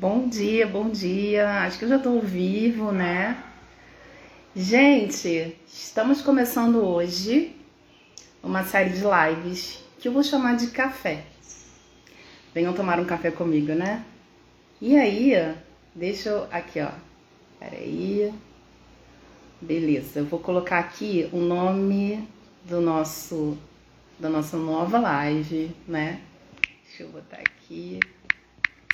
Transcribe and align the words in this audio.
Bom 0.00 0.28
dia, 0.28 0.64
bom 0.64 0.88
dia. 0.90 1.62
Acho 1.62 1.76
que 1.76 1.84
eu 1.84 1.88
já 1.88 1.96
estou 1.96 2.18
ao 2.18 2.22
vivo, 2.22 2.92
né? 2.92 3.36
Gente, 4.54 5.56
estamos 5.66 6.22
começando 6.22 6.76
hoje 6.76 7.56
uma 8.40 8.62
série 8.62 8.90
de 8.90 9.02
lives 9.02 9.82
que 9.98 10.06
eu 10.06 10.12
vou 10.12 10.22
chamar 10.22 10.54
de 10.54 10.68
café. 10.68 11.24
Venham 12.54 12.74
tomar 12.74 13.00
um 13.00 13.04
café 13.04 13.32
comigo, 13.32 13.72
né? 13.72 14.04
E 14.80 14.96
aí, 14.96 15.32
deixa 15.92 16.28
eu. 16.28 16.46
Aqui, 16.52 16.80
ó. 16.80 16.92
Peraí. 17.58 18.32
Beleza, 19.60 20.20
eu 20.20 20.26
vou 20.26 20.38
colocar 20.38 20.78
aqui 20.78 21.28
o 21.32 21.38
nome 21.38 22.24
do 22.62 22.80
nosso 22.80 23.58
da 24.16 24.28
nossa 24.28 24.56
nova 24.56 24.96
live, 25.00 25.74
né? 25.88 26.20
Deixa 26.84 27.02
eu 27.02 27.08
botar 27.08 27.38
aqui. 27.38 27.98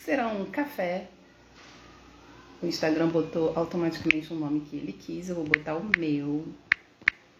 Será 0.04 0.28
um 0.28 0.44
café. 0.44 1.06
O 2.62 2.66
Instagram 2.66 3.08
botou 3.08 3.54
automaticamente 3.56 4.34
o 4.34 4.36
nome 4.36 4.60
que 4.60 4.76
ele 4.76 4.92
quis, 4.92 5.30
eu 5.30 5.34
vou 5.34 5.44
botar 5.44 5.76
o 5.76 5.90
meu. 5.98 6.46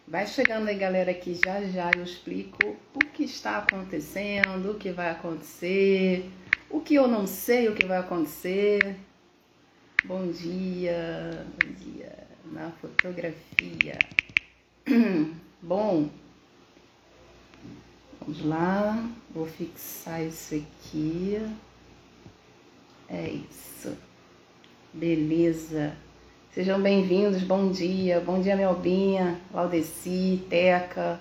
Vai 0.07 0.25
chegando 0.25 0.67
aí, 0.67 0.75
galera, 0.75 1.13
que 1.13 1.35
já 1.35 1.61
já 1.61 1.91
eu 1.95 2.03
explico 2.03 2.75
o 2.95 2.99
que 3.13 3.23
está 3.23 3.59
acontecendo, 3.59 4.71
o 4.71 4.79
que 4.79 4.91
vai 4.91 5.11
acontecer, 5.11 6.27
o 6.67 6.81
que 6.81 6.95
eu 6.95 7.07
não 7.07 7.27
sei, 7.27 7.69
o 7.69 7.75
que 7.75 7.85
vai 7.85 7.99
acontecer. 7.99 8.95
Bom 10.03 10.27
dia, 10.31 11.45
bom 11.63 11.71
dia 11.71 12.17
na 12.51 12.71
fotografia. 12.71 13.99
Bom, 15.61 16.09
vamos 18.19 18.43
lá, 18.43 19.07
vou 19.31 19.45
fixar 19.45 20.23
isso 20.23 20.55
aqui. 20.55 21.39
É 23.07 23.29
isso. 23.29 23.95
Beleza. 24.91 25.93
Sejam 26.51 26.81
bem-vindos, 26.81 27.43
bom 27.43 27.71
dia. 27.71 28.19
Bom 28.19 28.41
dia, 28.41 28.55
Melbinha, 28.55 29.39
Laudeci, 29.53 30.41
Teca, 30.49 31.19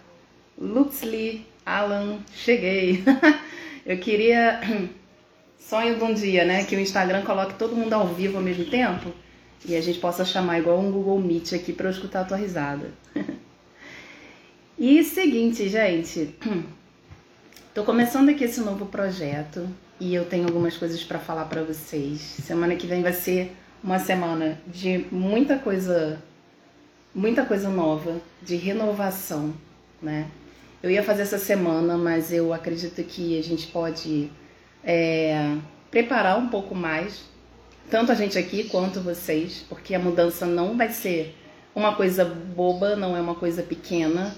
Luxley, 0.57 1.47
Alan. 1.65 2.21
Cheguei. 2.33 3.05
Eu 3.85 3.99
queria. 3.99 4.61
Sonho 5.59 5.97
de 5.97 6.05
um 6.05 6.15
dia, 6.15 6.45
né? 6.45 6.65
Que 6.65 6.77
o 6.77 6.81
Instagram 6.81 7.23
coloque 7.23 7.55
todo 7.55 7.77
mundo 7.77 7.93
ao 7.93 8.09
vivo 8.09 8.37
ao 8.37 8.43
mesmo 8.43 8.67
tempo 8.67 9.11
e 9.67 9.75
a 9.75 9.81
gente 9.81 9.99
possa 9.99 10.25
chamar 10.25 10.59
igual 10.59 10.79
um 10.79 10.93
Google 10.93 11.19
Meet 11.19 11.55
aqui 11.55 11.73
para 11.73 11.87
eu 11.87 11.91
escutar 11.91 12.21
a 12.21 12.25
tua 12.25 12.37
risada. 12.37 12.93
e 14.79 15.03
seguinte, 15.03 15.69
gente. 15.69 16.35
Tô 17.75 17.83
começando 17.83 18.29
aqui 18.29 18.45
esse 18.45 18.61
novo 18.61 18.87
projeto 18.87 19.69
e 20.01 20.15
eu 20.15 20.25
tenho 20.25 20.47
algumas 20.47 20.77
coisas 20.77 21.03
para 21.03 21.19
falar 21.19 21.45
para 21.47 21.63
vocês. 21.63 22.21
Semana 22.21 22.77
que 22.77 22.87
vem 22.87 23.03
vai 23.03 23.13
ser 23.13 23.57
uma 23.83 23.99
semana 23.99 24.59
de 24.67 25.07
muita 25.11 25.59
coisa, 25.59 26.23
muita 27.15 27.45
coisa 27.45 27.69
nova, 27.69 28.21
de 28.43 28.57
renovação, 28.57 29.55
né? 30.01 30.27
Eu 30.83 30.91
ia 30.91 31.03
fazer 31.03 31.23
essa 31.23 31.39
semana, 31.39 31.97
mas 31.97 32.33
eu 32.33 32.53
acredito 32.53 33.03
que 33.05 33.39
a 33.39 33.43
gente 33.43 33.69
pode 33.69 34.31
é, 34.83 35.57
preparar 35.91 36.39
um 36.39 36.49
pouco 36.49 36.75
mais, 36.75 37.25
tanto 37.91 38.13
a 38.13 38.15
gente 38.15 38.39
aqui 38.39 38.65
quanto 38.65 39.01
vocês, 39.01 39.65
porque 39.69 39.95
a 39.95 39.99
mudança 39.99 40.45
não 40.45 40.77
vai 40.77 40.91
ser 40.91 41.35
uma 41.75 41.95
coisa 41.95 42.25
boba, 42.25 42.97
não 42.97 43.17
é 43.17 43.21
uma 43.21 43.35
coisa 43.35 43.63
pequena, 43.63 44.35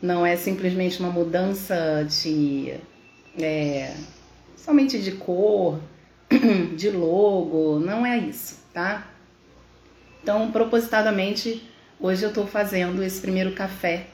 não 0.00 0.24
é 0.24 0.36
simplesmente 0.36 0.98
uma 0.98 1.10
mudança 1.10 2.06
de 2.08 2.74
é, 3.38 3.94
somente 4.56 4.98
de 5.00 5.12
cor, 5.12 5.78
de 6.76 6.90
logo, 6.90 7.78
não 7.78 8.04
é 8.04 8.18
isso, 8.18 8.60
tá? 8.72 9.08
Então, 10.22 10.52
propositadamente, 10.52 11.68
hoje 11.98 12.22
eu 12.22 12.28
estou 12.28 12.46
fazendo 12.46 13.02
esse 13.02 13.20
primeiro 13.20 13.52
café 13.52 14.06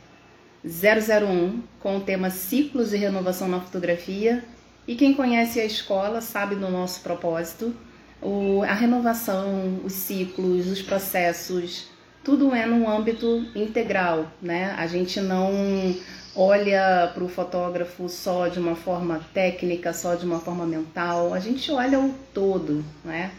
001 0.65 1.63
com 1.81 1.99
o 1.99 2.01
tema 2.01 2.31
Ciclos 2.31 2.91
de 2.91 2.97
Renovação 2.97 3.49
na 3.49 3.61
Fotografia. 3.61 4.45
E 4.87 4.97
quem 4.97 5.15
conhece 5.15 5.61
a 5.61 5.65
escola 5.65 6.21
sabe 6.21 6.55
do 6.55 6.69
nosso 6.71 7.03
propósito. 7.03 7.75
O, 8.21 8.63
a 8.63 8.73
renovação, 8.73 9.81
os 9.85 9.93
ciclos, 9.93 10.67
os 10.67 10.83
processos, 10.83 11.89
tudo 12.25 12.55
é 12.55 12.67
num 12.67 12.89
âmbito 12.89 13.47
integral, 13.55 14.33
né? 14.43 14.75
A 14.77 14.87
gente 14.87 15.21
não 15.21 15.95
olha 16.41 17.11
para 17.13 17.25
o 17.25 17.29
fotógrafo 17.29 18.09
só 18.09 18.47
de 18.47 18.61
uma 18.61 18.77
forma 18.77 19.21
técnica, 19.35 19.93
só 19.93 20.15
de 20.15 20.25
uma 20.25 20.39
forma 20.39 20.65
mental, 20.65 21.35
a 21.35 21.41
gente 21.41 21.69
olha 21.73 21.99
o 21.99 22.15
todo, 22.33 22.85
né? 23.05 23.33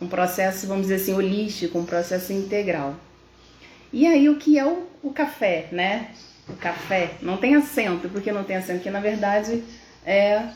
Um 0.00 0.08
processo, 0.08 0.66
vamos 0.66 0.88
dizer 0.88 0.96
assim, 0.96 1.14
holístico, 1.14 1.78
um 1.78 1.84
processo 1.84 2.32
integral. 2.32 2.96
E 3.92 4.04
aí 4.04 4.28
o 4.28 4.36
que 4.36 4.58
é 4.58 4.66
o, 4.66 4.88
o 5.00 5.12
café, 5.12 5.68
né? 5.70 6.08
O 6.48 6.54
café 6.54 7.12
não 7.22 7.36
tem 7.36 7.54
acento, 7.54 8.08
porque 8.08 8.32
não 8.32 8.42
tem 8.42 8.56
acento, 8.56 8.82
que 8.82 8.90
na 8.90 9.00
verdade 9.00 9.62
é 10.04 10.48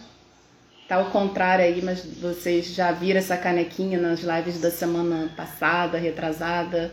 tá 0.89 0.97
ao 0.97 1.11
contrário 1.11 1.65
aí, 1.65 1.81
mas 1.81 2.05
vocês 2.05 2.75
já 2.75 2.91
viram 2.91 3.21
essa 3.21 3.37
canequinha 3.37 4.01
nas 4.01 4.21
lives 4.21 4.61
da 4.61 4.71
semana 4.71 5.31
passada, 5.37 5.97
retrasada. 5.97 6.93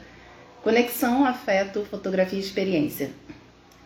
Conexão, 0.61 1.25
afeto, 1.25 1.83
fotografia 1.89 2.37
e 2.37 2.41
experiência. 2.41 3.09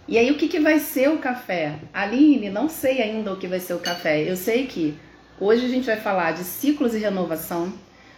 E 0.07 0.19
aí, 0.19 0.29
o 0.29 0.38
que, 0.38 0.47
que 0.47 0.59
vai 0.59 0.79
ser 0.79 1.09
o 1.09 1.17
café? 1.17 1.79
Aline, 1.91 2.49
não 2.49 2.69
sei 2.69 3.01
ainda 3.01 3.33
o 3.33 3.38
que 3.38 3.47
vai 3.47 3.59
ser 3.59 3.73
o 3.73 3.79
café. 3.79 4.21
Eu 4.29 4.38
sei 4.38 4.67
que 4.67 4.95
hoje 5.39 5.66
a 5.66 5.69
gente 5.69 5.85
vai 5.85 5.97
falar 5.97 6.33
de 6.33 6.43
ciclos 6.43 6.93
e 6.93 6.99
renovação. 6.99 7.73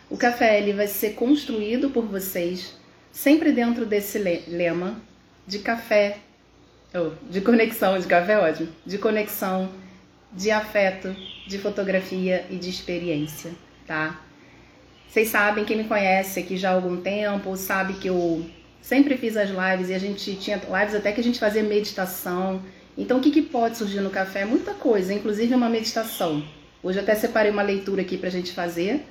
O 0.09 0.17
café 0.17 0.59
ele 0.59 0.73
vai 0.73 0.87
ser 0.87 1.11
construído 1.11 1.89
por 1.89 2.05
vocês, 2.05 2.75
sempre 3.11 3.53
dentro 3.53 3.85
desse 3.85 4.19
lema 4.19 5.01
de 5.45 5.59
café, 5.59 6.17
oh, 6.93 7.11
de 7.29 7.39
conexão, 7.39 7.97
de 7.97 8.05
café 8.05 8.37
ótimo, 8.37 8.69
de 8.85 8.97
conexão, 8.97 9.69
de 10.31 10.51
afeto, 10.51 11.15
de 11.47 11.57
fotografia 11.57 12.45
e 12.49 12.57
de 12.57 12.69
experiência, 12.69 13.51
tá? 13.85 14.21
Vocês 15.07 15.29
sabem, 15.29 15.63
quem 15.63 15.77
me 15.77 15.85
conhece 15.85 16.41
aqui 16.41 16.57
já 16.57 16.71
há 16.71 16.73
algum 16.73 16.97
tempo, 16.97 17.55
sabe 17.55 17.93
que 17.93 18.07
eu 18.07 18.45
Sempre 18.87 19.17
fiz 19.17 19.35
as 19.35 19.49
lives 19.49 19.89
e 19.89 19.93
a 19.93 19.99
gente 19.99 20.33
tinha 20.37 20.55
lives 20.55 20.95
até 20.95 21.11
que 21.11 21.19
a 21.19 21.23
gente 21.23 21.39
fazia 21.39 21.61
meditação. 21.61 22.61
Então, 22.97 23.17
o 23.17 23.21
que, 23.21 23.31
que 23.31 23.41
pode 23.41 23.75
surgir 23.75 23.99
no 23.99 24.09
café? 24.09 24.45
Muita 24.45 24.73
coisa, 24.73 25.13
inclusive 25.13 25.53
uma 25.53 25.69
meditação. 25.69 26.41
Hoje 26.81 26.97
até 26.97 27.13
separei 27.13 27.51
uma 27.51 27.63
leitura 27.63 28.01
aqui 28.01 28.17
para 28.17 28.29
a 28.29 28.31
gente 28.31 28.53
fazer. 28.53 29.05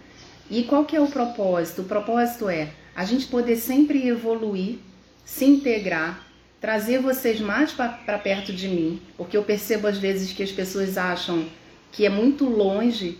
E 0.51 0.63
qual 0.63 0.87
que 0.87 0.97
é 0.97 1.01
o 1.01 1.09
propósito? 1.09 1.83
O 1.83 1.85
propósito 1.85 2.49
é 2.49 2.71
a 2.95 3.05
gente 3.05 3.27
poder 3.27 3.57
sempre 3.57 4.09
evoluir, 4.09 4.79
se 5.27 5.45
integrar, 5.45 6.27
trazer 6.59 7.01
vocês 7.01 7.39
mais 7.39 7.71
para 7.71 8.19
perto 8.19 8.55
de 8.55 8.69
mim, 8.69 9.03
porque 9.15 9.37
eu 9.37 9.43
percebo 9.43 9.89
às 9.89 9.99
vezes 9.99 10.33
que 10.33 10.43
as 10.43 10.51
pessoas 10.51 10.97
acham 10.97 11.45
que 11.93 12.07
é 12.07 12.09
muito 12.09 12.47
longe, 12.47 13.19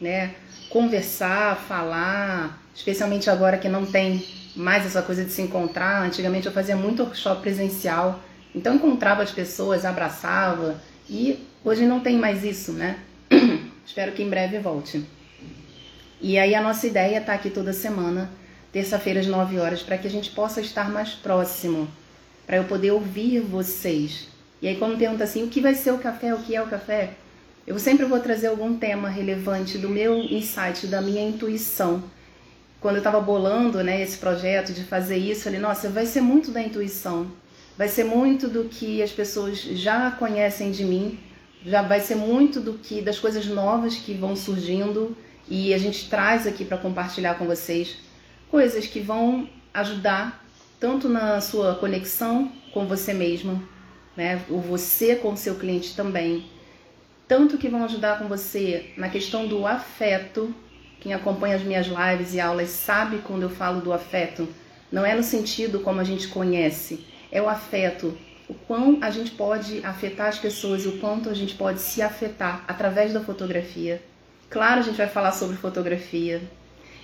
né? 0.00 0.34
Conversar, 0.68 1.56
falar, 1.56 2.62
especialmente 2.74 3.28
agora 3.30 3.58
que 3.58 3.68
não 3.68 3.86
tem 3.86 4.24
mais 4.54 4.84
essa 4.84 5.02
coisa 5.02 5.24
de 5.24 5.30
se 5.30 5.42
encontrar. 5.42 6.02
Antigamente 6.02 6.46
eu 6.46 6.52
fazia 6.52 6.76
muito 6.76 7.02
workshop 7.02 7.40
presencial, 7.40 8.20
então 8.54 8.74
encontrava 8.74 9.22
as 9.22 9.30
pessoas, 9.30 9.84
abraçava 9.84 10.80
e 11.08 11.38
hoje 11.64 11.86
não 11.86 12.00
tem 12.00 12.16
mais 12.16 12.44
isso, 12.44 12.72
né? 12.72 12.98
Espero 13.86 14.12
que 14.12 14.22
em 14.22 14.28
breve 14.28 14.58
volte. 14.58 15.04
E 16.20 16.38
aí 16.38 16.54
a 16.54 16.60
nossa 16.60 16.86
ideia 16.86 17.16
é 17.16 17.20
estar 17.20 17.34
aqui 17.34 17.48
toda 17.48 17.72
semana, 17.72 18.28
terça-feira 18.72 19.20
às 19.20 19.26
9 19.26 19.58
horas, 19.58 19.82
para 19.82 19.96
que 19.96 20.06
a 20.06 20.10
gente 20.10 20.30
possa 20.30 20.60
estar 20.60 20.90
mais 20.90 21.10
próximo, 21.10 21.88
para 22.46 22.56
eu 22.56 22.64
poder 22.64 22.90
ouvir 22.90 23.40
vocês. 23.40 24.28
E 24.60 24.66
aí 24.66 24.76
quando 24.76 24.98
pergunta 24.98 25.24
assim, 25.24 25.44
o 25.44 25.48
que 25.48 25.60
vai 25.60 25.74
ser 25.74 25.92
o 25.92 25.98
café, 25.98 26.34
o 26.34 26.38
que 26.38 26.56
é 26.56 26.62
o 26.62 26.66
café? 26.66 27.10
Eu 27.68 27.78
sempre 27.78 28.06
vou 28.06 28.18
trazer 28.18 28.46
algum 28.46 28.78
tema 28.78 29.10
relevante 29.10 29.76
do 29.76 29.90
meu 29.90 30.16
insight, 30.22 30.86
da 30.86 31.02
minha 31.02 31.20
intuição. 31.20 32.02
Quando 32.80 32.94
eu 32.94 33.00
estava 33.00 33.20
bolando 33.20 33.84
né, 33.84 34.00
esse 34.00 34.16
projeto 34.16 34.72
de 34.72 34.84
fazer 34.84 35.18
isso, 35.18 35.40
eu 35.40 35.44
falei, 35.44 35.60
nossa, 35.60 35.90
vai 35.90 36.06
ser 36.06 36.22
muito 36.22 36.50
da 36.50 36.62
intuição, 36.62 37.30
vai 37.76 37.86
ser 37.86 38.04
muito 38.04 38.48
do 38.48 38.64
que 38.64 39.02
as 39.02 39.10
pessoas 39.10 39.60
já 39.60 40.10
conhecem 40.12 40.70
de 40.70 40.82
mim, 40.82 41.20
já 41.62 41.82
vai 41.82 42.00
ser 42.00 42.14
muito 42.14 42.58
do 42.58 42.72
que 42.72 43.02
das 43.02 43.18
coisas 43.18 43.44
novas 43.44 43.96
que 43.96 44.14
vão 44.14 44.34
surgindo 44.34 45.14
e 45.46 45.74
a 45.74 45.78
gente 45.78 46.08
traz 46.08 46.46
aqui 46.46 46.64
para 46.64 46.78
compartilhar 46.78 47.34
com 47.34 47.44
vocês. 47.44 47.98
Coisas 48.50 48.86
que 48.86 48.98
vão 48.98 49.46
ajudar 49.74 50.42
tanto 50.80 51.06
na 51.06 51.38
sua 51.42 51.74
conexão 51.74 52.50
com 52.72 52.86
você 52.86 53.12
mesmo, 53.12 53.62
né, 54.16 54.42
o 54.48 54.58
você 54.58 55.16
com 55.16 55.34
o 55.34 55.36
seu 55.36 55.56
cliente 55.56 55.94
também, 55.94 56.46
tanto 57.28 57.58
que 57.58 57.68
vão 57.68 57.84
ajudar 57.84 58.18
com 58.18 58.26
você 58.26 58.92
na 58.96 59.08
questão 59.08 59.46
do 59.46 59.66
afeto 59.66 60.52
quem 61.00 61.14
acompanha 61.14 61.54
as 61.54 61.62
minhas 61.62 61.86
lives 61.86 62.34
e 62.34 62.40
aulas 62.40 62.70
sabe 62.70 63.18
quando 63.18 63.42
eu 63.42 63.50
falo 63.50 63.80
do 63.80 63.92
afeto. 63.92 64.48
Não 64.90 65.06
é 65.06 65.14
no 65.14 65.22
sentido 65.22 65.80
como 65.80 66.00
a 66.00 66.04
gente 66.04 66.28
conhece, 66.28 67.06
é 67.30 67.40
o 67.40 67.48
afeto. 67.48 68.16
O 68.48 68.54
quão 68.54 68.98
a 69.00 69.10
gente 69.10 69.30
pode 69.32 69.84
afetar 69.84 70.28
as 70.28 70.38
pessoas, 70.38 70.86
o 70.86 70.98
quanto 70.98 71.28
a 71.28 71.34
gente 71.34 71.54
pode 71.54 71.80
se 71.80 72.02
afetar 72.02 72.64
através 72.66 73.12
da 73.12 73.20
fotografia. 73.20 74.02
Claro, 74.48 74.80
a 74.80 74.82
gente 74.82 74.96
vai 74.96 75.06
falar 75.06 75.32
sobre 75.32 75.56
fotografia. 75.56 76.40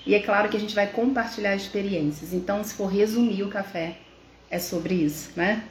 E 0.07 0.15
é 0.15 0.21
claro 0.21 0.49
que 0.49 0.57
a 0.57 0.61
gente 0.61 0.75
vai 0.75 0.87
compartilhar 0.87 1.55
experiências. 1.55 2.33
Então, 2.33 2.65
se 2.65 2.75
for 2.75 2.87
resumir 2.87 3.43
o 3.43 3.49
café, 3.49 3.99
é 4.51 4.59
sobre 4.59 4.95
isso, 4.95 5.31
né? 5.37 5.65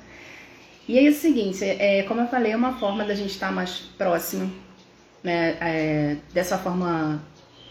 E 0.88 1.00
aí 1.00 1.08
é 1.08 1.10
o 1.10 1.14
seguinte, 1.14 1.64
é, 1.64 2.04
como 2.04 2.20
eu 2.20 2.28
falei, 2.28 2.52
é 2.52 2.56
uma 2.58 2.74
forma 2.74 3.06
da 3.06 3.16
gente 3.16 3.32
estar 3.32 3.52
mais 3.54 3.80
próximo, 3.98 4.54
né? 5.24 5.56
É, 5.62 6.18
dessa 6.34 6.58
forma, 6.58 7.24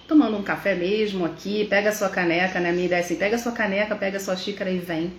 tomando 0.08 0.38
um 0.38 0.42
café 0.42 0.74
mesmo 0.74 1.26
aqui, 1.26 1.66
pega 1.66 1.90
a 1.90 1.92
sua 1.92 2.08
caneca, 2.08 2.58
né? 2.58 2.72
Minha 2.72 2.86
ideia 2.86 3.00
é 3.00 3.04
assim, 3.04 3.16
pega 3.16 3.36
a 3.36 3.38
sua 3.38 3.52
caneca, 3.52 3.94
pega 3.96 4.16
a 4.16 4.20
sua 4.20 4.34
xícara 4.34 4.70
e 4.70 4.78
vem. 4.78 5.12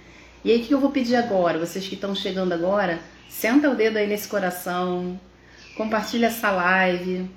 E 0.44 0.52
aí 0.52 0.62
o 0.62 0.66
que 0.66 0.74
eu 0.74 0.80
vou 0.80 0.90
pedir 0.90 1.16
agora? 1.16 1.60
Vocês 1.60 1.88
que 1.88 1.94
estão 1.94 2.16
chegando 2.16 2.52
agora, 2.52 3.00
senta 3.30 3.70
o 3.70 3.76
dedo 3.76 3.98
aí 3.98 4.08
nesse 4.08 4.28
coração, 4.28 5.20
compartilha 5.78 6.28
essa 6.28 6.50
live, 6.50 7.30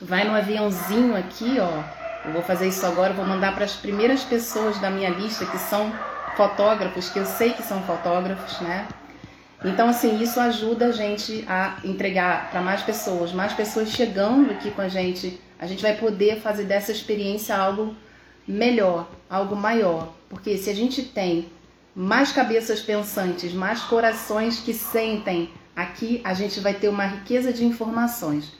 vai 0.00 0.24
no 0.24 0.34
aviãozinho 0.34 1.16
aqui, 1.16 1.56
ó. 1.58 1.82
Eu 2.24 2.32
vou 2.32 2.42
fazer 2.42 2.68
isso 2.68 2.86
agora, 2.86 3.12
vou 3.12 3.26
mandar 3.26 3.54
para 3.56 3.64
as 3.64 3.74
primeiras 3.74 4.22
pessoas 4.22 4.78
da 4.78 4.88
minha 4.88 5.10
lista 5.10 5.44
que 5.44 5.58
são 5.58 5.92
fotógrafos, 6.36 7.10
que 7.10 7.18
eu 7.18 7.26
sei 7.26 7.50
que 7.50 7.62
são 7.62 7.82
fotógrafos, 7.82 8.60
né? 8.60 8.86
Então, 9.64 9.88
assim, 9.88 10.22
isso 10.22 10.38
ajuda 10.38 10.86
a 10.86 10.92
gente 10.92 11.42
a 11.48 11.78
entregar 11.82 12.50
para 12.50 12.60
mais 12.60 12.82
pessoas, 12.82 13.32
mais 13.32 13.54
pessoas 13.54 13.88
chegando 13.90 14.50
aqui 14.50 14.70
com 14.70 14.82
a 14.82 14.88
gente. 14.88 15.40
A 15.58 15.66
gente 15.66 15.82
vai 15.82 15.96
poder 15.96 16.40
fazer 16.40 16.64
dessa 16.64 16.92
experiência 16.92 17.56
algo 17.56 17.96
melhor, 18.46 19.08
algo 19.28 19.56
maior. 19.56 20.14
Porque 20.28 20.58
se 20.58 20.68
a 20.68 20.74
gente 20.74 21.02
tem 21.02 21.48
mais 21.96 22.30
cabeças 22.30 22.80
pensantes, 22.80 23.54
mais 23.54 23.80
corações 23.80 24.60
que 24.60 24.74
sentem, 24.74 25.50
aqui 25.74 26.20
a 26.22 26.34
gente 26.34 26.60
vai 26.60 26.74
ter 26.74 26.88
uma 26.88 27.06
riqueza 27.06 27.50
de 27.50 27.64
informações. 27.64 28.52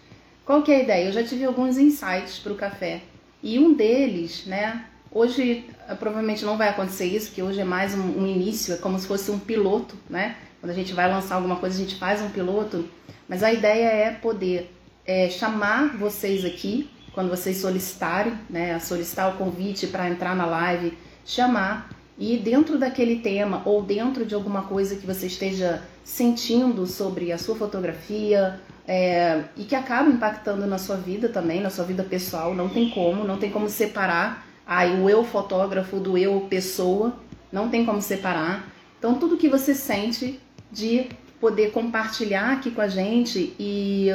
Qual 0.47 0.63
que 0.63 0.73
é 0.73 0.77
a 0.77 0.83
ideia? 0.83 1.07
Eu 1.07 1.13
já 1.13 1.23
tive 1.23 1.45
alguns 1.45 1.77
insights 1.77 2.39
para 2.39 2.53
o 2.53 2.57
café. 2.57 3.03
E 3.43 3.59
um 3.59 3.75
deles, 3.75 4.47
né, 4.47 4.87
Hoje 5.15 5.65
eh, 5.89 5.95
provavelmente 5.95 6.45
não 6.45 6.59
vai 6.59 6.69
acontecer 6.69 7.05
isso, 7.05 7.29
porque 7.29 7.41
hoje 7.41 7.61
é 7.61 7.65
mais 7.65 7.95
um, 7.95 8.23
um, 8.23 8.27
início, 8.27 8.75
é 8.75 8.77
como 8.77 8.99
se 8.99 9.07
fosse 9.07 9.31
um 9.31 9.39
piloto, 9.39 9.97
né? 10.11 10.37
Quando 10.65 10.71
a 10.71 10.75
gente 10.77 10.95
vai 10.95 11.13
lançar 11.13 11.35
alguma 11.35 11.57
coisa, 11.57 11.77
a 11.77 11.79
gente 11.79 11.97
faz 11.97 12.23
um 12.23 12.31
piloto. 12.31 12.89
Mas 13.29 13.43
a 13.43 13.53
ideia 13.53 13.85
é 13.85 14.11
poder 14.13 14.75
é, 15.05 15.29
chamar 15.29 15.95
vocês 15.95 16.43
aqui, 16.43 16.89
quando 17.13 17.29
vocês 17.29 17.59
solicitarem, 17.59 18.33
né? 18.49 18.79
Solicitar 18.79 19.35
o 19.35 19.37
convite 19.37 19.87
para 19.89 20.09
entrar 20.09 20.35
na 20.35 20.47
live, 20.47 20.97
chamar 21.23 21.91
e 22.17 22.39
dentro 22.39 22.79
daquele 22.79 23.17
tema 23.17 23.61
ou 23.67 23.83
dentro 23.83 24.25
de 24.25 24.35
alguma 24.35 24.63
coisa 24.63 24.97
que 24.97 25.07
você 25.07 25.27
esteja 25.27 25.83
sentindo 26.03 26.87
sobre 26.87 27.31
a 27.31 27.37
sua 27.37 27.57
fotografia 27.57 28.59
é, 28.89 29.43
e 29.59 29.65
que 29.65 29.75
acaba 29.75 30.09
impactando 30.09 30.67
na 30.67 30.79
sua 30.79 30.97
vida 30.97 31.29
também, 31.29 31.61
na 31.61 31.69
sua 31.69 31.85
vida 31.85 32.03
pessoal, 32.03 32.55
não 32.55 32.71
tem 32.71 32.89
como, 32.89 33.23
não 33.23 33.37
tem 33.37 33.51
como 33.51 33.69
separar 33.69 34.47
aí 34.67 34.99
o 34.99 35.11
eu 35.11 35.25
fotógrafo 35.25 36.01
do 36.01 36.17
eu 36.17 36.41
pessoa, 36.49 37.15
não 37.53 37.69
tem 37.69 37.85
como 37.85 38.01
separar. 38.01 38.73
Então 38.99 39.17
tudo 39.17 39.37
que 39.37 39.51
você 39.51 39.75
sente 39.75 40.41
de 40.75 41.07
poder 41.41 41.71
compartilhar 41.71 42.53
aqui 42.53 42.71
com 42.71 42.81
a 42.81 42.89
gente 42.89 43.55
e 43.59 44.09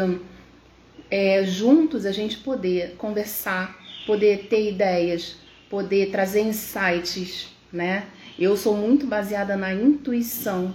é, 1.10 1.44
juntos 1.44 2.06
a 2.06 2.12
gente 2.12 2.38
poder 2.38 2.96
conversar, 2.98 3.80
poder 4.06 4.48
ter 4.50 4.70
ideias, 4.70 5.38
poder 5.70 6.12
trazer 6.12 6.42
insights, 6.42 7.48
né? 7.72 8.08
Eu 8.38 8.56
sou 8.56 8.76
muito 8.76 9.06
baseada 9.06 9.56
na 9.56 9.74
intuição. 9.74 10.74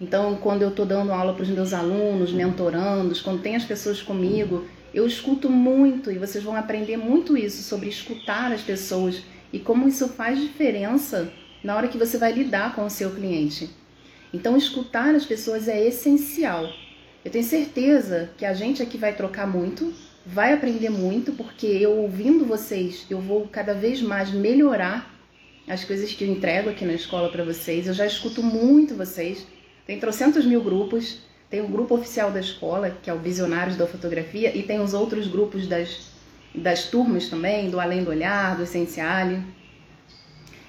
Então, 0.00 0.36
quando 0.36 0.62
eu 0.62 0.68
estou 0.68 0.86
dando 0.86 1.12
aula 1.12 1.34
para 1.34 1.42
os 1.42 1.48
meus 1.48 1.72
alunos, 1.72 2.32
mentorandos, 2.32 3.20
quando 3.20 3.42
tem 3.42 3.56
as 3.56 3.64
pessoas 3.64 4.00
comigo, 4.00 4.66
eu 4.94 5.06
escuto 5.06 5.50
muito 5.50 6.10
e 6.10 6.18
vocês 6.18 6.42
vão 6.42 6.56
aprender 6.56 6.96
muito 6.96 7.36
isso 7.36 7.62
sobre 7.62 7.88
escutar 7.88 8.52
as 8.52 8.62
pessoas 8.62 9.22
e 9.52 9.58
como 9.58 9.88
isso 9.88 10.08
faz 10.08 10.40
diferença 10.40 11.32
na 11.62 11.74
hora 11.76 11.88
que 11.88 11.98
você 11.98 12.16
vai 12.16 12.32
lidar 12.32 12.74
com 12.74 12.84
o 12.84 12.90
seu 12.90 13.10
cliente. 13.10 13.68
Então, 14.32 14.56
escutar 14.56 15.14
as 15.14 15.24
pessoas 15.24 15.68
é 15.68 15.86
essencial. 15.86 16.68
Eu 17.24 17.30
tenho 17.30 17.44
certeza 17.44 18.30
que 18.36 18.44
a 18.44 18.54
gente 18.54 18.82
aqui 18.82 18.96
vai 18.96 19.14
trocar 19.14 19.46
muito, 19.46 19.92
vai 20.24 20.52
aprender 20.52 20.90
muito, 20.90 21.32
porque 21.32 21.66
eu 21.66 21.98
ouvindo 21.98 22.44
vocês, 22.44 23.06
eu 23.10 23.20
vou 23.20 23.48
cada 23.48 23.74
vez 23.74 24.00
mais 24.00 24.30
melhorar 24.30 25.14
as 25.68 25.84
coisas 25.84 26.12
que 26.12 26.24
eu 26.24 26.28
entrego 26.28 26.70
aqui 26.70 26.84
na 26.84 26.94
escola 26.94 27.30
para 27.30 27.44
vocês. 27.44 27.86
Eu 27.86 27.94
já 27.94 28.06
escuto 28.06 28.42
muito 28.42 28.94
vocês. 28.94 29.46
Tem 29.86 29.98
trocentos 29.98 30.44
mil 30.44 30.62
grupos. 30.62 31.18
Tem 31.50 31.62
o 31.62 31.68
grupo 31.68 31.94
oficial 31.94 32.30
da 32.30 32.40
escola, 32.40 32.96
que 33.02 33.08
é 33.08 33.14
o 33.14 33.18
Visionários 33.18 33.76
da 33.76 33.86
Fotografia, 33.86 34.54
e 34.54 34.62
tem 34.62 34.80
os 34.80 34.92
outros 34.92 35.26
grupos 35.26 35.66
das, 35.66 36.10
das 36.54 36.84
turmas 36.84 37.28
também, 37.28 37.70
do 37.70 37.80
Além 37.80 38.04
do 38.04 38.10
Olhar, 38.10 38.54
do 38.54 38.64
Essenciale. 38.64 39.42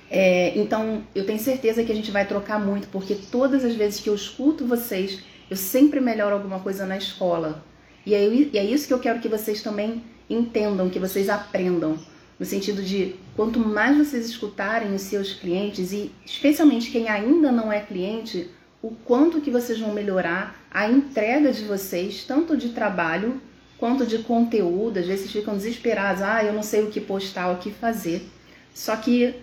É, 0.10 0.58
então, 0.58 1.04
eu 1.14 1.26
tenho 1.26 1.40
certeza 1.40 1.84
que 1.84 1.92
a 1.92 1.96
gente 1.96 2.12
vai 2.12 2.26
trocar 2.26 2.60
muito, 2.60 2.88
porque 2.88 3.16
todas 3.16 3.64
as 3.64 3.76
vezes 3.76 4.00
que 4.00 4.10
eu 4.10 4.16
escuto 4.16 4.66
vocês, 4.66 5.20
eu 5.50 5.56
sempre 5.56 6.00
melhoro 6.00 6.36
alguma 6.36 6.60
coisa 6.60 6.86
na 6.86 6.98
escola. 6.98 7.64
E 8.06 8.16
é, 8.16 8.28
e 8.28 8.58
é 8.58 8.64
isso 8.64 8.88
que 8.88 8.94
eu 8.94 9.00
quero 9.00 9.20
que 9.20 9.28
vocês 9.28 9.62
também 9.62 10.02
entendam, 10.30 10.90
que 10.90 11.00
vocês 11.00 11.30
aprendam. 11.30 11.98
No 12.40 12.46
sentido 12.46 12.82
de, 12.82 13.16
quanto 13.36 13.60
mais 13.60 13.98
vocês 13.98 14.26
escutarem 14.28 14.96
os 14.96 15.02
seus 15.02 15.34
clientes, 15.34 15.92
e 15.92 16.12
especialmente 16.26 16.90
quem 16.90 17.10
ainda 17.10 17.52
não 17.52 17.72
é 17.72 17.82
cliente, 17.82 18.50
o 18.82 18.92
quanto 18.92 19.42
que 19.42 19.52
vocês 19.52 19.78
vão 19.78 19.94
melhorar 19.94 20.56
a 20.72 20.90
entrega 20.90 21.52
de 21.52 21.66
vocês, 21.66 22.24
tanto 22.24 22.56
de 22.56 22.70
trabalho 22.70 23.42
quanto 23.78 24.06
de 24.06 24.20
conteúdo. 24.20 25.00
Às 25.00 25.06
vezes 25.06 25.24
vocês 25.24 25.44
ficam 25.44 25.56
desesperados, 25.56 26.22
ah, 26.22 26.44
eu 26.44 26.54
não 26.54 26.64
sei 26.64 26.84
o 26.84 26.90
que 26.90 27.02
postar, 27.02 27.52
o 27.52 27.58
que 27.58 27.72
fazer. 27.72 28.28
Só 28.74 28.96
que 28.96 29.36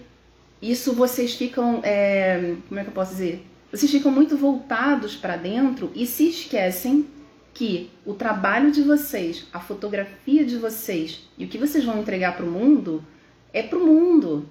isso 0.61 0.93
vocês 0.93 1.35
ficam, 1.35 1.81
é, 1.83 2.55
como 2.69 2.81
é 2.81 2.83
que 2.83 2.91
eu 2.91 2.95
posso 2.95 3.13
dizer? 3.13 3.47
Vocês 3.71 3.91
ficam 3.91 4.11
muito 4.11 4.37
voltados 4.37 5.17
para 5.17 5.37
dentro 5.37 5.91
e 5.95 6.07
se 6.07 6.29
esquecem 6.29 7.07
que 7.53 7.91
o 8.05 8.15
trabalho 8.15 8.71
de 8.71 8.83
vocês, 8.83 9.47
a 9.53 9.61
fotografia 9.61 10.45
de 10.45 10.57
vocês 10.57 11.29
e 11.39 11.45
o 11.45 11.49
que 11.49 11.59
vocês 11.59 11.85
vão 11.85 12.01
entregar 12.01 12.37
para 12.37 12.45
o 12.45 12.51
mundo 12.51 13.05
é 13.53 13.63
para 13.63 13.79
o 13.79 13.87
mundo, 13.87 14.49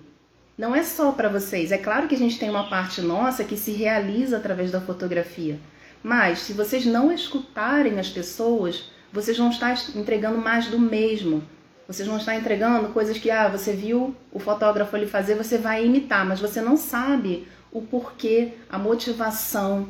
não 0.58 0.76
é 0.76 0.84
só 0.84 1.12
para 1.12 1.30
vocês. 1.30 1.72
É 1.72 1.78
claro 1.78 2.08
que 2.08 2.16
a 2.16 2.18
gente 2.18 2.40
tem 2.40 2.50
uma 2.50 2.70
parte 2.70 3.02
nossa 3.02 3.44
que 3.44 3.58
se 3.58 3.72
realiza 3.72 4.38
através 4.38 4.72
da 4.72 4.82
fotografia. 4.82 5.60
Mas 6.02 6.40
se 6.40 6.54
vocês 6.54 6.86
não 6.86 7.12
escutarem 7.12 8.00
as 8.00 8.10
pessoas, 8.10 8.90
vocês 9.12 9.38
vão 9.38 9.50
estar 9.50 9.76
entregando 9.96 10.38
mais 10.38 10.68
do 10.68 10.80
mesmo. 10.80 11.44
Vocês 11.88 12.08
vão 12.08 12.18
estar 12.18 12.36
entregando 12.36 12.90
coisas 12.90 13.18
que 13.18 13.30
ah, 13.30 13.48
você 13.48 13.74
viu 13.74 14.16
o 14.32 14.40
fotógrafo 14.40 14.96
ali 14.96 15.06
fazer, 15.06 15.36
você 15.36 15.58
vai 15.58 15.86
imitar, 15.86 16.26
mas 16.26 16.40
você 16.40 16.62
não 16.62 16.76
sabe 16.76 17.48
o 17.72 17.82
porquê, 17.82 18.54
a 18.70 18.78
motivação, 18.78 19.90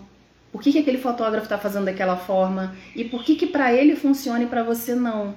por 0.52 0.62
que, 0.62 0.72
que 0.72 0.80
aquele 0.80 0.98
fotógrafo 0.98 1.46
está 1.46 1.58
fazendo 1.58 1.86
daquela 1.86 2.18
forma 2.18 2.76
e 2.96 3.04
por 3.06 3.24
que, 3.24 3.36
que 3.36 3.48
para 3.48 3.74
ele 3.74 3.96
funciona 3.96 4.44
e 4.44 4.48
para 4.48 4.64
você 4.64 4.96
não. 4.96 5.36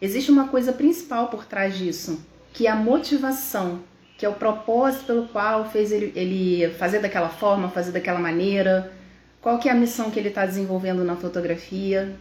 Existe 0.00 0.30
uma 0.30 0.48
coisa 0.48 0.72
principal 0.72 1.28
por 1.28 1.44
trás 1.44 1.76
disso, 1.76 2.24
que 2.52 2.66
é 2.66 2.70
a 2.70 2.76
motivação 2.76 3.80
que 4.20 4.26
é 4.26 4.28
o 4.28 4.34
propósito 4.34 5.06
pelo 5.06 5.28
qual 5.28 5.64
fez 5.70 5.90
ele, 5.90 6.12
ele 6.14 6.74
fazer 6.74 6.98
daquela 6.98 7.30
forma, 7.30 7.70
fazer 7.70 7.90
daquela 7.90 8.18
maneira, 8.18 8.92
qual 9.40 9.58
que 9.58 9.66
é 9.66 9.72
a 9.72 9.74
missão 9.74 10.10
que 10.10 10.18
ele 10.18 10.28
está 10.28 10.44
desenvolvendo 10.44 11.02
na 11.02 11.16
fotografia. 11.16 12.14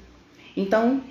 Então, 0.56 1.02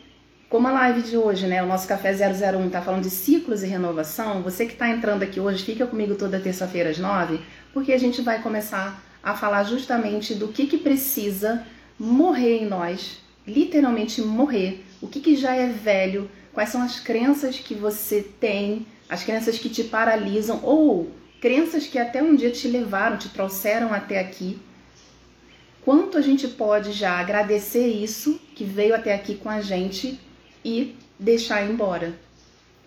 como 0.48 0.66
a 0.68 0.72
live 0.72 1.02
de 1.02 1.16
hoje, 1.16 1.46
né, 1.46 1.62
o 1.62 1.66
nosso 1.66 1.86
Café 1.86 2.12
001 2.12 2.66
está 2.66 2.80
falando 2.80 3.02
de 3.02 3.10
ciclos 3.10 3.62
e 3.62 3.66
renovação, 3.66 4.42
você 4.42 4.64
que 4.66 4.72
está 4.72 4.88
entrando 4.88 5.22
aqui 5.22 5.38
hoje, 5.38 5.64
fica 5.64 5.86
comigo 5.86 6.14
toda 6.14 6.40
terça-feira 6.40 6.90
às 6.90 6.98
nove, 6.98 7.40
porque 7.72 7.92
a 7.92 7.98
gente 7.98 8.22
vai 8.22 8.42
começar 8.42 9.02
a 9.22 9.34
falar 9.34 9.64
justamente 9.64 10.34
do 10.34 10.48
que, 10.48 10.66
que 10.66 10.78
precisa 10.78 11.66
morrer 11.98 12.58
em 12.58 12.66
nós, 12.66 13.20
literalmente 13.46 14.22
morrer, 14.22 14.84
o 15.00 15.08
que, 15.08 15.20
que 15.20 15.36
já 15.36 15.54
é 15.54 15.66
velho, 15.66 16.30
quais 16.52 16.70
são 16.70 16.82
as 16.82 16.98
crenças 16.98 17.58
que 17.58 17.74
você 17.74 18.22
tem 18.22 18.86
as 19.08 19.24
crenças 19.24 19.58
que 19.58 19.70
te 19.70 19.84
paralisam 19.84 20.60
ou 20.62 21.10
crenças 21.40 21.86
que 21.86 21.98
até 21.98 22.22
um 22.22 22.34
dia 22.34 22.50
te 22.50 22.68
levaram, 22.68 23.16
te 23.16 23.28
trouxeram 23.30 23.92
até 23.92 24.20
aqui. 24.20 24.58
Quanto 25.82 26.18
a 26.18 26.20
gente 26.20 26.46
pode 26.46 26.92
já 26.92 27.18
agradecer 27.18 27.86
isso 27.86 28.38
que 28.54 28.64
veio 28.64 28.94
até 28.94 29.14
aqui 29.14 29.36
com 29.36 29.48
a 29.48 29.60
gente 29.60 30.20
e 30.68 30.96
deixar 31.18 31.64
embora? 31.64 32.12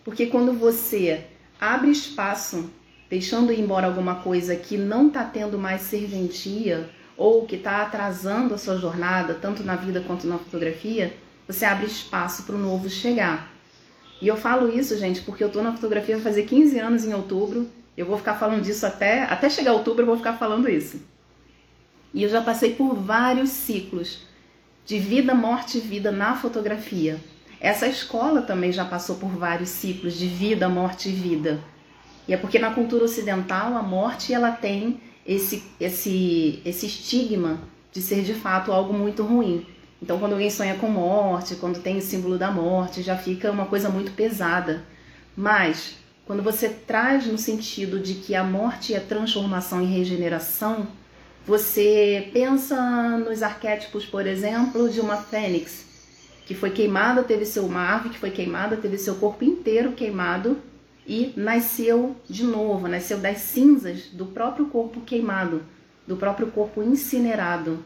Porque 0.04 0.28
quando 0.28 0.54
você 0.54 1.26
abre 1.60 1.90
espaço, 1.90 2.70
deixando 3.10 3.52
embora 3.52 3.88
alguma 3.88 4.16
coisa 4.16 4.56
que 4.56 4.78
não 4.78 5.08
está 5.08 5.24
tendo 5.24 5.58
mais 5.58 5.82
serventia 5.82 6.90
ou 7.18 7.46
que 7.46 7.56
está 7.56 7.82
atrasando 7.82 8.54
a 8.54 8.58
sua 8.58 8.78
jornada, 8.78 9.34
tanto 9.34 9.64
na 9.64 9.76
vida 9.76 10.00
quanto 10.06 10.28
na 10.28 10.38
fotografia, 10.38 11.14
você 11.48 11.66
abre 11.66 11.88
espaço 11.88 12.44
para 12.44 12.56
o 12.56 12.60
novo 12.60 12.88
chegar. 12.88 13.52
E 14.22 14.28
eu 14.28 14.38
falo 14.38 14.72
isso, 14.72 14.96
gente, 14.98 15.22
porque 15.22 15.44
eu 15.44 15.50
tô 15.50 15.64
na 15.64 15.74
fotografia 15.74 16.16
vai 16.16 16.24
fazer 16.24 16.44
15 16.44 16.80
anos 16.80 17.04
em 17.04 17.14
outubro. 17.14 17.68
Eu 17.98 18.06
vou 18.06 18.18
ficar 18.18 18.36
falando 18.36 18.62
disso 18.62 18.86
até 18.86 19.24
até 19.24 19.50
chegar 19.50 19.74
outubro, 19.74 20.04
eu 20.04 20.08
vou 20.08 20.18
ficar 20.18 20.34
falando 20.34 20.70
isso. 20.70 21.02
E 22.14 22.22
eu 22.22 22.30
já 22.30 22.42
passei 22.42 22.76
por 22.76 22.94
vários 22.94 23.50
ciclos 23.50 24.20
de 24.86 25.00
vida, 25.00 25.34
morte 25.34 25.80
e 25.80 25.82
vida 25.82 26.12
na 26.12 26.36
fotografia. 26.36 27.20
Essa 27.62 27.88
escola 27.88 28.42
também 28.42 28.72
já 28.72 28.84
passou 28.84 29.18
por 29.18 29.30
vários 29.30 29.70
ciclos 29.70 30.18
de 30.18 30.26
vida, 30.26 30.68
morte 30.68 31.10
e 31.10 31.12
vida. 31.12 31.60
E 32.28 32.34
é 32.34 32.38
porque 32.38 32.58
na 32.58 32.74
cultura 32.74 33.06
ocidental 33.06 33.78
a 33.78 33.84
morte 33.84 34.34
ela 34.34 34.52
tem 34.52 35.00
esse, 35.24 35.64
esse, 35.80 36.60
esse 36.66 36.88
estigma 36.88 37.60
de 37.92 38.02
ser 38.02 38.24
de 38.24 38.34
fato 38.34 38.72
algo 38.72 38.92
muito 38.92 39.22
ruim. 39.22 39.64
Então, 40.02 40.18
quando 40.18 40.32
alguém 40.34 40.50
sonha 40.50 40.74
com 40.74 40.88
morte, 40.88 41.56
quando 41.56 41.80
tem 41.80 41.98
o 41.98 42.02
símbolo 42.02 42.36
da 42.36 42.50
morte, 42.50 43.04
já 43.04 43.16
fica 43.16 43.52
uma 43.52 43.68
coisa 43.68 43.90
muito 43.90 44.12
pesada. 44.14 44.84
Mas, 45.38 45.98
quando 46.26 46.42
você 46.42 46.68
traz 46.68 47.28
no 47.28 47.38
sentido 47.38 48.00
de 48.00 48.16
que 48.16 48.34
a 48.34 48.44
morte 48.44 48.96
é 48.96 49.00
transformação 49.00 49.84
e 49.84 49.86
regeneração, 49.86 50.88
você 51.46 52.32
pensa 52.34 53.20
nos 53.20 53.44
arquétipos, 53.44 54.04
por 54.04 54.26
exemplo, 54.26 54.90
de 54.90 55.00
uma 55.00 55.18
fênix, 55.18 55.91
que 56.46 56.56
foi 56.56 56.72
queimada, 56.72 57.24
teve 57.24 57.46
seu 57.46 57.66
uma 57.66 57.96
ave 57.96 58.10
que 58.10 58.20
foi 58.20 58.32
queimada, 58.32 58.78
teve 58.78 58.98
seu 58.98 59.16
corpo 59.16 59.44
inteiro 59.44 59.94
queimado 59.94 60.58
e 61.08 61.34
nasceu 61.36 62.16
de 62.30 62.44
novo, 62.44 62.88
nasceu 62.88 63.18
das 63.20 63.40
cinzas 63.40 64.06
do 64.14 64.26
próprio 64.26 64.66
corpo 64.68 65.02
queimado, 65.02 65.64
do 66.08 66.16
próprio 66.16 66.48
corpo 66.48 66.82
incinerado. 66.82 67.84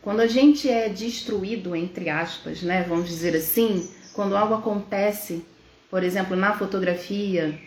Quando 0.00 0.20
a 0.20 0.26
gente 0.26 0.68
é 0.68 0.88
destruído, 0.88 1.76
entre 1.76 2.08
aspas, 2.10 2.62
né, 2.62 2.84
vamos 2.88 3.08
dizer 3.08 3.36
assim, 3.36 3.88
quando 4.12 4.36
algo 4.36 4.54
acontece, 4.54 5.44
por 5.88 6.02
exemplo, 6.02 6.36
na 6.36 6.54
fotografia, 6.54 7.58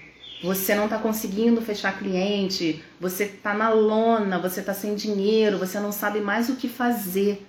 você 0.43 0.75
não 0.75 0.85
está 0.85 0.97
conseguindo 0.97 1.61
fechar 1.61 1.97
cliente, 1.97 2.83
você 2.99 3.23
está 3.23 3.53
na 3.53 3.69
lona, 3.69 4.37
você 4.37 4.59
está 4.59 4.73
sem 4.73 4.95
dinheiro, 4.95 5.57
você 5.57 5.79
não 5.79 5.91
sabe 5.91 6.19
mais 6.19 6.49
o 6.49 6.55
que 6.55 6.67
fazer. 6.67 7.45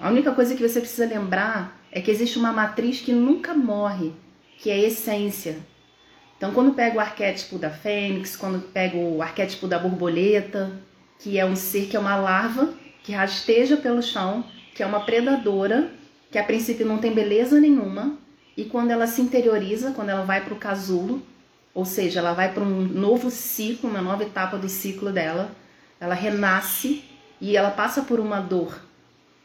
A 0.00 0.08
única 0.08 0.32
coisa 0.32 0.54
que 0.54 0.66
você 0.66 0.80
precisa 0.80 1.04
lembrar 1.04 1.78
é 1.92 2.00
que 2.00 2.10
existe 2.10 2.38
uma 2.38 2.50
matriz 2.54 3.02
que 3.02 3.12
nunca 3.12 3.52
morre, 3.52 4.14
que 4.56 4.70
é 4.70 4.72
a 4.72 4.78
essência. 4.78 5.58
Então, 6.38 6.52
quando 6.54 6.72
pega 6.72 6.96
o 6.96 7.00
arquétipo 7.00 7.58
da 7.58 7.68
fênix, 7.68 8.34
quando 8.34 8.62
pega 8.62 8.96
o 8.96 9.20
arquétipo 9.20 9.68
da 9.68 9.78
borboleta, 9.78 10.72
que 11.18 11.38
é 11.38 11.44
um 11.44 11.54
ser 11.54 11.84
que 11.86 11.98
é 11.98 12.00
uma 12.00 12.16
larva 12.16 12.72
que 13.02 13.12
rasteja 13.12 13.76
pelo 13.76 14.02
chão, 14.02 14.42
que 14.74 14.82
é 14.82 14.86
uma 14.86 15.00
predadora, 15.00 15.90
que 16.30 16.38
a 16.38 16.44
princípio 16.44 16.86
não 16.86 16.96
tem 16.96 17.12
beleza 17.12 17.60
nenhuma, 17.60 18.16
e 18.56 18.64
quando 18.64 18.92
ela 18.92 19.06
se 19.06 19.20
interioriza, 19.20 19.92
quando 19.92 20.08
ela 20.08 20.24
vai 20.24 20.42
para 20.42 20.54
o 20.54 20.58
casulo, 20.58 21.22
ou 21.74 21.84
seja, 21.84 22.20
ela 22.20 22.32
vai 22.32 22.54
para 22.54 22.62
um 22.62 22.80
novo 22.86 23.30
ciclo, 23.30 23.90
uma 23.90 24.00
nova 24.00 24.22
etapa 24.22 24.56
do 24.56 24.68
ciclo 24.68 25.12
dela. 25.12 25.50
Ela 26.00 26.14
renasce 26.14 27.04
e 27.38 27.54
ela 27.54 27.70
passa 27.70 28.00
por 28.00 28.18
uma 28.18 28.40
dor, 28.40 28.80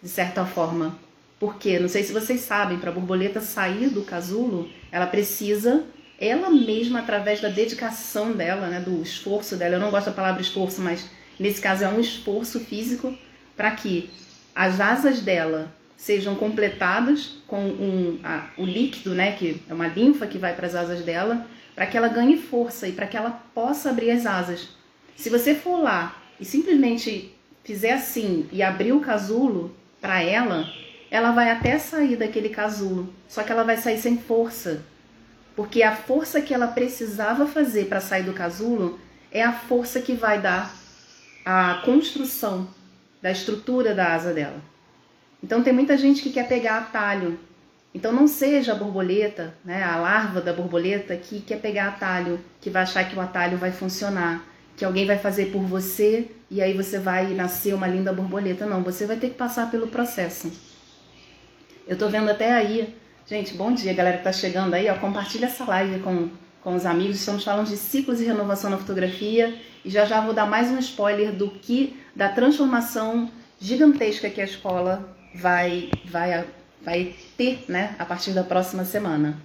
de 0.01 0.09
certa 0.09 0.45
forma. 0.45 0.97
Porque, 1.39 1.79
não 1.79 1.89
sei 1.89 2.03
se 2.03 2.13
vocês 2.13 2.41
sabem, 2.41 2.79
para 2.79 2.89
a 2.89 2.93
borboleta 2.93 3.41
sair 3.41 3.89
do 3.89 4.03
casulo, 4.03 4.69
ela 4.91 5.05
precisa, 5.05 5.83
ela 6.19 6.49
mesma, 6.49 6.99
através 6.99 7.41
da 7.41 7.49
dedicação 7.49 8.31
dela, 8.31 8.67
né, 8.67 8.79
do 8.79 9.01
esforço 9.01 9.55
dela, 9.55 9.75
eu 9.75 9.79
não 9.79 9.91
gosto 9.91 10.07
da 10.07 10.13
palavra 10.13 10.41
esforço, 10.41 10.81
mas 10.81 11.09
nesse 11.39 11.61
caso 11.61 11.83
é 11.83 11.87
um 11.89 11.99
esforço 11.99 12.59
físico 12.61 13.15
para 13.55 13.71
que 13.71 14.09
as 14.55 14.79
asas 14.79 15.19
dela 15.19 15.73
sejam 15.97 16.35
completadas 16.35 17.37
com 17.47 17.61
um, 17.61 18.19
a, 18.23 18.47
o 18.57 18.65
líquido, 18.65 19.13
né, 19.13 19.33
que 19.33 19.61
é 19.67 19.73
uma 19.73 19.87
linfa 19.87 20.27
que 20.27 20.37
vai 20.37 20.55
para 20.55 20.67
as 20.67 20.75
asas 20.75 21.01
dela, 21.01 21.45
para 21.73 21.85
que 21.85 21.97
ela 21.97 22.07
ganhe 22.07 22.37
força 22.37 22.87
e 22.87 22.93
para 22.93 23.07
que 23.07 23.17
ela 23.17 23.31
possa 23.53 23.89
abrir 23.89 24.11
as 24.11 24.25
asas. 24.25 24.69
Se 25.15 25.29
você 25.29 25.53
for 25.53 25.81
lá 25.81 26.21
e 26.39 26.45
simplesmente 26.45 27.33
fizer 27.63 27.93
assim 27.93 28.47
e 28.51 28.61
abrir 28.61 28.93
o 28.93 29.01
casulo 29.01 29.75
para 30.05 30.21
ela, 30.21 30.71
ela 31.09 31.31
vai 31.31 31.50
até 31.50 31.79
sair 31.79 32.15
daquele 32.15 32.50
casulo, 32.50 33.12
só 33.27 33.41
que 33.41 33.51
ela 33.51 33.63
vai 33.63 33.75
sair 33.75 33.97
sem 33.97 34.19
força. 34.19 34.83
Porque 35.55 35.81
a 35.81 35.95
força 35.95 36.39
que 36.39 36.53
ela 36.53 36.67
precisava 36.67 37.47
fazer 37.47 37.85
para 37.85 38.00
sair 38.00 38.21
do 38.21 38.31
casulo 38.31 39.00
é 39.31 39.41
a 39.41 39.51
força 39.51 40.00
que 40.00 40.13
vai 40.13 40.39
dar 40.39 40.71
a 41.43 41.81
construção 41.83 42.67
da 43.19 43.31
estrutura 43.31 43.95
da 43.95 44.13
asa 44.13 44.31
dela. 44.31 44.62
Então 45.43 45.63
tem 45.63 45.74
muita 45.74 45.97
gente 45.97 46.21
que 46.21 46.29
quer 46.29 46.47
pegar 46.47 46.77
atalho 46.77 47.39
então 47.95 48.12
não 48.12 48.27
seja 48.27 48.74
a 48.74 48.75
borboleta, 48.75 49.55
né, 49.63 49.81
a 49.81 49.95
larva 49.95 50.41
da 50.41 50.51
borboleta 50.51 51.15
que 51.15 51.39
quer 51.39 51.62
pegar 51.62 51.88
atalho, 51.88 52.41
que 52.59 52.69
vai 52.69 52.83
achar 52.83 53.09
que 53.09 53.15
o 53.15 53.21
atalho 53.21 53.57
vai 53.57 53.71
funcionar, 53.71 54.43
que 54.75 54.84
alguém 54.84 55.05
vai 55.05 55.17
fazer 55.17 55.51
por 55.51 55.62
você 55.62 56.29
e 56.50 56.62
aí 56.62 56.74
você 56.74 57.00
vai 57.00 57.34
nascer 57.34 57.74
uma 57.74 57.88
linda 57.88 58.12
borboleta. 58.12 58.65
Não, 58.65 58.84
você 58.84 59.05
vai 59.05 59.17
ter 59.17 59.29
que 59.29 59.36
passar 59.36 59.72
pelo 59.72 59.88
processo. 59.88 60.51
Eu 61.88 61.98
tô 61.98 62.10
vendo 62.10 62.29
até 62.29 62.51
aí, 62.51 62.96
gente, 63.27 63.53
bom 63.53 63.74
dia, 63.74 63.94
galera 63.94 64.17
que 64.17 64.24
tá 64.24 64.34
chegando 64.34 64.74
aí, 64.74 64.89
ó, 64.89 64.96
compartilha 64.96 65.46
essa 65.46 65.63
live 65.65 66.00
com, 66.01 66.29
com 66.62 66.75
os 66.75 66.86
amigos. 66.86 67.17
Estamos 67.17 67.44
falando 67.44 67.67
de 67.67 67.77
ciclos 67.77 68.20
e 68.20 68.25
renovação 68.25 68.70
na 68.70 68.77
fotografia 68.77 69.55
e 69.84 69.89
já 69.89 70.03
já 70.05 70.20
vou 70.20 70.34
dar 70.34 70.46
mais 70.46 70.70
um 70.70 70.79
spoiler 70.79 71.32
do 71.32 71.50
que 71.50 72.00
da 72.15 72.29
transformação 72.29 73.29
gigantesca 73.60 74.29
que 74.29 74.41
a 74.41 74.46
escola 74.46 75.15
vai 75.34 75.89
vai 76.05 76.46
vai 76.82 77.15
ter, 77.36 77.65
né, 77.67 77.96
a 77.98 78.05
partir 78.05 78.32
da 78.32 78.44
próxima 78.44 78.86
semana. 78.86 79.38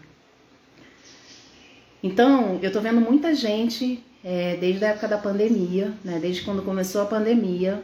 Então, 2.03 2.59
eu 2.63 2.71
tô 2.71 2.81
vendo 2.81 3.01
muita 3.01 3.35
gente, 3.35 4.03
é, 4.25 4.57
desde 4.57 4.85
a 4.85 4.89
época 4.89 5.09
da 5.09 5.19
pandemia, 5.19 5.93
né, 6.05 6.19
desde 6.21 6.43
quando 6.43 6.63
começou 6.63 7.01
a 7.01 7.07
pandemia, 7.07 7.83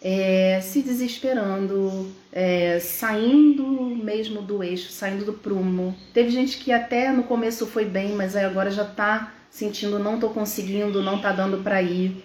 é, 0.00 0.60
se 0.60 0.82
desesperando, 0.82 2.10
é, 2.32 2.80
saindo 2.80 3.64
mesmo 3.64 4.42
do 4.42 4.62
eixo, 4.62 4.90
saindo 4.90 5.24
do 5.24 5.32
prumo. 5.32 5.94
Teve 6.12 6.30
gente 6.30 6.58
que 6.58 6.72
até 6.72 7.12
no 7.12 7.22
começo 7.22 7.66
foi 7.66 7.84
bem, 7.84 8.14
mas 8.14 8.34
agora 8.34 8.70
já 8.70 8.84
tá 8.84 9.32
sentindo 9.50 9.98
não 9.98 10.18
tô 10.18 10.30
conseguindo, 10.30 11.02
não 11.02 11.20
tá 11.20 11.30
dando 11.30 11.58
para 11.62 11.80
ir. 11.82 12.24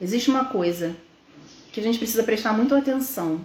Existe 0.00 0.30
uma 0.30 0.46
coisa 0.46 0.96
que 1.72 1.80
a 1.80 1.82
gente 1.82 1.98
precisa 1.98 2.22
prestar 2.22 2.52
muito 2.52 2.74
atenção 2.74 3.44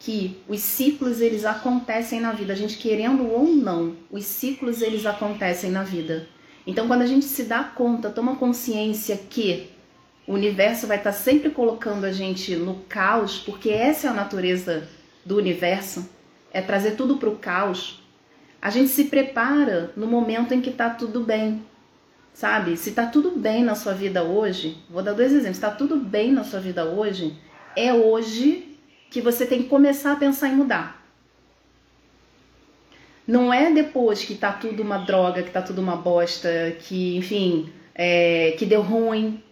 que 0.00 0.36
os 0.48 0.60
ciclos 0.60 1.20
eles 1.20 1.44
acontecem 1.44 2.20
na 2.20 2.32
vida, 2.32 2.52
a 2.52 2.56
gente 2.56 2.76
querendo 2.76 3.24
ou 3.24 3.46
não, 3.46 3.94
os 4.10 4.24
ciclos 4.24 4.82
eles 4.82 5.06
acontecem 5.06 5.70
na 5.70 5.84
vida. 5.84 6.26
Então, 6.66 6.86
quando 6.86 7.02
a 7.02 7.06
gente 7.06 7.24
se 7.24 7.44
dá 7.44 7.64
conta, 7.64 8.10
toma 8.10 8.36
consciência 8.36 9.16
que 9.16 9.70
o 10.26 10.34
universo 10.34 10.86
vai 10.86 10.98
estar 10.98 11.12
sempre 11.12 11.50
colocando 11.50 12.04
a 12.04 12.12
gente 12.12 12.54
no 12.54 12.76
caos, 12.88 13.38
porque 13.38 13.70
essa 13.70 14.06
é 14.06 14.10
a 14.10 14.14
natureza 14.14 14.88
do 15.24 15.36
universo, 15.36 16.08
é 16.52 16.60
trazer 16.60 16.92
tudo 16.92 17.16
para 17.16 17.28
o 17.28 17.36
caos. 17.36 18.00
A 18.60 18.70
gente 18.70 18.90
se 18.90 19.04
prepara 19.04 19.92
no 19.96 20.06
momento 20.06 20.54
em 20.54 20.60
que 20.60 20.70
está 20.70 20.90
tudo 20.90 21.20
bem, 21.20 21.64
sabe? 22.32 22.76
Se 22.76 22.90
está 22.90 23.06
tudo 23.06 23.32
bem 23.32 23.64
na 23.64 23.74
sua 23.74 23.92
vida 23.92 24.22
hoje, 24.22 24.78
vou 24.88 25.02
dar 25.02 25.14
dois 25.14 25.32
exemplos. 25.32 25.56
Está 25.56 25.70
tudo 25.70 25.96
bem 25.96 26.30
na 26.30 26.44
sua 26.44 26.60
vida 26.60 26.84
hoje, 26.84 27.36
é 27.74 27.92
hoje 27.92 28.78
que 29.10 29.20
você 29.20 29.44
tem 29.44 29.64
que 29.64 29.68
começar 29.68 30.12
a 30.12 30.16
pensar 30.16 30.48
em 30.48 30.56
mudar. 30.56 31.01
Não 33.26 33.52
é 33.52 33.70
depois 33.70 34.24
que 34.24 34.34
tá 34.34 34.52
tudo 34.52 34.82
uma 34.82 34.98
droga, 34.98 35.42
que 35.42 35.50
tá 35.50 35.62
tudo 35.62 35.80
uma 35.80 35.96
bosta, 35.96 36.76
que, 36.80 37.16
enfim, 37.16 37.72
é, 37.94 38.54
que 38.58 38.66
deu 38.66 38.82
ruim. 38.82 39.42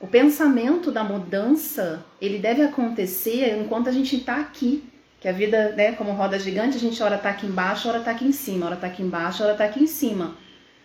O 0.00 0.06
pensamento 0.06 0.90
da 0.90 1.02
mudança, 1.02 2.04
ele 2.20 2.38
deve 2.38 2.62
acontecer 2.62 3.56
enquanto 3.58 3.88
a 3.88 3.92
gente 3.92 4.18
tá 4.20 4.36
aqui. 4.36 4.84
Que 5.20 5.28
a 5.28 5.32
vida, 5.32 5.72
né, 5.72 5.92
como 5.92 6.12
roda 6.12 6.38
gigante, 6.38 6.76
a 6.76 6.80
gente 6.80 7.02
ora 7.02 7.18
tá 7.18 7.30
aqui 7.30 7.46
embaixo, 7.46 7.88
ora 7.88 8.00
tá 8.00 8.12
aqui 8.12 8.24
em 8.24 8.32
cima, 8.32 8.66
ora 8.66 8.76
tá 8.76 8.86
aqui 8.86 9.02
embaixo, 9.02 9.42
ora 9.42 9.54
tá 9.54 9.64
aqui 9.64 9.82
em 9.82 9.86
cima. 9.86 10.36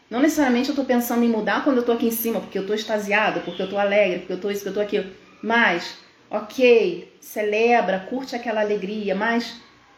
Não 0.09 0.19
necessariamente 0.19 0.69
eu 0.69 0.75
tô 0.75 0.83
pensando 0.83 1.23
em 1.23 1.29
mudar 1.29 1.63
quando 1.63 1.77
eu 1.77 1.83
tô 1.83 1.91
aqui 1.91 2.07
em 2.07 2.11
cima, 2.11 2.39
porque 2.39 2.57
eu 2.57 2.65
tô 2.65 2.73
extasiado, 2.73 3.41
porque 3.41 3.61
eu 3.61 3.69
tô 3.69 3.77
alegre, 3.77 4.19
porque 4.19 4.33
eu 4.33 4.41
tô 4.41 4.49
isso, 4.49 4.63
porque 4.63 4.69
eu 4.69 4.73
tô 4.73 4.81
aquilo. 4.81 5.11
Mas 5.41 5.97
ok, 6.29 7.15
celebra, 7.21 7.99
curte 8.09 8.35
aquela 8.35 8.61
alegria, 8.61 9.13
mas 9.13 9.55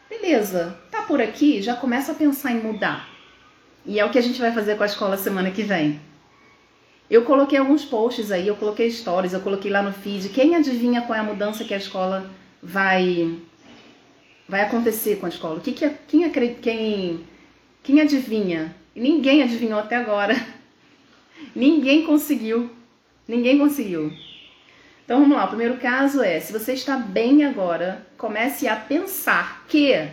beleza, 0.08 0.78
por 1.06 1.20
aqui, 1.20 1.62
já 1.62 1.74
começa 1.74 2.12
a 2.12 2.14
pensar 2.14 2.52
em 2.52 2.60
mudar. 2.60 3.08
E 3.84 4.00
é 4.00 4.04
o 4.04 4.10
que 4.10 4.18
a 4.18 4.22
gente 4.22 4.40
vai 4.40 4.52
fazer 4.52 4.76
com 4.76 4.82
a 4.82 4.86
escola 4.86 5.16
semana 5.16 5.50
que 5.50 5.62
vem. 5.62 6.00
Eu 7.08 7.24
coloquei 7.24 7.58
alguns 7.58 7.84
posts 7.84 8.32
aí, 8.32 8.48
eu 8.48 8.56
coloquei 8.56 8.90
stories, 8.90 9.32
eu 9.32 9.40
coloquei 9.40 9.70
lá 9.70 9.80
no 9.80 9.92
feed. 9.92 10.28
Quem 10.30 10.56
adivinha 10.56 11.02
qual 11.02 11.16
é 11.16 11.20
a 11.20 11.24
mudança 11.24 11.64
que 11.64 11.72
a 11.72 11.76
escola 11.76 12.28
vai 12.60 13.38
vai 14.48 14.62
acontecer 14.62 15.16
com 15.16 15.26
a 15.26 15.28
escola? 15.28 15.60
Que 15.60 15.72
quem, 15.72 16.30
quem 16.60 17.20
quem 17.82 18.00
adivinha? 18.00 18.74
Ninguém 18.94 19.42
adivinhou 19.42 19.78
até 19.78 19.94
agora. 19.94 20.34
Ninguém 21.54 22.04
conseguiu. 22.04 22.70
Ninguém 23.28 23.58
conseguiu. 23.58 24.12
Então 25.04 25.20
vamos 25.20 25.36
lá, 25.36 25.44
o 25.44 25.48
primeiro 25.48 25.76
caso 25.76 26.20
é: 26.20 26.40
se 26.40 26.52
você 26.52 26.72
está 26.72 26.96
bem 26.96 27.44
agora, 27.44 28.04
comece 28.18 28.66
a 28.66 28.74
pensar 28.74 29.64
que 29.68 30.08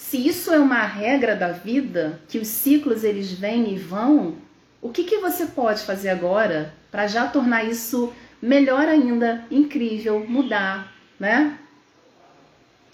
se 0.00 0.16
isso 0.16 0.50
é 0.50 0.58
uma 0.58 0.82
regra 0.82 1.36
da 1.36 1.52
vida, 1.52 2.18
que 2.26 2.38
os 2.38 2.48
ciclos 2.48 3.04
eles 3.04 3.30
vêm 3.32 3.74
e 3.74 3.78
vão, 3.78 4.36
o 4.80 4.88
que, 4.88 5.04
que 5.04 5.18
você 5.18 5.44
pode 5.44 5.82
fazer 5.82 6.08
agora 6.08 6.72
para 6.90 7.06
já 7.06 7.26
tornar 7.26 7.64
isso 7.64 8.10
melhor 8.40 8.88
ainda, 8.88 9.44
incrível, 9.50 10.24
mudar, 10.26 10.90
né? 11.18 11.58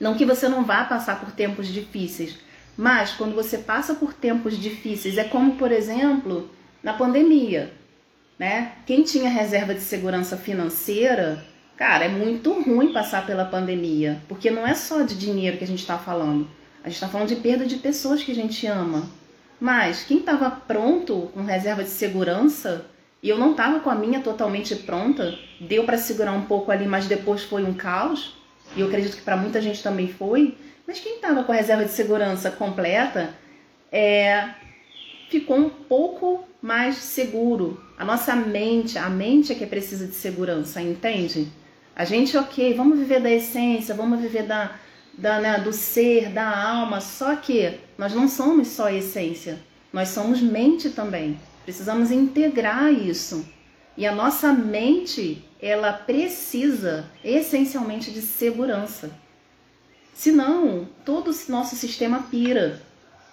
Não 0.00 0.16
que 0.16 0.26
você 0.26 0.48
não 0.48 0.64
vá 0.64 0.84
passar 0.84 1.20
por 1.20 1.30
tempos 1.30 1.68
difíceis, 1.68 2.38
mas 2.76 3.12
quando 3.12 3.36
você 3.36 3.58
passa 3.58 3.94
por 3.94 4.12
tempos 4.12 4.58
difíceis, 4.58 5.16
é 5.16 5.25
como, 5.25 5.54
por 5.54 5.70
exemplo, 5.70 6.50
na 6.82 6.92
pandemia. 6.92 7.72
né? 8.36 8.72
Quem 8.84 9.04
tinha 9.04 9.30
reserva 9.30 9.72
de 9.72 9.80
segurança 9.80 10.36
financeira, 10.36 11.42
cara, 11.76 12.04
é 12.04 12.08
muito 12.08 12.52
ruim 12.62 12.92
passar 12.92 13.25
pela 13.25 13.44
pandemia, 13.44 14.20
porque 14.28 14.50
não 14.50 14.66
é 14.66 14.75
só 14.75 15.02
de 15.02 15.16
dinheiro 15.16 15.56
que 15.56 15.64
a 15.64 15.68
gente 15.68 15.80
está 15.80 15.96
falando. 15.96 16.46
A 16.87 16.88
gente 16.88 16.99
está 16.99 17.09
falando 17.09 17.31
de 17.31 17.35
perda 17.35 17.66
de 17.66 17.78
pessoas 17.78 18.23
que 18.23 18.31
a 18.31 18.35
gente 18.35 18.64
ama. 18.64 19.11
Mas 19.59 20.05
quem 20.05 20.19
estava 20.19 20.49
pronto 20.49 21.33
com 21.35 21.43
reserva 21.43 21.83
de 21.83 21.90
segurança 21.90 22.87
e 23.21 23.28
eu 23.28 23.37
não 23.37 23.50
estava 23.50 23.81
com 23.81 23.90
a 23.90 23.95
minha 23.97 24.21
totalmente 24.21 24.76
pronta, 24.76 25.37
deu 25.61 25.83
para 25.83 25.99
segurar 25.99 26.31
um 26.31 26.43
pouco 26.43 26.71
ali, 26.71 26.87
mas 26.87 27.09
depois 27.09 27.43
foi 27.43 27.64
um 27.64 27.75
caos. 27.75 28.37
E 28.76 28.83
eu 28.83 28.87
acredito 28.87 29.16
que 29.16 29.23
para 29.23 29.37
muita 29.37 29.61
gente 29.61 29.83
também 29.83 30.07
foi. 30.07 30.57
Mas 30.87 31.00
quem 31.00 31.16
estava 31.16 31.43
com 31.43 31.50
a 31.50 31.57
reserva 31.57 31.85
de 31.85 31.90
segurança 31.90 32.52
completa 32.52 33.31
é, 33.90 34.50
ficou 35.28 35.57
um 35.57 35.69
pouco 35.69 36.45
mais 36.62 36.95
seguro. 36.99 37.83
A 37.99 38.05
nossa 38.05 38.37
mente, 38.37 38.97
a 38.97 39.11
mente 39.11 39.50
é 39.50 39.57
que 39.57 39.66
precisa 39.66 40.07
de 40.07 40.14
segurança, 40.14 40.81
entende? 40.81 41.49
A 41.97 42.05
gente, 42.05 42.37
ok, 42.37 42.75
vamos 42.75 42.97
viver 42.97 43.21
da 43.21 43.31
essência, 43.31 43.93
vamos 43.93 44.21
viver 44.21 44.45
da, 44.45 44.71
da 45.16 45.40
né, 45.40 45.58
do 45.58 45.73
ser, 45.73 46.30
da 46.30 46.46
alma, 46.46 47.00
só 47.00 47.35
que 47.37 47.78
nós 47.96 48.14
não 48.14 48.28
somos 48.28 48.68
só 48.68 48.90
essência, 48.90 49.58
nós 49.92 50.08
somos 50.11 50.40
mente 50.40 50.90
também. 50.90 51.38
Precisamos 51.64 52.11
integrar 52.11 52.92
isso. 52.92 53.46
E 53.96 54.06
a 54.06 54.14
nossa 54.14 54.52
mente, 54.52 55.42
ela 55.61 55.92
precisa 55.92 57.06
essencialmente 57.25 58.11
de 58.11 58.20
segurança. 58.20 59.11
Senão, 60.14 60.87
todo 61.04 61.30
o 61.30 61.50
nosso 61.50 61.75
sistema 61.76 62.25
pira. 62.30 62.80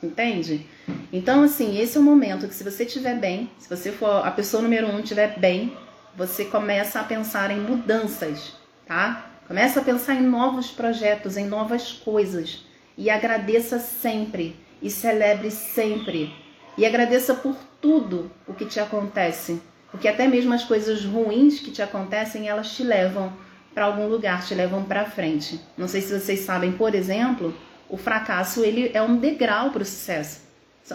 Entende? 0.02 0.66
Então, 1.12 1.44
assim, 1.44 1.80
esse 1.80 1.98
é 1.98 2.00
o 2.00 2.04
momento 2.04 2.48
que 2.48 2.56
se 2.56 2.64
você 2.64 2.84
estiver 2.84 3.18
bem, 3.18 3.50
se 3.60 3.70
você 3.70 3.92
for 3.92 4.26
a 4.26 4.32
pessoa 4.32 4.64
número 4.64 4.88
um 4.88 5.00
estiver 5.00 5.40
bem, 5.40 5.78
você 6.16 6.46
começa 6.46 7.00
a 7.00 7.04
pensar 7.04 7.52
em 7.52 7.60
mudanças, 7.60 8.54
tá? 8.86 9.33
Começa 9.48 9.82
a 9.82 9.84
pensar 9.84 10.16
em 10.16 10.24
novos 10.24 10.72
projetos, 10.72 11.36
em 11.36 11.46
novas 11.46 11.92
coisas. 11.92 12.66
E 12.98 13.10
agradeça 13.10 13.78
sempre. 13.78 14.56
E 14.82 14.90
celebre 14.90 15.52
sempre. 15.52 16.34
E 16.78 16.86
agradeça 16.86 17.34
por 17.34 17.56
tudo 17.82 18.32
o 18.48 18.54
que 18.54 18.66
te 18.66 18.80
acontece. 18.80 19.62
Porque 19.92 20.08
até 20.08 20.28
mesmo 20.28 20.54
as 20.54 20.64
coisas 20.64 21.04
ruins 21.04 21.60
que 21.60 21.72
te 21.72 21.82
acontecem, 21.82 22.48
elas 22.48 22.76
te 22.76 22.84
levam 22.84 23.34
para 23.74 23.86
algum 23.86 24.08
lugar, 24.08 24.46
te 24.46 24.56
levam 24.56 24.84
para 24.84 25.06
frente. 25.06 25.60
Não 25.78 25.88
sei 25.88 26.02
se 26.02 26.18
vocês 26.18 26.42
sabem, 26.42 26.72
por 26.72 26.96
exemplo, 26.96 27.54
o 27.90 27.98
fracasso 27.98 28.64
ele 28.64 28.92
é 28.94 29.02
um 29.02 29.18
degrau 29.18 29.72
para 29.72 29.84
o 29.84 29.86
sucesso. 29.86 30.42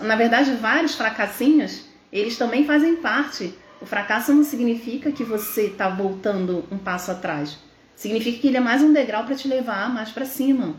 Na 0.02 0.16
verdade, 0.16 0.52
vários 0.52 0.94
fracassinhos, 0.94 1.84
eles 2.12 2.36
também 2.36 2.64
fazem 2.64 2.96
parte. 2.96 3.54
O 3.80 3.86
fracasso 3.86 4.32
não 4.32 4.42
significa 4.42 5.12
que 5.12 5.22
você 5.22 5.66
está 5.66 5.88
voltando 5.88 6.64
um 6.70 6.78
passo 6.78 7.10
atrás. 7.10 7.58
Significa 7.98 8.38
que 8.38 8.46
ele 8.46 8.56
é 8.56 8.60
mais 8.60 8.80
um 8.82 8.92
degrau 8.92 9.24
para 9.24 9.34
te 9.34 9.48
levar 9.48 9.92
mais 9.92 10.10
para 10.10 10.24
cima, 10.24 10.76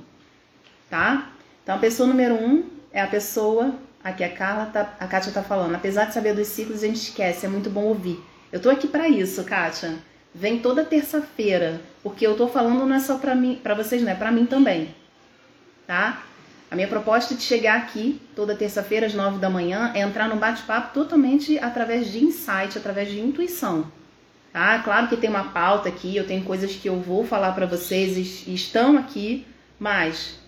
tá? 0.89 1.31
Então, 1.61 1.75
a 1.75 1.79
pessoa 1.79 2.07
número 2.07 2.35
um 2.35 2.63
é 2.93 3.01
a 3.01 3.07
pessoa 3.07 3.75
aqui 4.01 4.23
a 4.23 4.29
Carla 4.29 4.67
tá, 4.67 4.93
a 4.97 5.05
Kátia 5.05 5.33
tá 5.33 5.43
falando. 5.43 5.75
Apesar 5.75 6.05
de 6.05 6.13
saber 6.13 6.33
dos 6.33 6.47
ciclos, 6.47 6.81
a 6.81 6.87
gente 6.87 7.01
esquece. 7.01 7.45
É 7.45 7.49
muito 7.49 7.69
bom 7.69 7.83
ouvir. 7.83 8.17
Eu 8.51 8.61
tô 8.61 8.69
aqui 8.69 8.87
para 8.87 9.09
isso, 9.09 9.43
Kátia. 9.43 9.95
Vem 10.33 10.59
toda 10.59 10.85
terça-feira, 10.85 11.81
porque 12.01 12.25
eu 12.25 12.37
tô 12.37 12.47
falando 12.47 12.85
não 12.85 12.95
é 12.95 12.99
só 12.99 13.17
para 13.17 13.35
mim, 13.35 13.59
para 13.61 13.75
vocês, 13.75 14.01
não 14.01 14.11
é 14.11 14.15
para 14.15 14.31
mim 14.31 14.45
também 14.45 14.95
tá? 15.89 16.21
A 16.69 16.75
minha 16.75 16.87
proposta 16.87 17.33
de 17.33 17.41
chegar 17.41 17.75
aqui 17.77 18.21
toda 18.35 18.55
terça-feira 18.55 19.07
às 19.07 19.15
nove 19.15 19.39
da 19.39 19.49
manhã 19.49 19.91
é 19.95 20.01
entrar 20.01 20.29
num 20.29 20.37
bate-papo 20.37 20.93
totalmente 20.93 21.57
através 21.57 22.11
de 22.11 22.23
insight, 22.23 22.77
através 22.77 23.09
de 23.09 23.19
intuição. 23.19 23.91
Tá? 24.51 24.79
Claro 24.79 25.07
que 25.07 25.17
tem 25.17 25.29
uma 25.29 25.45
pauta 25.45 25.89
aqui, 25.89 26.15
eu 26.15 26.25
tenho 26.25 26.43
coisas 26.43 26.75
que 26.75 26.89
eu 26.89 26.99
vou 26.99 27.23
falar 27.25 27.51
para 27.51 27.67
vocês 27.67 28.47
e 28.47 28.53
estão 28.53 28.97
aqui, 28.97 29.45
mas 29.79 30.39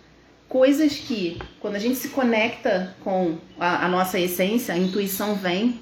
coisas 0.49 0.97
que 0.97 1.39
quando 1.59 1.75
a 1.75 1.79
gente 1.79 1.95
se 1.95 2.09
conecta 2.09 2.95
com 3.03 3.37
a, 3.59 3.85
a 3.85 3.87
nossa 3.87 4.19
essência, 4.19 4.73
a 4.73 4.77
intuição 4.77 5.35
vem 5.35 5.79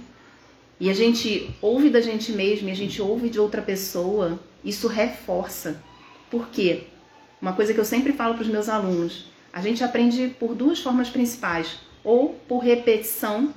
e 0.80 0.90
a 0.90 0.94
gente 0.94 1.50
ouve 1.62 1.90
da 1.90 2.02
gente 2.02 2.32
mesmo 2.32 2.70
e 2.70 2.72
a 2.72 2.76
gente 2.76 3.02
ouve 3.02 3.30
de 3.30 3.40
outra 3.40 3.62
pessoa, 3.62 4.40
isso 4.64 4.88
reforça. 4.88 5.82
Por 6.30 6.50
quê? 6.50 6.84
Uma 7.42 7.54
coisa 7.54 7.74
que 7.74 7.80
eu 7.80 7.86
sempre 7.86 8.14
falo 8.14 8.36
para 8.36 8.44
os 8.44 8.50
meus 8.50 8.70
alunos: 8.70 9.26
a 9.52 9.62
gente 9.62 9.84
aprende 9.84 10.28
por 10.40 10.54
duas 10.54 10.80
formas 10.80 11.10
principais, 11.10 11.80
ou 12.04 12.36
por 12.48 12.60
repetição, 12.60 13.54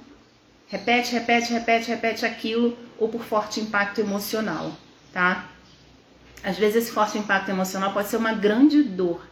repete, 0.72 1.12
repete, 1.12 1.52
repete, 1.52 1.88
repete 1.90 2.24
aquilo, 2.24 2.76
ou 2.98 3.06
por 3.06 3.22
forte 3.22 3.60
impacto 3.60 4.00
emocional, 4.00 4.72
tá? 5.12 5.46
Às 6.42 6.56
vezes 6.56 6.84
esse 6.84 6.92
forte 6.92 7.18
impacto 7.18 7.50
emocional 7.50 7.92
pode 7.92 8.08
ser 8.08 8.16
uma 8.16 8.32
grande 8.32 8.82
dor, 8.82 9.24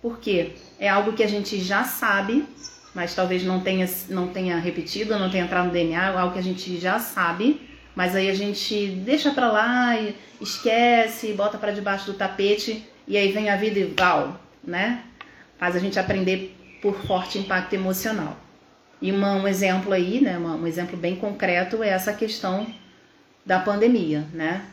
porque 0.00 0.52
é 0.78 0.88
algo 0.88 1.12
que 1.12 1.24
a 1.24 1.28
gente 1.28 1.60
já 1.60 1.82
sabe, 1.82 2.46
mas 2.94 3.12
talvez 3.16 3.42
não 3.42 3.60
tenha, 3.60 3.90
não 4.08 4.28
tenha 4.28 4.56
repetido, 4.58 5.18
não 5.18 5.28
tenha 5.28 5.44
entrado 5.44 5.66
no 5.66 5.72
DNA, 5.72 6.12
é 6.12 6.16
algo 6.16 6.32
que 6.32 6.38
a 6.38 6.42
gente 6.42 6.78
já 6.78 7.00
sabe, 7.00 7.68
mas 7.96 8.14
aí 8.14 8.30
a 8.30 8.34
gente 8.34 8.86
deixa 9.04 9.32
pra 9.32 9.50
lá, 9.50 9.94
esquece, 10.40 11.32
bota 11.32 11.58
para 11.58 11.72
debaixo 11.72 12.06
do 12.06 12.14
tapete, 12.14 12.86
e 13.08 13.16
aí 13.16 13.32
vem 13.32 13.50
a 13.50 13.56
vida 13.56 13.80
e 13.80 13.84
val, 13.84 14.40
né? 14.62 15.02
faz 15.58 15.74
a 15.74 15.78
gente 15.78 15.98
aprender 15.98 16.54
por 16.80 16.94
forte 17.06 17.38
impacto 17.38 17.72
emocional. 17.72 18.36
E 19.00 19.12
uma, 19.12 19.34
um 19.34 19.46
exemplo 19.46 19.92
aí, 19.92 20.20
né, 20.20 20.38
uma, 20.38 20.54
um 20.54 20.66
exemplo 20.66 20.96
bem 20.96 21.16
concreto 21.16 21.82
é 21.82 21.88
essa 21.88 22.12
questão 22.12 22.66
da 23.44 23.60
pandemia, 23.60 24.26
né? 24.32 24.64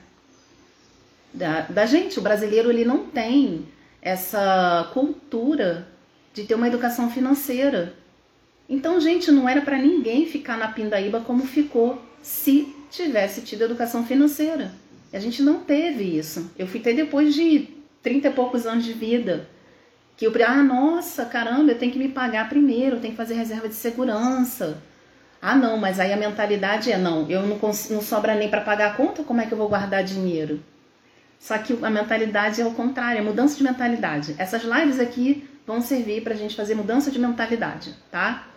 Da, 1.34 1.62
da 1.62 1.86
gente, 1.86 2.20
o 2.20 2.22
brasileiro 2.22 2.70
ele 2.70 2.86
não 2.86 3.06
tem 3.06 3.66
essa 4.02 4.90
cultura 4.94 5.88
de 6.34 6.44
ter 6.44 6.56
uma 6.56 6.68
educação 6.68 7.10
financeira. 7.10 7.94
Então, 8.68 9.00
gente, 9.00 9.32
não 9.32 9.48
era 9.48 9.62
para 9.62 9.78
ninguém 9.78 10.26
ficar 10.26 10.58
na 10.58 10.68
pindaíba 10.68 11.22
como 11.22 11.46
ficou 11.46 12.02
se 12.22 12.74
tivesse 12.90 13.42
tido 13.42 13.64
educação 13.64 14.06
financeira. 14.06 14.72
A 15.12 15.20
gente 15.20 15.42
não 15.42 15.60
teve 15.60 16.04
isso. 16.04 16.52
Eu 16.58 16.68
fui 16.68 16.80
ter 16.80 16.94
depois 16.94 17.34
de 17.34 17.68
30 18.02 18.28
e 18.28 18.34
poucos 18.34 18.66
anos 18.66 18.84
de 18.84 18.94
vida. 18.94 19.48
Que 20.16 20.28
eu, 20.28 20.34
ah, 20.46 20.62
nossa, 20.62 21.26
caramba, 21.26 21.72
eu 21.72 21.78
tenho 21.78 21.92
que 21.92 22.00
me 22.00 22.10
pagar 22.10 22.48
primeiro, 22.48 22.98
eu 22.98 23.00
tenho 23.00 23.14
que 23.14 23.18
fazer 23.18 23.34
reserva 23.34 23.68
de 23.68 23.76
segurança. 23.76 24.78
Ah, 25.42 25.56
não, 25.56 25.76
mas 25.78 26.00
aí 26.00 26.14
a 26.14 26.18
mentalidade 26.18 26.92
é: 26.92 26.98
não, 26.98 27.30
eu 27.30 27.42
não, 27.42 27.58
não 27.58 28.02
sobra 28.02 28.36
nem 28.36 28.50
para 28.50 28.62
pagar 28.62 28.92
a 28.92 28.94
conta, 28.94 29.24
como 29.24 29.42
é 29.42 29.46
que 29.46 29.52
eu 29.52 29.58
vou 29.58 29.68
guardar 29.68 30.04
dinheiro? 30.04 30.64
Só 31.40 31.58
que 31.58 31.78
a 31.84 31.90
mentalidade 31.90 32.62
é 32.62 32.66
o 32.66 32.72
contrário, 32.72 33.20
é 33.20 33.22
mudança 33.22 33.58
de 33.58 33.64
mentalidade. 33.64 34.34
Essas 34.38 34.64
lives 34.64 35.00
aqui 35.00 35.46
vão 35.68 35.82
servir 35.82 36.24
para 36.24 36.34
a 36.34 36.38
gente 36.38 36.56
fazer 36.56 36.76
mudança 36.76 37.12
de 37.12 37.20
mentalidade, 37.20 37.94
tá? 38.10 38.48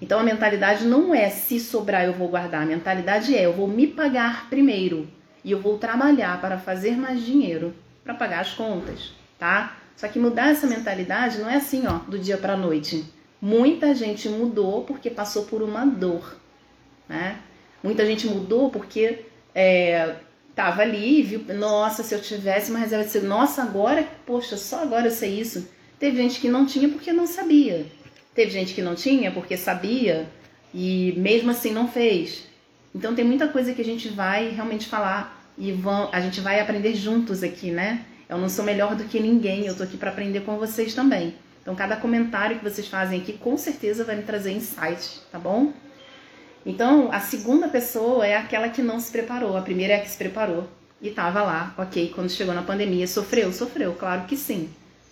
Então 0.00 0.20
a 0.20 0.22
mentalidade 0.22 0.84
não 0.84 1.14
é 1.14 1.28
se 1.30 1.58
sobrar 1.58 2.04
eu 2.04 2.12
vou 2.12 2.28
guardar, 2.28 2.62
a 2.62 2.66
mentalidade 2.66 3.34
é 3.34 3.46
eu 3.46 3.52
vou 3.52 3.66
me 3.66 3.86
pagar 3.86 4.48
primeiro 4.48 5.08
e 5.42 5.50
eu 5.50 5.60
vou 5.60 5.78
trabalhar 5.78 6.40
para 6.40 6.58
fazer 6.58 6.96
mais 6.96 7.20
dinheiro 7.20 7.74
para 8.04 8.14
pagar 8.14 8.40
as 8.40 8.52
contas, 8.52 9.12
tá? 9.38 9.76
Só 9.96 10.06
que 10.08 10.18
mudar 10.18 10.50
essa 10.50 10.66
mentalidade 10.66 11.38
não 11.38 11.48
é 11.48 11.56
assim, 11.56 11.86
ó, 11.86 11.98
do 12.08 12.18
dia 12.18 12.36
para 12.36 12.52
a 12.52 12.56
noite. 12.56 13.04
Muita 13.40 13.94
gente 13.94 14.28
mudou 14.28 14.84
porque 14.84 15.10
passou 15.10 15.44
por 15.44 15.62
uma 15.62 15.84
dor, 15.84 16.36
né? 17.08 17.38
Muita 17.82 18.04
gente 18.04 18.26
mudou 18.26 18.70
porque 18.70 19.24
é, 19.54 20.16
tava 20.54 20.82
ali 20.82 21.20
e 21.20 21.22
viu, 21.22 21.44
nossa, 21.54 22.02
se 22.02 22.14
eu 22.14 22.20
tivesse 22.20 22.70
uma 22.70 22.80
reserva 22.80 23.04
de 23.04 23.10
segurança, 23.10 23.36
nossa, 23.36 23.62
agora, 23.62 24.06
poxa, 24.26 24.56
só 24.56 24.82
agora 24.82 25.06
eu 25.06 25.10
sei 25.10 25.40
isso. 25.40 25.68
Teve 25.98 26.16
gente 26.16 26.40
que 26.40 26.48
não 26.48 26.66
tinha 26.66 26.88
porque 26.88 27.12
não 27.12 27.26
sabia. 27.26 27.86
Teve 28.34 28.50
gente 28.50 28.74
que 28.74 28.82
não 28.82 28.94
tinha 28.94 29.30
porque 29.30 29.56
sabia 29.56 30.26
e 30.74 31.14
mesmo 31.16 31.50
assim 31.50 31.72
não 31.72 31.88
fez. 31.88 32.44
Então 32.94 33.14
tem 33.14 33.24
muita 33.24 33.48
coisa 33.48 33.72
que 33.72 33.80
a 33.80 33.84
gente 33.84 34.08
vai 34.08 34.50
realmente 34.50 34.86
falar 34.86 35.50
e 35.56 35.72
vão, 35.72 36.10
a 36.12 36.20
gente 36.20 36.40
vai 36.40 36.60
aprender 36.60 36.94
juntos 36.94 37.42
aqui, 37.42 37.70
né? 37.70 38.04
Eu 38.28 38.38
não 38.38 38.48
sou 38.48 38.64
melhor 38.64 38.94
do 38.94 39.04
que 39.04 39.20
ninguém, 39.20 39.66
eu 39.66 39.76
tô 39.76 39.82
aqui 39.82 39.96
para 39.96 40.10
aprender 40.10 40.40
com 40.40 40.56
vocês 40.56 40.94
também. 40.94 41.34
Então, 41.62 41.74
cada 41.74 41.96
comentário 41.96 42.58
que 42.58 42.64
vocês 42.64 42.88
fazem 42.88 43.20
aqui 43.20 43.32
com 43.32 43.56
certeza 43.56 44.04
vai 44.04 44.16
me 44.16 44.22
trazer 44.22 44.52
insights, 44.52 45.22
tá 45.30 45.38
bom? 45.38 45.72
Então, 46.64 47.12
a 47.12 47.20
segunda 47.20 47.68
pessoa 47.68 48.26
é 48.26 48.36
aquela 48.36 48.68
que 48.68 48.82
não 48.82 48.98
se 48.98 49.10
preparou, 49.12 49.56
a 49.56 49.62
primeira 49.62 49.94
é 49.94 49.96
a 49.96 50.00
que 50.00 50.10
se 50.10 50.18
preparou 50.18 50.68
e 51.00 51.08
estava 51.08 51.42
lá, 51.42 51.74
ok, 51.78 52.12
quando 52.14 52.30
chegou 52.30 52.54
na 52.54 52.62
pandemia. 52.62 53.06
Sofreu? 53.06 53.52
Sofreu, 53.52 53.94
claro 53.94 54.24
que 54.26 54.36
sim. 54.36 54.68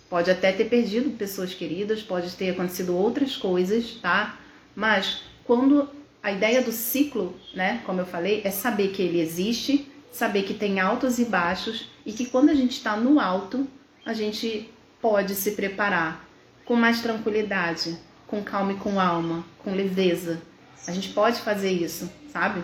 Pode 0.09 0.29
até 0.29 0.51
ter 0.51 0.65
perdido 0.65 1.11
pessoas 1.11 1.53
queridas, 1.53 2.01
pode 2.01 2.35
ter 2.35 2.49
acontecido 2.49 2.95
outras 2.95 3.35
coisas, 3.35 3.91
tá? 4.01 4.37
Mas 4.75 5.23
quando 5.45 5.89
a 6.21 6.31
ideia 6.31 6.61
do 6.61 6.71
ciclo, 6.71 7.35
né, 7.53 7.81
como 7.85 8.01
eu 8.01 8.05
falei, 8.05 8.41
é 8.43 8.51
saber 8.51 8.89
que 8.89 9.01
ele 9.01 9.21
existe, 9.21 9.91
saber 10.15 10.43
que 10.43 10.53
tem 10.53 10.79
altos 10.79 11.19
e 11.19 11.25
baixos 11.25 11.89
e 12.05 12.13
que 12.13 12.25
quando 12.25 12.49
a 12.49 12.53
gente 12.53 12.71
está 12.71 12.95
no 12.95 13.19
alto, 13.19 13.67
a 14.05 14.13
gente 14.13 14.71
pode 15.01 15.35
se 15.35 15.51
preparar 15.51 16.25
com 16.63 16.73
mais 16.73 17.01
tranquilidade, 17.01 17.97
com 18.25 18.41
calma 18.41 18.71
e 18.71 18.77
com 18.77 18.97
alma, 18.97 19.45
com 19.59 19.75
leveza. 19.75 20.41
A 20.87 20.93
gente 20.93 21.09
pode 21.09 21.41
fazer 21.41 21.69
isso, 21.69 22.09
sabe? 22.31 22.63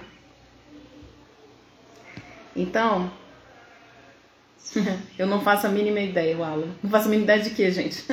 Então, 2.55 3.11
eu 5.19 5.27
não 5.27 5.41
faço 5.41 5.67
a 5.67 5.69
mínima 5.69 5.99
ideia, 5.99 6.37
Alan. 6.37 6.73
Não 6.81 6.89
faço 6.89 7.07
a 7.07 7.09
mínima 7.09 7.33
ideia 7.33 7.43
de 7.43 7.49
quê, 7.49 7.69
gente? 7.69 8.05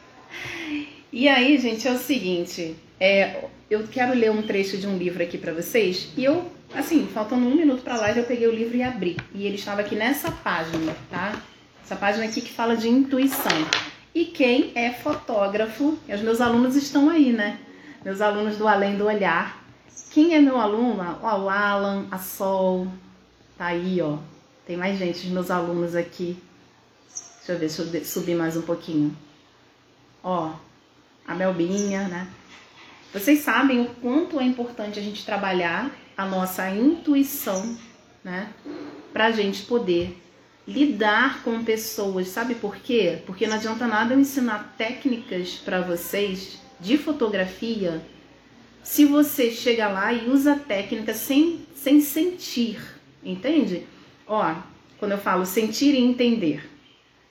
e 1.12 1.28
aí, 1.28 1.58
gente, 1.58 1.86
é 1.86 1.92
o 1.92 1.98
seguinte. 1.98 2.76
É, 2.98 3.44
eu 3.68 3.86
quero 3.88 4.14
ler 4.14 4.30
um 4.30 4.40
trecho 4.40 4.78
de 4.78 4.86
um 4.86 4.96
livro 4.96 5.22
aqui 5.22 5.36
para 5.36 5.52
vocês. 5.52 6.08
E 6.16 6.24
eu, 6.24 6.50
assim, 6.74 7.06
faltando 7.06 7.46
um 7.46 7.54
minuto 7.54 7.82
para 7.82 7.96
live, 7.96 8.20
eu 8.20 8.26
peguei 8.26 8.46
o 8.46 8.54
livro 8.54 8.76
e 8.76 8.82
abri. 8.82 9.16
E 9.34 9.46
ele 9.46 9.56
estava 9.56 9.80
aqui 9.80 9.94
nessa 9.94 10.30
página, 10.30 10.94
tá? 11.10 11.40
Essa 11.82 11.96
página 11.96 12.24
aqui 12.24 12.40
que 12.40 12.52
fala 12.52 12.76
de 12.76 12.88
intuição. 12.88 13.52
E 14.14 14.26
quem 14.26 14.72
é 14.74 14.92
fotógrafo, 14.92 15.98
os 16.08 16.20
meus 16.20 16.40
alunos 16.40 16.76
estão 16.76 17.10
aí, 17.10 17.32
né? 17.32 17.58
Meus 18.04 18.20
alunos 18.20 18.56
do 18.56 18.68
Além 18.68 18.96
do 18.96 19.06
Olhar. 19.06 19.64
Quem 20.10 20.34
é 20.34 20.40
meu 20.40 20.58
aluno? 20.58 21.18
Ó, 21.22 21.40
o 21.40 21.50
Alan, 21.50 22.06
a 22.10 22.18
Sol, 22.18 22.86
tá 23.58 23.66
aí, 23.66 24.00
ó. 24.00 24.18
Tem 24.66 24.76
mais 24.76 24.98
gente, 24.98 25.26
os 25.26 25.32
meus 25.32 25.50
alunos 25.50 25.94
aqui. 25.94 26.38
Deixa 27.38 27.52
eu 27.52 27.58
ver, 27.58 27.68
deixa 27.68 27.82
eu 27.82 28.04
subir 28.04 28.34
mais 28.34 28.56
um 28.56 28.62
pouquinho. 28.62 29.14
Ó, 30.22 30.52
a 31.26 31.34
Melbinha, 31.34 32.08
né? 32.08 32.28
Vocês 33.12 33.40
sabem 33.40 33.82
o 33.82 33.86
quanto 33.96 34.40
é 34.40 34.44
importante 34.44 34.98
a 34.98 35.02
gente 35.02 35.24
trabalhar 35.24 35.90
a 36.16 36.24
nossa 36.24 36.68
intuição, 36.70 37.76
né? 38.22 38.52
Pra 39.12 39.30
gente 39.30 39.62
poder 39.62 40.20
lidar 40.66 41.42
com 41.42 41.64
pessoas. 41.64 42.28
Sabe 42.28 42.54
por 42.54 42.76
quê? 42.76 43.22
Porque 43.26 43.46
não 43.46 43.56
adianta 43.56 43.86
nada 43.86 44.14
eu 44.14 44.20
ensinar 44.20 44.74
técnicas 44.76 45.54
para 45.54 45.80
vocês 45.80 46.58
de 46.80 46.96
fotografia 46.98 48.02
se 48.84 49.06
você 49.06 49.50
chega 49.50 49.88
lá 49.88 50.12
e 50.12 50.28
usa 50.28 50.52
a 50.52 50.58
técnica 50.58 51.14
sem, 51.14 51.60
sem 51.74 52.02
sentir, 52.02 52.78
entende? 53.24 53.86
Ó, 54.26 54.54
quando 54.98 55.12
eu 55.12 55.18
falo 55.18 55.46
sentir 55.46 55.94
e 55.94 56.04
entender. 56.04 56.70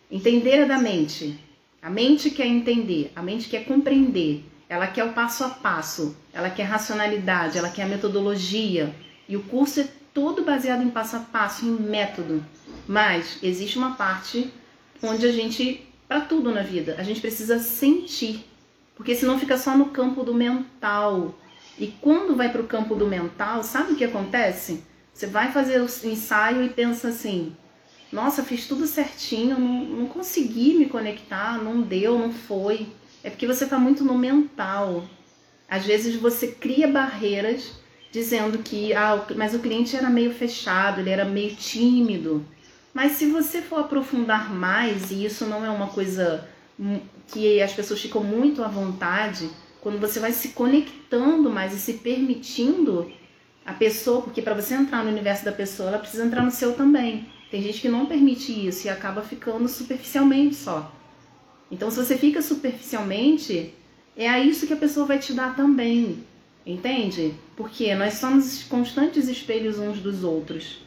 Entender 0.10 0.62
é 0.62 0.66
da 0.66 0.80
mente. 0.80 1.40
A 1.80 1.92
mente 1.92 2.32
quer 2.32 2.48
entender, 2.48 3.12
a 3.16 3.22
mente 3.22 3.50
quer 3.50 3.66
compreender, 3.66 4.44
ela 4.74 4.88
quer 4.88 5.04
o 5.04 5.14
passo 5.14 5.44
a 5.44 5.50
passo, 5.50 6.18
ela 6.34 6.50
quer 6.50 6.64
racionalidade, 6.64 7.60
ela 7.60 7.70
quer 7.70 7.84
a 7.84 7.88
metodologia. 7.88 8.92
E 9.30 9.38
o 9.38 9.44
curso 9.44 9.82
é 9.82 9.88
todo 10.12 10.44
baseado 10.44 10.82
em 10.82 10.90
passo 10.90 11.16
a 11.16 11.20
passo, 11.20 11.64
em 11.64 11.70
método. 11.70 12.44
Mas 12.88 13.38
existe 13.44 13.78
uma 13.78 13.92
parte 13.92 14.52
onde 15.00 15.28
a 15.28 15.32
gente, 15.32 15.88
para 16.08 16.22
tudo 16.22 16.52
na 16.52 16.64
vida, 16.64 16.96
a 16.98 17.04
gente 17.04 17.22
precisa 17.22 17.60
sentir. 17.60 18.50
Porque 18.96 19.14
senão 19.14 19.38
fica 19.38 19.60
só 19.60 19.78
no 19.78 19.92
campo 19.92 20.24
do 20.24 20.34
mental. 20.34 21.38
E 21.78 21.94
quando 22.02 22.36
vai 22.36 22.50
para 22.50 22.62
o 22.62 22.68
campo 22.68 22.96
do 22.96 23.06
mental, 23.06 23.62
sabe 23.64 23.94
o 23.94 23.96
que 23.96 24.06
acontece? 24.06 24.84
Você 25.14 25.28
vai 25.28 25.52
fazer 25.52 25.82
o 25.82 25.86
ensaio 25.86 26.64
e 26.64 26.70
pensa 26.70 27.10
assim: 27.10 27.56
nossa, 28.12 28.42
fiz 28.42 28.68
tudo 28.68 28.88
certinho, 28.88 29.60
não, 29.60 29.86
não 29.86 30.08
consegui 30.08 30.74
me 30.74 30.88
conectar, 30.88 31.64
não 31.64 31.80
deu, 31.80 32.18
não 32.18 32.34
foi. 32.34 32.88
É 33.24 33.30
porque 33.30 33.48
você 33.48 33.64
está 33.64 33.80
muito 33.80 34.04
no 34.04 34.18
mental. 34.18 35.06
Às 35.70 35.86
vezes 35.86 36.16
você 36.16 36.48
cria 36.48 36.88
barreiras 36.88 37.72
dizendo 38.12 38.60
que, 38.60 38.94
ah, 38.94 39.26
mas 39.36 39.56
o 39.56 39.60
cliente 39.60 39.96
era 39.96 40.10
meio 40.10 40.32
fechado, 40.34 41.00
ele 41.00 41.10
era 41.10 41.26
meio 41.26 41.56
tímido. 41.56 42.46
Mas 42.94 43.14
se 43.14 43.26
você 43.26 43.62
for 43.62 43.80
aprofundar 43.80 44.54
mais, 44.54 45.10
e 45.10 45.26
isso 45.26 45.46
não 45.46 45.66
é 45.66 45.70
uma 45.70 45.88
coisa 45.88 46.48
que 47.28 47.62
as 47.62 47.74
pessoas 47.74 48.02
ficam 48.02 48.24
muito 48.24 48.64
à 48.64 48.68
vontade, 48.68 49.50
quando 49.82 50.00
você 50.00 50.20
vai 50.20 50.32
se 50.32 50.50
conectando 50.50 51.50
mais 51.50 51.74
e 51.74 51.80
se 51.80 51.94
permitindo 51.94 53.12
a 53.66 53.74
pessoa, 53.74 54.22
porque 54.22 54.42
para 54.42 54.54
você 54.54 54.76
entrar 54.76 55.04
no 55.04 55.10
universo 55.10 55.46
da 55.46 55.52
pessoa, 55.52 55.90
ela 55.90 56.00
precisa 56.00 56.26
entrar 56.26 56.44
no 56.44 56.52
seu 56.52 56.74
também. 56.74 57.28
Tem 57.50 57.62
gente 57.62 57.82
que 57.82 57.90
não 57.90 58.06
permite 58.06 58.52
isso 58.68 58.88
e 58.88 58.90
acaba 58.90 59.22
ficando 59.22 59.68
superficialmente 59.68 60.56
só. 60.56 60.92
Então, 61.74 61.90
se 61.90 61.98
você 61.98 62.16
fica 62.16 62.40
superficialmente, 62.40 63.74
é 64.16 64.30
a 64.30 64.38
isso 64.38 64.68
que 64.68 64.74
a 64.74 64.78
pessoa 64.78 65.08
vai 65.08 65.18
te 65.18 65.34
dar 65.34 65.56
também. 65.56 66.20
Entende? 66.64 67.34
Porque 67.58 67.96
nós 67.96 68.14
somos 68.14 68.62
constantes 68.66 69.28
espelhos 69.28 69.80
uns 69.80 69.98
dos 69.98 70.24
outros. 70.24 70.84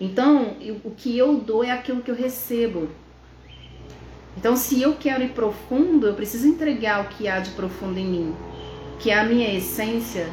Então, 0.00 0.56
o 0.82 0.90
que 0.90 1.16
eu 1.16 1.36
dou 1.36 1.62
é 1.62 1.70
aquilo 1.70 2.02
que 2.02 2.10
eu 2.10 2.16
recebo. 2.16 2.88
Então, 4.36 4.56
se 4.56 4.82
eu 4.82 4.96
quero 4.96 5.22
ir 5.22 5.30
profundo, 5.30 6.08
eu 6.08 6.14
preciso 6.14 6.48
entregar 6.48 7.04
o 7.04 7.08
que 7.10 7.28
há 7.28 7.38
de 7.38 7.50
profundo 7.50 7.96
em 7.96 8.04
mim, 8.04 8.34
que 8.98 9.12
é 9.12 9.20
a 9.20 9.24
minha 9.24 9.54
essência, 9.54 10.28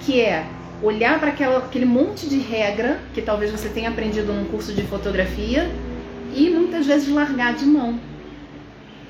que 0.00 0.20
é 0.20 0.44
olhar 0.82 1.20
para 1.20 1.30
aquele 1.30 1.86
monte 1.86 2.28
de 2.28 2.38
regra 2.38 3.00
que 3.14 3.22
talvez 3.22 3.52
você 3.52 3.68
tenha 3.68 3.90
aprendido 3.90 4.32
num 4.32 4.46
curso 4.46 4.74
de 4.74 4.82
fotografia 4.82 5.70
e 6.34 6.50
muitas 6.50 6.84
vezes 6.84 7.08
largar 7.08 7.54
de 7.54 7.64
mão. 7.64 8.15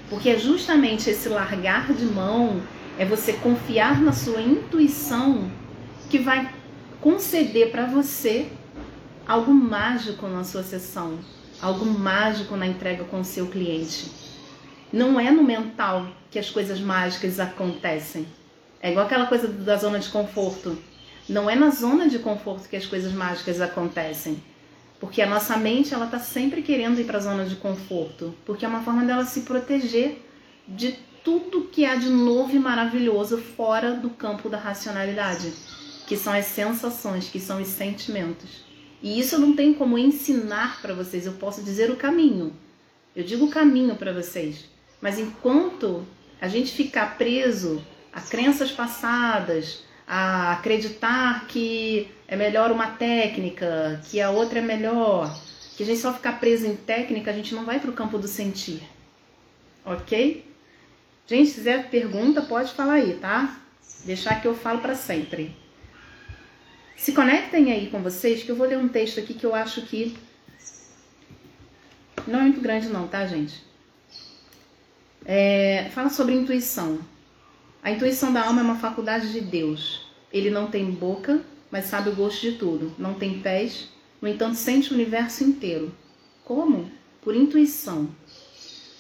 Porque 0.09 0.31
é 0.31 0.39
justamente 0.39 1.11
esse 1.11 1.29
largar 1.29 1.93
de 1.93 2.05
mão, 2.05 2.63
é 2.99 3.05
você 3.05 3.33
confiar 3.35 4.01
na 4.01 4.13
sua 4.13 4.41
intuição 4.41 5.51
que 6.09 6.19
vai 6.19 6.51
conceder 7.01 7.71
para 7.71 7.87
você 7.87 8.49
algo 9.27 9.53
mágico 9.53 10.27
na 10.29 10.45
sua 10.45 10.63
sessão, 10.63 11.19
algo 11.61 11.85
mágico 11.85 12.57
na 12.57 12.67
entrega 12.67 13.05
com 13.05 13.21
o 13.21 13.25
seu 13.25 13.49
cliente. 13.49 14.11
Não 14.93 15.19
é 15.19 15.31
no 15.31 15.43
mental 15.43 16.07
que 16.31 16.39
as 16.39 16.49
coisas 16.49 16.81
mágicas 16.81 17.41
acontecem. 17.41 18.27
É 18.81 18.91
igual 18.91 19.07
aquela 19.07 19.27
coisa 19.27 19.49
da 19.49 19.77
zona 19.77 19.99
de 19.99 20.09
conforto. 20.09 20.79
Não 21.29 21.51
é 21.51 21.57
na 21.57 21.71
zona 21.71 22.09
de 22.09 22.21
conforto 22.21 22.69
que 22.69 22.77
as 22.77 22.87
coisas 22.87 23.13
mágicas 23.13 23.61
acontecem. 23.61 24.41
Porque 24.99 25.21
a 25.21 25.29
nossa 25.29 25.57
mente 25.57 25.93
ela 25.93 26.07
está 26.07 26.19
sempre 26.19 26.63
querendo 26.63 27.01
ir 27.01 27.05
para 27.05 27.19
a 27.19 27.21
zona 27.21 27.45
de 27.45 27.57
conforto, 27.57 28.35
porque 28.45 28.65
é 28.65 28.69
uma 28.69 28.83
forma 28.83 29.05
dela 29.05 29.25
se 29.25 29.43
proteger 29.43 30.25
de 30.67 30.93
tudo 31.23 31.65
que 31.65 31.85
há 31.85 31.97
de 31.97 32.09
novo 32.09 32.55
e 32.55 32.59
maravilhoso 32.59 33.39
fora 33.39 33.93
do 33.93 34.11
campo 34.11 34.49
da 34.49 34.59
racionalidade, 34.59 35.53
que 36.07 36.17
são 36.17 36.33
as 36.33 36.47
sensações, 36.47 37.29
que 37.29 37.41
são 37.41 37.61
os 37.61 37.69
sentimentos. 37.69 38.65
E 39.03 39.21
isso 39.21 39.35
eu 39.35 39.41
não 39.41 39.55
tenho 39.55 39.75
como 39.75 39.99
ensinar 39.99 40.81
para 40.81 40.95
vocês, 40.95 41.27
eu 41.27 41.33
posso 41.33 41.63
dizer 41.63 41.91
o 41.91 41.97
caminho. 41.97 42.53
Eu 43.15 43.25
digo 43.25 43.47
o 43.47 43.51
caminho 43.51 43.97
para 43.97 44.13
vocês. 44.13 44.65
Mas 45.01 45.19
enquanto 45.19 46.07
a 46.41 46.49
gente 46.49 46.73
ficar 46.73 47.17
preso 47.19 47.83
a 48.13 48.21
crenças 48.21 48.71
passadas, 48.71 49.85
a 50.07 50.53
acreditar 50.53 51.47
que 51.49 52.09
é 52.29 52.37
melhor 52.37 52.71
uma 52.71 52.93
técnica, 52.93 54.01
que 54.05 54.21
a 54.21 54.31
outra 54.31 54.61
é 54.61 54.63
melhor, 54.63 55.37
que 55.77 55.83
a 55.83 55.87
gente 55.87 55.99
só 55.99 56.13
ficar 56.13 56.39
preso 56.39 56.67
em 56.67 56.77
técnica, 56.77 57.31
a 57.31 57.35
gente 57.35 57.55
não 57.55 57.65
vai 57.65 57.81
para 57.81 57.91
o 57.91 57.95
campo 57.95 58.19
do 58.19 58.29
sentir. 58.29 58.83
Ok? 59.85 60.45
Gente, 61.27 61.49
se 61.49 61.55
quiser 61.57 61.91
pergunta, 61.91 62.43
pode 62.43 62.73
falar 62.73 62.95
aí, 62.95 63.15
tá? 63.15 63.61
Deixar 64.05 64.41
que 64.41 64.47
eu 64.47 64.55
falo 64.55 64.81
para 64.81 64.95
sempre. 64.95 65.55
Se 66.97 67.13
conectem 67.13 67.73
aí 67.73 67.91
com 67.91 68.01
vocês, 68.01 68.43
que 68.43 68.51
eu 68.51 68.57
vou 68.57 68.67
ler 68.67 68.79
um 68.79 68.89
texto 68.89 69.19
aqui 69.19 69.35
que 69.35 69.45
eu 69.45 69.55
acho 69.55 69.83
que 69.83 70.17
não 72.27 72.41
é 72.41 72.43
muito 72.43 72.61
grande 72.61 72.89
não, 72.89 73.07
tá, 73.07 73.27
gente? 73.27 73.63
É, 75.25 75.91
fala 75.93 76.09
sobre 76.09 76.35
intuição. 76.35 77.01
A 77.87 77.91
intuição 77.93 78.33
da 78.33 78.45
alma 78.45 78.63
é 78.63 78.65
uma 78.65 78.75
faculdade 78.75 79.31
de 79.33 79.41
Deus. 79.41 80.01
Ele 80.33 80.51
não 80.51 80.67
tem 80.67 80.91
boca, 80.91 81.41
mas 81.71 81.85
sabe 81.85 82.11
o 82.11 82.17
gosto 82.17 82.41
de 82.41 82.59
tudo. 82.59 82.93
Não 82.99 83.15
tem 83.15 83.39
pés, 83.39 83.87
no 84.21 84.27
entanto 84.27 84.57
sente 84.57 84.91
o 84.91 84.95
universo 84.95 85.45
inteiro. 85.45 85.95
Como? 86.45 86.91
Por 87.23 87.37
intuição. 87.37 88.09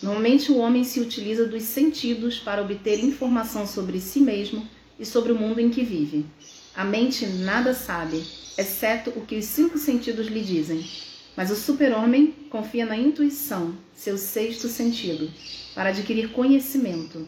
Normalmente 0.00 0.52
o 0.52 0.58
homem 0.58 0.84
se 0.84 1.00
utiliza 1.00 1.48
dos 1.48 1.64
sentidos 1.64 2.38
para 2.38 2.62
obter 2.62 3.02
informação 3.02 3.66
sobre 3.66 3.98
si 3.98 4.20
mesmo 4.20 4.64
e 5.00 5.04
sobre 5.04 5.32
o 5.32 5.36
mundo 5.36 5.58
em 5.58 5.68
que 5.68 5.82
vive. 5.82 6.24
A 6.72 6.84
mente 6.84 7.26
nada 7.26 7.74
sabe, 7.74 8.24
exceto 8.56 9.10
o 9.16 9.26
que 9.26 9.34
os 9.34 9.46
cinco 9.46 9.78
sentidos 9.78 10.28
lhe 10.28 10.42
dizem. 10.42 10.88
Mas 11.36 11.50
o 11.50 11.56
super-homem 11.56 12.32
confia 12.48 12.86
na 12.86 12.96
intuição, 12.96 13.74
seu 13.92 14.16
sexto 14.16 14.68
sentido, 14.68 15.28
para 15.74 15.88
adquirir 15.88 16.30
conhecimento. 16.30 17.26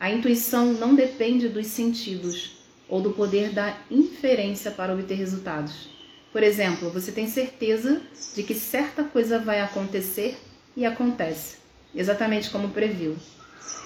A 0.00 0.12
intuição 0.12 0.72
não 0.74 0.94
depende 0.94 1.48
dos 1.48 1.66
sentidos 1.66 2.52
ou 2.88 3.00
do 3.00 3.10
poder 3.10 3.50
da 3.50 3.76
inferência 3.90 4.70
para 4.70 4.92
obter 4.94 5.16
resultados. 5.16 5.88
Por 6.32 6.40
exemplo, 6.40 6.88
você 6.88 7.10
tem 7.10 7.26
certeza 7.26 8.00
de 8.32 8.44
que 8.44 8.54
certa 8.54 9.02
coisa 9.02 9.40
vai 9.40 9.60
acontecer 9.60 10.38
e 10.76 10.86
acontece, 10.86 11.56
exatamente 11.92 12.48
como 12.48 12.68
previu. 12.68 13.16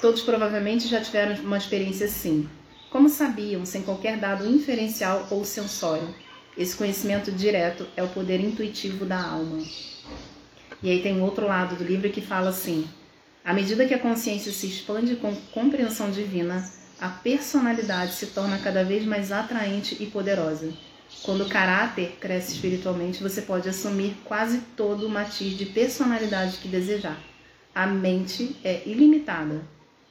Todos 0.02 0.20
provavelmente 0.20 0.86
já 0.86 1.00
tiveram 1.00 1.34
uma 1.42 1.56
experiência 1.56 2.04
assim. 2.04 2.46
Como 2.90 3.08
sabiam, 3.08 3.64
sem 3.64 3.80
qualquer 3.80 4.18
dado 4.18 4.46
inferencial 4.46 5.26
ou 5.30 5.46
sensório? 5.46 6.14
Esse 6.58 6.76
conhecimento 6.76 7.32
direto 7.32 7.86
é 7.96 8.02
o 8.02 8.08
poder 8.08 8.38
intuitivo 8.38 9.06
da 9.06 9.18
alma. 9.18 9.64
E 10.82 10.90
aí 10.90 11.02
tem 11.02 11.22
outro 11.22 11.46
lado 11.46 11.74
do 11.76 11.84
livro 11.84 12.10
que 12.10 12.20
fala 12.20 12.50
assim: 12.50 12.86
à 13.44 13.52
medida 13.52 13.86
que 13.86 13.94
a 13.94 13.98
consciência 13.98 14.52
se 14.52 14.66
expande 14.66 15.16
com 15.16 15.34
compreensão 15.52 16.10
divina, 16.10 16.64
a 17.00 17.08
personalidade 17.08 18.12
se 18.14 18.26
torna 18.26 18.58
cada 18.58 18.84
vez 18.84 19.04
mais 19.04 19.32
atraente 19.32 19.96
e 20.00 20.06
poderosa. 20.06 20.72
Quando 21.22 21.44
o 21.44 21.48
caráter 21.48 22.16
cresce 22.20 22.52
espiritualmente, 22.52 23.22
você 23.22 23.42
pode 23.42 23.68
assumir 23.68 24.16
quase 24.24 24.58
todo 24.76 25.06
o 25.06 25.10
matiz 25.10 25.58
de 25.58 25.66
personalidade 25.66 26.58
que 26.58 26.68
desejar. 26.68 27.20
A 27.74 27.86
mente 27.86 28.56
é 28.62 28.82
ilimitada. 28.86 29.62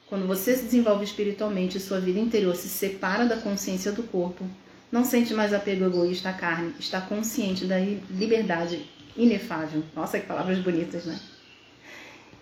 Quando 0.06 0.26
você 0.26 0.54
se 0.54 0.64
desenvolve 0.64 1.04
espiritualmente, 1.04 1.80
sua 1.80 1.98
vida 1.98 2.20
interior 2.20 2.54
se 2.54 2.68
separa 2.68 3.24
da 3.24 3.38
consciência 3.38 3.92
do 3.92 4.02
corpo, 4.02 4.44
não 4.90 5.06
sente 5.06 5.32
mais 5.32 5.54
apego 5.54 5.86
egoísta 5.86 6.28
à 6.28 6.32
carne, 6.34 6.74
está 6.78 7.00
consciente 7.00 7.64
da 7.64 7.78
liberdade 7.78 8.86
inefável. 9.16 9.82
Nossa, 9.96 10.20
que 10.20 10.26
palavras 10.26 10.58
bonitas, 10.58 11.06
né? 11.06 11.18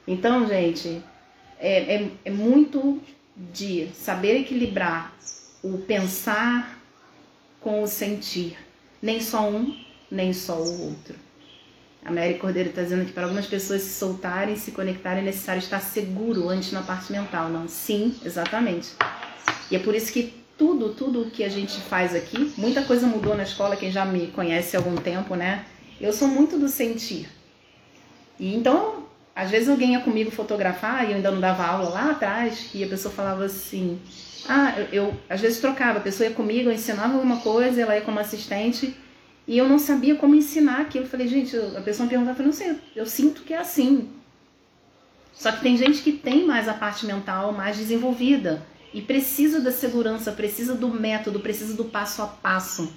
Então, 0.06 0.46
gente, 0.46 1.02
é, 1.58 1.96
é, 1.96 2.10
é 2.24 2.30
muito 2.30 3.00
de 3.36 3.88
saber 3.94 4.40
equilibrar 4.40 5.14
o 5.62 5.78
pensar 5.78 6.78
com 7.60 7.82
o 7.82 7.86
sentir. 7.86 8.56
Nem 9.00 9.20
só 9.20 9.48
um, 9.48 9.76
nem 10.10 10.32
só 10.32 10.56
o 10.56 10.88
outro. 10.88 11.14
A 12.04 12.10
Mary 12.10 12.34
Cordeiro 12.38 12.70
está 12.70 12.82
dizendo 12.82 13.04
que 13.04 13.12
para 13.12 13.24
algumas 13.24 13.46
pessoas 13.46 13.82
se 13.82 13.98
soltarem, 13.98 14.56
se 14.56 14.72
conectarem, 14.72 15.22
é 15.22 15.26
necessário 15.26 15.60
estar 15.60 15.80
seguro 15.80 16.48
antes 16.48 16.72
na 16.72 16.82
parte 16.82 17.12
mental. 17.12 17.50
Não, 17.50 17.68
sim, 17.68 18.16
exatamente. 18.24 18.88
E 19.70 19.76
é 19.76 19.78
por 19.78 19.94
isso 19.94 20.10
que 20.12 20.34
tudo, 20.56 20.94
tudo 20.94 21.30
que 21.30 21.44
a 21.44 21.48
gente 21.48 21.78
faz 21.80 22.14
aqui, 22.14 22.52
muita 22.56 22.82
coisa 22.82 23.06
mudou 23.06 23.36
na 23.36 23.42
escola, 23.42 23.76
quem 23.76 23.90
já 23.90 24.04
me 24.04 24.28
conhece 24.28 24.76
há 24.76 24.80
algum 24.80 24.96
tempo, 24.96 25.34
né? 25.34 25.66
Eu 26.00 26.12
sou 26.12 26.26
muito 26.26 26.58
do 26.58 26.68
sentir. 26.68 27.28
E 28.38 28.54
então, 28.54 29.06
às 29.34 29.50
vezes 29.50 29.68
alguém 29.68 29.92
ia 29.92 30.00
comigo 30.00 30.30
fotografar, 30.30 31.04
e 31.04 31.10
eu 31.10 31.16
ainda 31.16 31.30
não 31.30 31.40
dava 31.40 31.64
aula 31.64 31.90
lá 31.90 32.10
atrás, 32.10 32.70
e 32.74 32.84
a 32.84 32.88
pessoa 32.88 33.12
falava 33.12 33.44
assim: 33.44 33.98
Ah, 34.48 34.74
eu, 34.78 34.86
eu 34.92 35.14
às 35.28 35.40
vezes 35.40 35.60
trocava, 35.60 35.98
a 35.98 36.02
pessoa 36.02 36.28
ia 36.28 36.34
comigo, 36.34 36.68
eu 36.68 36.74
ensinava 36.74 37.14
alguma 37.14 37.38
coisa, 37.38 37.80
ela 37.80 37.94
ia 37.94 38.02
como 38.02 38.18
assistente, 38.18 38.96
e 39.46 39.58
eu 39.58 39.68
não 39.68 39.78
sabia 39.78 40.14
como 40.14 40.34
ensinar 40.34 40.80
aquilo. 40.82 41.04
Eu 41.04 41.08
falei, 41.08 41.26
gente, 41.26 41.56
a 41.56 41.80
pessoa 41.80 42.04
me 42.04 42.10
perguntava, 42.10 42.40
eu 42.40 42.46
não 42.46 42.52
sei, 42.52 42.76
eu 42.94 43.06
sinto 43.06 43.42
que 43.42 43.54
é 43.54 43.58
assim. 43.58 44.10
Só 45.32 45.50
que 45.50 45.60
tem 45.60 45.76
gente 45.76 46.02
que 46.02 46.12
tem 46.12 46.46
mais 46.46 46.68
a 46.68 46.74
parte 46.74 47.06
mental 47.06 47.52
mais 47.52 47.76
desenvolvida 47.76 48.62
e 48.92 49.00
precisa 49.00 49.60
da 49.60 49.72
segurança, 49.72 50.32
precisa 50.32 50.74
do 50.74 50.88
método, 50.88 51.40
precisa 51.40 51.74
do 51.74 51.86
passo 51.86 52.22
a 52.22 52.26
passo. 52.26 52.92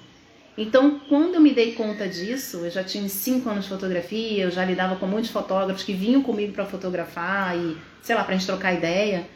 Então, 0.56 1.00
quando 1.08 1.34
eu 1.34 1.40
me 1.40 1.52
dei 1.52 1.72
conta 1.72 2.06
disso, 2.06 2.58
eu 2.58 2.70
já 2.70 2.84
tinha 2.84 3.08
cinco 3.08 3.50
anos 3.50 3.64
de 3.64 3.70
fotografia, 3.70 4.44
eu 4.44 4.50
já 4.50 4.64
lidava 4.64 4.96
com 4.96 5.06
muitos 5.06 5.30
fotógrafos 5.30 5.82
que 5.82 5.92
vinham 5.92 6.22
comigo 6.22 6.52
para 6.52 6.64
fotografar 6.64 7.56
e, 7.56 7.76
sei 8.00 8.14
lá, 8.14 8.22
para 8.22 8.34
a 8.34 8.38
gente 8.38 8.46
trocar 8.46 8.72
ideia. 8.72 9.26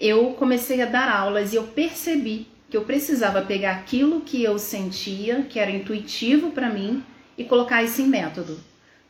Eu 0.00 0.32
comecei 0.32 0.82
a 0.82 0.86
dar 0.86 1.08
aulas 1.08 1.52
e 1.52 1.56
eu 1.56 1.62
percebi 1.62 2.48
que 2.68 2.76
eu 2.76 2.82
precisava 2.82 3.40
pegar 3.42 3.70
aquilo 3.70 4.22
que 4.22 4.42
eu 4.42 4.58
sentia, 4.58 5.42
que 5.42 5.60
era 5.60 5.70
intuitivo 5.70 6.50
para 6.50 6.68
mim, 6.68 7.04
e 7.38 7.44
colocar 7.44 7.84
isso 7.84 8.02
em 8.02 8.08
método. 8.08 8.58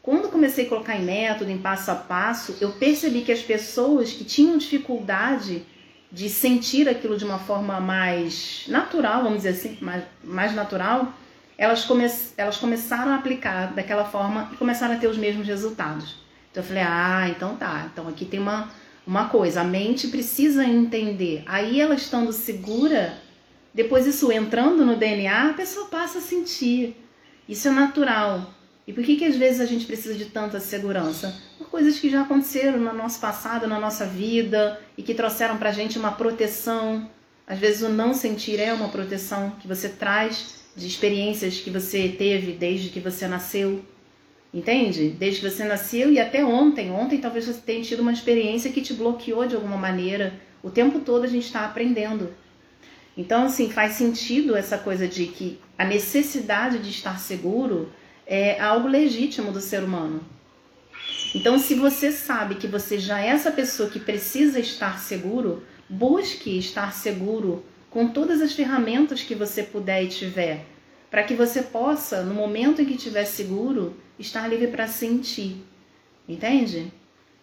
Quando 0.03 0.29
comecei 0.29 0.67
a 0.67 0.69
colocar 0.69 0.97
em 0.97 1.03
método, 1.03 1.51
em 1.51 1.57
passo 1.57 1.91
a 1.91 1.95
passo, 1.95 2.59
eu 2.61 2.73
percebi 2.73 3.23
que 3.23 3.33
as 3.33 3.41
pessoas 3.41 4.13
que 4.13 4.23
tinham 4.23 4.59
dificuldade 4.59 5.63
de 6.13 6.29
sentir 6.29 6.91
aquilo 6.91 7.17
de 7.17 7.25
uma 7.25 7.39
forma 7.39 7.81
mais 7.81 8.67
natural, 8.69 9.23
vamos 9.23 9.39
dizer 9.39 9.51
assim, 9.51 9.79
mais, 9.81 10.05
mais 10.23 10.55
natural, 10.55 11.13
elas, 11.57 11.85
come, 11.85 12.05
elas 12.37 12.57
começaram 12.57 13.13
a 13.13 13.17
aplicar 13.17 13.73
daquela 13.73 14.05
forma 14.05 14.51
e 14.53 14.57
começaram 14.57 14.95
a 14.95 14.99
ter 14.99 15.07
os 15.07 15.17
mesmos 15.17 15.47
resultados. 15.47 16.17
Então 16.51 16.63
eu 16.63 16.67
falei, 16.67 16.83
ah, 16.83 17.29
então 17.29 17.57
tá, 17.57 17.89
então 17.93 18.09
aqui 18.09 18.25
tem 18.25 18.41
uma, 18.41 18.71
uma 19.07 19.29
coisa, 19.29 19.61
a 19.61 19.65
mente 19.65 20.09
precisa 20.09 20.65
entender. 20.65 21.43
Aí 21.47 21.81
ela 21.81 21.95
estando 21.95 22.33
segura, 22.33 23.19
depois 23.73 24.07
isso 24.07 24.31
entrando 24.31 24.85
no 24.85 24.97
DNA, 24.97 25.51
a 25.51 25.55
pessoa 25.55 25.87
passa 25.87 26.19
a 26.19 26.23
sentir. 26.23 26.97
Isso 27.49 27.69
é 27.69 27.71
natural. 27.71 28.53
E 28.87 28.93
por 28.93 29.03
que, 29.03 29.17
que 29.17 29.25
às 29.25 29.37
vezes 29.37 29.61
a 29.61 29.67
gente 29.67 29.87
precisa 29.87 30.15
de 30.15 30.27
tanta 30.27 30.61
segurança? 30.61 31.35
Por 31.57 31.69
coisas 31.69 31.99
que 31.99 32.11
já 32.11 32.23
aconteceram 32.23 32.79
no 32.79 32.93
nosso 32.93 33.19
passado, 33.19 33.67
na 33.67 33.81
nossa 33.81 34.05
vida 34.05 34.81
e 34.97 35.03
que 35.03 35.15
trouxeram 35.15 35.57
pra 35.57 35.73
gente 35.73 35.99
uma 35.99 36.13
proteção. 36.13 37.09
Às 37.47 37.59
vezes 37.59 37.83
o 37.83 37.89
não 37.89 38.13
sentir 38.13 38.61
é 38.61 38.73
uma 38.73 38.89
proteção 38.89 39.51
que 39.61 39.67
você 39.67 39.89
traz 39.89 40.64
de 40.77 40.87
experiências 40.87 41.61
que 41.61 41.71
você 41.71 42.09
teve 42.09 42.53
desde 42.53 42.89
que 42.89 43.01
você 43.01 43.29
nasceu. 43.29 43.85
Entende? 44.53 45.09
Desde 45.11 45.41
que 45.41 45.51
você 45.51 45.65
nasceu 45.65 46.13
e 46.13 46.21
até 46.21 46.45
ontem. 46.45 46.91
Ontem 46.91 47.19
talvez 47.19 47.47
você 47.47 47.61
tenha 47.61 47.83
tido 47.83 48.01
uma 48.01 48.13
experiência 48.13 48.71
que 48.71 48.81
te 48.81 48.95
bloqueou 48.95 49.47
de 49.47 49.55
alguma 49.55 49.77
maneira. 49.77 50.35
O 50.63 50.71
tempo 50.71 51.01
todo 51.01 51.25
a 51.25 51.29
gente 51.29 51.47
está 51.47 51.65
aprendendo. 51.65 52.33
Então, 53.17 53.45
assim, 53.45 53.71
faz 53.71 53.93
sentido 53.93 54.57
essa 54.57 54.79
coisa 54.79 55.07
de 55.07 55.27
que 55.27 55.59
a 55.79 55.85
necessidade 55.85 56.79
de 56.79 56.91
estar 56.91 57.19
seguro 57.19 57.93
é 58.27 58.61
algo 58.61 58.89
legítimo 58.89 59.53
do 59.53 59.61
ser 59.61 59.85
humano. 59.85 60.21
Então, 61.35 61.59
se 61.59 61.75
você 61.75 62.11
sabe 62.11 62.57
que 62.57 62.67
você 62.67 62.99
já 62.99 63.21
é 63.21 63.29
essa 63.29 63.51
pessoa 63.51 63.91
que 63.91 64.01
precisa 64.01 64.59
estar 64.59 65.01
seguro, 65.01 65.63
busque 65.89 66.57
estar 66.59 66.93
seguro 66.93 67.65
com 67.95 68.09
todas 68.09 68.43
as 68.43 68.53
ferramentas 68.53 69.23
que 69.23 69.37
você 69.37 69.63
puder 69.63 70.03
e 70.03 70.09
tiver, 70.09 70.67
para 71.09 71.23
que 71.23 71.33
você 71.33 71.63
possa, 71.63 72.25
no 72.25 72.35
momento 72.35 72.83
em 72.83 72.85
que 72.85 72.95
estiver 72.95 73.25
seguro, 73.25 73.97
estar 74.19 74.49
livre 74.49 74.67
para 74.67 74.89
sentir. 74.89 75.65
Entende? 76.29 76.93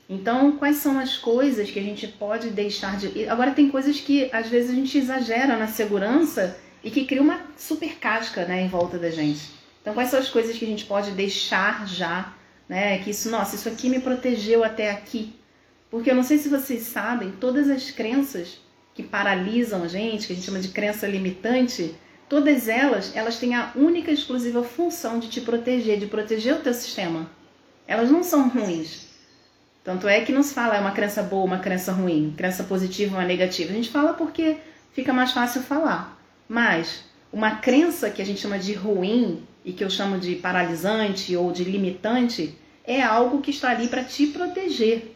Então, 0.10 0.58
quais 0.58 0.76
são 0.76 1.00
as 1.00 1.18
coisas 1.18 1.72
que 1.72 1.80
a 1.80 1.82
gente 1.82 2.06
pode 2.06 2.50
deixar 2.50 2.98
de. 2.98 3.30
Agora, 3.30 3.52
tem 3.52 3.70
coisas 3.70 4.02
que 4.02 4.30
às 4.34 4.50
vezes 4.50 4.72
a 4.72 4.76
gente 4.76 4.98
exagera 4.98 5.56
na 5.56 5.68
segurança 5.68 6.58
e 6.84 6.92
que 6.92 7.06
cria 7.06 7.22
uma 7.22 7.40
super 7.56 7.96
casca 7.96 8.44
né, 8.44 8.62
em 8.62 8.68
volta 8.68 9.00
da 9.00 9.10
gente. 9.10 9.50
Então, 9.82 9.94
quais 9.94 10.10
são 10.10 10.20
as 10.20 10.30
coisas 10.30 10.58
que 10.58 10.66
a 10.66 10.68
gente 10.68 10.84
pode 10.84 11.12
deixar 11.12 11.88
já, 11.88 12.34
né? 12.68 12.98
Que 12.98 13.12
isso, 13.12 13.30
nossa, 13.30 13.56
isso 13.56 13.70
aqui 13.70 13.88
me 13.88 14.02
protegeu 14.02 14.66
até 14.66 14.92
aqui. 14.92 15.34
Porque 15.90 16.12
eu 16.12 16.16
não 16.16 16.24
sei 16.24 16.38
se 16.38 16.50
vocês 16.50 16.82
sabem, 16.84 17.32
todas 17.40 17.70
as 17.70 17.90
crenças 17.90 18.60
que 19.02 19.08
paralisam 19.08 19.84
a 19.84 19.88
gente, 19.88 20.28
que 20.28 20.34
a 20.34 20.36
gente 20.36 20.46
chama 20.46 20.60
de 20.60 20.70
crença 20.70 21.08
limitante, 21.08 21.96
todas 22.30 22.68
elas, 22.68 23.16
elas 23.16 23.38
têm 23.38 23.56
a 23.56 23.72
única 23.76 24.12
e 24.12 24.14
exclusiva 24.14 24.64
função 24.64 25.20
de 25.20 25.28
te 25.28 25.42
proteger, 25.42 26.00
de 26.00 26.06
proteger 26.06 26.56
o 26.56 26.60
teu 26.60 26.74
sistema. 26.74 27.30
Elas 27.88 28.10
não 28.10 28.24
são 28.24 28.48
ruins. 28.48 29.10
Tanto 29.84 30.08
é 30.08 30.22
que 30.22 30.32
não 30.32 30.44
se 30.44 30.54
fala 30.54 30.78
é 30.78 30.80
uma 30.80 30.92
crença 30.92 31.24
boa, 31.24 31.44
uma 31.44 31.60
crença 31.60 31.92
ruim, 31.92 32.34
crença 32.38 32.64
positiva, 32.64 33.18
uma 33.18 33.26
negativa. 33.26 33.72
A 33.72 33.76
gente 33.76 33.90
fala 33.90 34.14
porque 34.14 34.58
fica 34.94 35.12
mais 35.12 35.32
fácil 35.32 35.62
falar. 35.62 36.18
Mas 36.48 37.04
uma 37.34 37.56
crença 37.56 38.10
que 38.10 38.22
a 38.22 38.26
gente 38.26 38.40
chama 38.40 38.60
de 38.60 38.74
ruim 38.74 39.44
e 39.66 39.74
que 39.74 39.84
eu 39.84 39.90
chamo 39.90 40.20
de 40.20 40.36
paralisante 40.36 41.36
ou 41.36 41.52
de 41.52 41.64
limitante 41.64 42.56
é 42.86 43.02
algo 43.02 43.42
que 43.42 43.52
está 43.52 43.72
ali 43.72 43.88
para 43.88 44.04
te 44.04 44.28
proteger. 44.28 45.16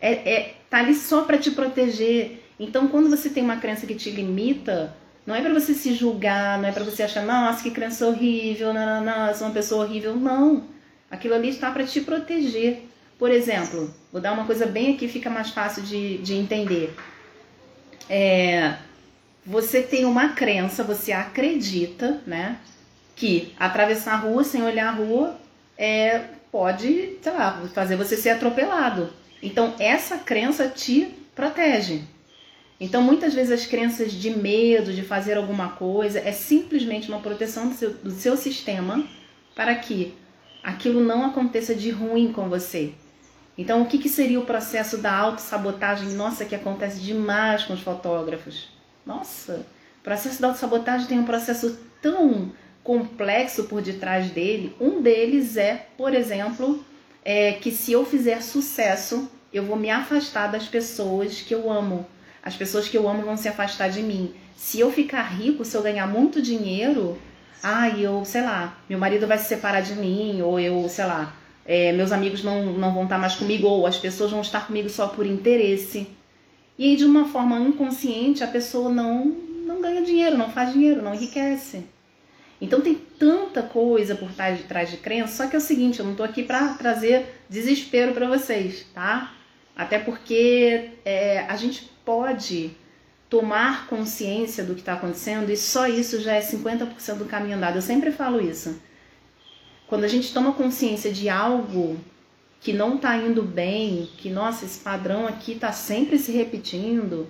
É, 0.00 0.32
é 0.32 0.54
tá 0.68 0.78
ali 0.78 0.94
só 0.94 1.22
para 1.22 1.38
te 1.38 1.50
proteger. 1.50 2.41
Então, 2.62 2.86
quando 2.86 3.10
você 3.10 3.28
tem 3.28 3.42
uma 3.42 3.56
crença 3.56 3.88
que 3.88 3.94
te 3.96 4.08
limita, 4.08 4.94
não 5.26 5.34
é 5.34 5.42
para 5.42 5.52
você 5.52 5.74
se 5.74 5.94
julgar, 5.94 6.60
não 6.60 6.68
é 6.68 6.70
para 6.70 6.84
você 6.84 7.02
achar, 7.02 7.26
nossa, 7.26 7.60
que 7.60 7.72
crença 7.72 8.06
horrível, 8.06 8.72
não, 8.72 9.34
sou 9.34 9.48
uma 9.48 9.52
pessoa 9.52 9.84
horrível. 9.84 10.14
Não. 10.14 10.62
Aquilo 11.10 11.34
ali 11.34 11.48
está 11.48 11.72
para 11.72 11.84
te 11.84 12.00
proteger. 12.00 12.88
Por 13.18 13.32
exemplo, 13.32 13.92
vou 14.12 14.20
dar 14.20 14.32
uma 14.32 14.46
coisa 14.46 14.64
bem 14.64 14.94
aqui, 14.94 15.08
fica 15.08 15.28
mais 15.28 15.50
fácil 15.50 15.82
de, 15.82 16.18
de 16.18 16.34
entender. 16.34 16.94
É, 18.08 18.76
você 19.44 19.82
tem 19.82 20.04
uma 20.04 20.28
crença, 20.28 20.84
você 20.84 21.10
acredita, 21.10 22.20
né? 22.24 22.58
Que 23.16 23.52
atravessar 23.58 24.14
a 24.14 24.18
rua 24.18 24.44
sem 24.44 24.62
olhar 24.62 24.88
a 24.88 24.96
rua 24.96 25.36
é, 25.76 26.20
pode, 26.52 27.18
sei 27.20 27.32
lá, 27.32 27.60
fazer 27.74 27.96
você 27.96 28.16
ser 28.16 28.30
atropelado. 28.30 29.12
Então, 29.42 29.74
essa 29.80 30.18
crença 30.18 30.68
te 30.68 31.12
protege. 31.34 32.11
Então, 32.82 33.00
muitas 33.00 33.32
vezes 33.32 33.52
as 33.52 33.64
crenças 33.64 34.10
de 34.10 34.28
medo 34.28 34.92
de 34.92 35.02
fazer 35.02 35.36
alguma 35.36 35.68
coisa 35.68 36.18
é 36.18 36.32
simplesmente 36.32 37.08
uma 37.08 37.20
proteção 37.20 37.68
do 37.68 37.76
seu, 37.76 37.90
do 37.90 38.10
seu 38.10 38.36
sistema 38.36 39.06
para 39.54 39.72
que 39.76 40.12
aquilo 40.64 40.98
não 41.00 41.24
aconteça 41.26 41.76
de 41.76 41.90
ruim 41.90 42.32
com 42.32 42.48
você. 42.48 42.92
Então, 43.56 43.82
o 43.82 43.86
que, 43.86 43.98
que 43.98 44.08
seria 44.08 44.40
o 44.40 44.44
processo 44.44 44.98
da 44.98 45.16
autossabotagem? 45.16 46.08
Nossa, 46.14 46.44
que 46.44 46.56
acontece 46.56 46.98
demais 46.98 47.62
com 47.62 47.72
os 47.72 47.80
fotógrafos. 47.80 48.68
Nossa, 49.06 49.64
o 50.00 50.02
processo 50.02 50.42
da 50.42 50.48
autossabotagem 50.48 51.06
tem 51.06 51.20
um 51.20 51.24
processo 51.24 51.78
tão 52.02 52.50
complexo 52.82 53.62
por 53.68 53.80
detrás 53.80 54.28
dele. 54.32 54.74
Um 54.80 55.00
deles 55.00 55.56
é, 55.56 55.86
por 55.96 56.12
exemplo, 56.12 56.84
é 57.24 57.52
que 57.52 57.70
se 57.70 57.92
eu 57.92 58.04
fizer 58.04 58.42
sucesso, 58.42 59.30
eu 59.52 59.64
vou 59.64 59.76
me 59.76 59.88
afastar 59.88 60.48
das 60.48 60.66
pessoas 60.66 61.40
que 61.40 61.54
eu 61.54 61.70
amo. 61.70 62.04
As 62.42 62.56
pessoas 62.56 62.88
que 62.88 62.96
eu 62.96 63.08
amo 63.08 63.22
vão 63.22 63.36
se 63.36 63.48
afastar 63.48 63.88
de 63.88 64.02
mim. 64.02 64.34
Se 64.56 64.80
eu 64.80 64.90
ficar 64.90 65.22
rico, 65.22 65.64
se 65.64 65.76
eu 65.76 65.82
ganhar 65.82 66.06
muito 66.06 66.42
dinheiro, 66.42 67.16
ai, 67.62 68.04
eu, 68.04 68.24
sei 68.24 68.42
lá, 68.42 68.76
meu 68.88 68.98
marido 68.98 69.26
vai 69.26 69.38
se 69.38 69.46
separar 69.46 69.80
de 69.80 69.94
mim, 69.94 70.42
ou 70.42 70.58
eu, 70.58 70.88
sei 70.88 71.04
lá, 71.04 71.34
é, 71.64 71.92
meus 71.92 72.10
amigos 72.10 72.42
não, 72.42 72.72
não 72.72 72.92
vão 72.92 73.04
estar 73.04 73.18
mais 73.18 73.34
comigo, 73.34 73.66
ou 73.66 73.86
as 73.86 73.98
pessoas 73.98 74.30
vão 74.30 74.40
estar 74.40 74.66
comigo 74.66 74.88
só 74.88 75.06
por 75.06 75.24
interesse. 75.26 76.08
E 76.76 76.84
aí, 76.84 76.96
de 76.96 77.04
uma 77.04 77.26
forma 77.26 77.58
inconsciente, 77.60 78.42
a 78.42 78.48
pessoa 78.48 78.90
não, 78.90 79.26
não 79.66 79.80
ganha 79.80 80.02
dinheiro, 80.02 80.36
não 80.36 80.50
faz 80.50 80.72
dinheiro, 80.72 81.02
não 81.02 81.14
enriquece. 81.14 81.84
Então 82.60 82.80
tem 82.80 82.94
tanta 82.94 83.62
coisa 83.62 84.14
por 84.14 84.30
trás 84.32 84.58
de, 84.58 84.64
trás 84.64 84.90
de 84.90 84.96
crença, 84.96 85.44
só 85.44 85.50
que 85.50 85.56
é 85.56 85.58
o 85.58 85.62
seguinte, 85.62 85.98
eu 85.98 86.06
não 86.06 86.14
tô 86.14 86.22
aqui 86.22 86.44
para 86.44 86.74
trazer 86.74 87.42
desespero 87.48 88.12
para 88.12 88.28
vocês, 88.28 88.86
tá? 88.94 89.34
Até 89.74 89.98
porque 89.98 90.90
é, 91.04 91.40
a 91.48 91.56
gente 91.56 91.90
pode 92.04 92.76
tomar 93.28 93.86
consciência 93.86 94.62
do 94.62 94.74
que 94.74 94.80
está 94.80 94.94
acontecendo 94.94 95.50
e 95.50 95.56
só 95.56 95.86
isso 95.86 96.20
já 96.20 96.34
é 96.34 96.40
50% 96.40 97.16
do 97.16 97.24
caminho 97.24 97.56
andado. 97.56 97.76
Eu 97.76 97.82
sempre 97.82 98.12
falo 98.12 98.40
isso. 98.40 98.78
Quando 99.86 100.04
a 100.04 100.08
gente 100.08 100.32
toma 100.32 100.52
consciência 100.52 101.12
de 101.12 101.28
algo 101.28 101.98
que 102.60 102.72
não 102.72 102.96
está 102.96 103.16
indo 103.16 103.42
bem, 103.42 104.08
que 104.18 104.30
nossa, 104.30 104.64
esse 104.64 104.80
padrão 104.80 105.26
aqui 105.26 105.52
está 105.52 105.72
sempre 105.72 106.18
se 106.18 106.30
repetindo, 106.30 107.26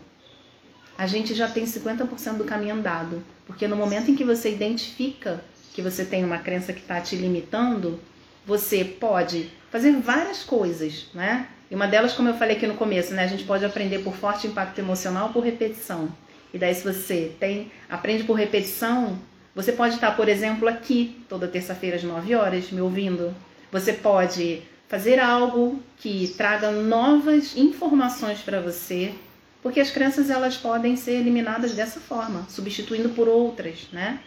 a 0.98 1.06
gente 1.06 1.34
já 1.34 1.48
tem 1.48 1.64
50% 1.64 2.36
do 2.36 2.44
caminho 2.44 2.74
andado. 2.74 3.22
Porque 3.46 3.66
no 3.66 3.76
momento 3.76 4.10
em 4.10 4.14
que 4.14 4.24
você 4.24 4.52
identifica 4.52 5.42
que 5.72 5.82
você 5.82 6.04
tem 6.04 6.24
uma 6.24 6.38
crença 6.38 6.72
que 6.72 6.80
está 6.80 7.00
te 7.00 7.16
limitando, 7.16 7.98
você 8.46 8.84
pode 8.84 9.50
fazer 9.70 9.92
várias 10.00 10.42
coisas, 10.42 11.06
né? 11.14 11.48
E 11.72 11.74
uma 11.74 11.88
delas, 11.88 12.12
como 12.12 12.28
eu 12.28 12.34
falei 12.34 12.54
aqui 12.54 12.66
no 12.66 12.74
começo, 12.74 13.14
né? 13.14 13.24
A 13.24 13.26
gente 13.26 13.44
pode 13.44 13.64
aprender 13.64 14.00
por 14.00 14.14
forte 14.14 14.46
impacto 14.46 14.78
emocional 14.78 15.30
por 15.30 15.42
repetição. 15.42 16.10
E 16.52 16.58
daí, 16.58 16.74
se 16.74 16.84
você 16.84 17.32
tem 17.40 17.72
aprende 17.88 18.24
por 18.24 18.34
repetição, 18.34 19.18
você 19.54 19.72
pode 19.72 19.94
estar, 19.94 20.14
por 20.14 20.28
exemplo, 20.28 20.68
aqui 20.68 21.24
toda 21.30 21.48
terça-feira 21.48 21.96
às 21.96 22.02
9 22.02 22.34
horas 22.34 22.70
me 22.70 22.82
ouvindo. 22.82 23.34
Você 23.70 23.94
pode 23.94 24.60
fazer 24.86 25.18
algo 25.18 25.82
que 25.96 26.34
traga 26.36 26.70
novas 26.70 27.56
informações 27.56 28.40
para 28.40 28.60
você, 28.60 29.14
porque 29.62 29.80
as 29.80 29.90
crenças 29.90 30.28
elas 30.28 30.58
podem 30.58 30.94
ser 30.94 31.12
eliminadas 31.12 31.72
dessa 31.72 32.00
forma, 32.00 32.44
substituindo 32.50 33.08
por 33.08 33.28
outras, 33.28 33.88
né? 33.90 34.20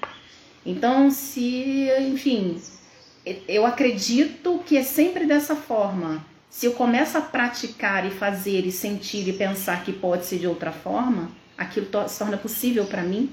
Então, 0.66 1.12
se, 1.12 1.92
enfim, 2.10 2.60
eu 3.48 3.68
acredito 3.68 4.64
que 4.66 4.76
é 4.76 4.82
sempre 4.82 5.28
dessa 5.28 5.56
forma. 5.56 6.34
Se 6.56 6.68
eu 6.68 6.72
começo 6.72 7.18
a 7.18 7.22
praticar 7.22 8.06
e 8.06 8.12
fazer 8.12 8.66
e 8.66 8.72
sentir 8.72 9.28
e 9.28 9.34
pensar 9.34 9.84
que 9.84 9.92
pode 9.92 10.26
ser 10.26 10.40
de 10.40 10.48
outra 10.48 10.72
forma, 10.72 11.30
aquilo 11.58 11.86
se 12.08 12.18
torna 12.18 12.38
possível 12.38 12.86
para 12.86 13.02
mim. 13.02 13.30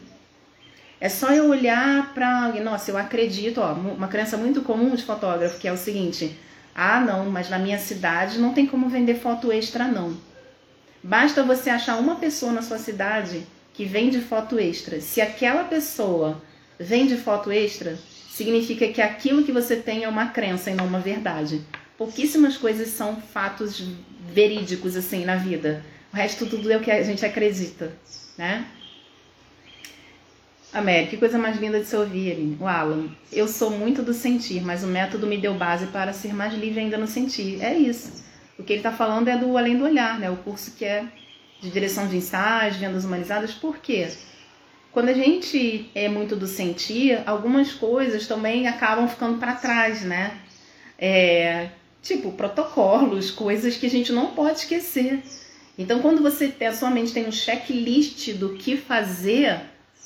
É 1.01 1.09
só 1.09 1.31
eu 1.31 1.49
olhar 1.49 2.13
para, 2.15 2.49
nossa, 2.61 2.91
eu 2.91 2.99
acredito, 2.99 3.61
ó, 3.61 3.75
uma 3.75 4.09
crença 4.09 4.37
muito 4.37 4.63
comum 4.63 4.97
de 4.97 5.05
fotógrafo 5.05 5.61
que 5.61 5.69
é 5.69 5.73
o 5.73 5.77
seguinte: 5.77 6.37
ah, 6.75 6.99
não, 6.99 7.31
mas 7.31 7.49
na 7.49 7.61
minha 7.61 7.79
cidade 7.79 8.41
não 8.41 8.53
tem 8.53 8.67
como 8.67 8.89
vender 8.89 9.15
foto 9.15 9.53
extra, 9.53 9.87
não. 9.87 10.17
Basta 11.01 11.45
você 11.45 11.71
achar 11.71 12.01
uma 12.01 12.17
pessoa 12.17 12.51
na 12.51 12.61
sua 12.61 12.79
cidade 12.79 13.47
que 13.73 13.85
vende 13.85 14.21
foto 14.21 14.59
extra. 14.59 15.01
Se 15.01 15.21
aquela 15.21 15.63
pessoa 15.63 16.43
vende 16.77 17.17
foto 17.17 17.53
extra, 17.53 17.97
significa 18.33 18.89
que 18.89 19.01
aquilo 19.01 19.45
que 19.45 19.53
você 19.53 19.77
tem 19.77 20.03
é 20.03 20.09
uma 20.09 20.27
crença 20.27 20.73
e 20.73 20.75
não 20.75 20.87
uma 20.87 20.99
verdade. 20.99 21.65
Pouquíssimas 21.97 22.57
coisas 22.57 22.89
são 22.89 23.17
fatos 23.17 23.83
verídicos 24.33 24.97
assim 24.97 25.25
na 25.25 25.37
vida. 25.37 25.85
O 26.13 26.17
resto 26.17 26.47
tudo 26.47 26.71
é 26.71 26.77
o 26.77 26.81
que 26.81 26.91
a 26.91 27.03
gente 27.03 27.25
acredita, 27.25 27.93
né? 28.37 28.67
América, 30.73 31.11
que 31.11 31.17
coisa 31.19 31.39
mais 31.39 31.59
linda 31.59 31.81
de 31.81 31.87
se 31.87 31.95
ouvir, 31.95 32.57
o 32.59 32.67
Alan. 32.67 33.11
Eu 33.31 33.47
sou 33.47 33.71
muito 33.71 34.03
do 34.03 34.15
sentir, 34.15 34.63
mas 34.63 34.83
o 34.83 34.87
método 34.87 35.27
me 35.27 35.37
deu 35.37 35.55
base 35.55 35.87
para 35.87 36.15
ser 36.15 36.35
mais 36.35 36.55
livre 36.55 36.81
ainda 36.81 36.97
no 36.97 37.07
sentir. 37.07 37.63
É 37.63 37.75
isso. 37.77 38.25
O 38.59 38.63
que 38.63 38.73
ele 38.73 38.81
está 38.81 38.91
falando 38.91 39.29
é 39.29 39.37
do 39.37 39.59
além 39.59 39.77
do 39.77 39.85
olhar, 39.85 40.19
né? 40.19 40.31
O 40.31 40.37
curso 40.37 40.73
que 40.73 40.85
é 40.85 41.05
de 41.61 41.71
direção 41.71 42.09
de 42.09 42.17
ensaios, 42.17 42.77
vendas 42.77 43.05
humanizadas. 43.05 43.53
Por 43.53 43.79
quê? 43.79 44.09
Quando 44.91 45.11
a 45.11 45.15
gente 45.15 45.91
é 45.95 46.09
muito 46.09 46.37
do 46.37 46.47
sentir, 46.47 47.23
algumas 47.27 47.73
coisas 47.73 48.27
também 48.27 48.67
acabam 48.67 49.07
ficando 49.09 49.39
para 49.39 49.55
trás, 49.55 50.03
né? 50.03 50.39
É, 50.99 51.69
tipo, 52.03 52.33
protocolos, 52.33 53.31
coisas 53.31 53.77
que 53.77 53.87
a 53.87 53.91
gente 53.91 54.13
não 54.13 54.35
pode 54.35 54.59
esquecer. 54.59 55.23
Então, 55.79 56.03
quando 56.03 56.21
você 56.21 56.53
a 56.67 56.73
sua 56.73 56.91
mente 56.91 57.13
tem 57.13 57.27
um 57.27 57.33
checklist 57.33 58.33
do 58.33 58.51
que 58.51 58.77
fazer, 58.77 59.63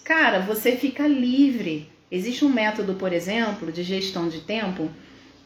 Cara, 0.06 0.38
você 0.38 0.76
fica 0.76 1.04
livre. 1.09 1.90
Existe 2.12 2.44
um 2.44 2.48
método, 2.48 2.94
por 2.94 3.12
exemplo, 3.12 3.72
de 3.72 3.82
gestão 3.82 4.28
de 4.28 4.40
tempo 4.40 4.88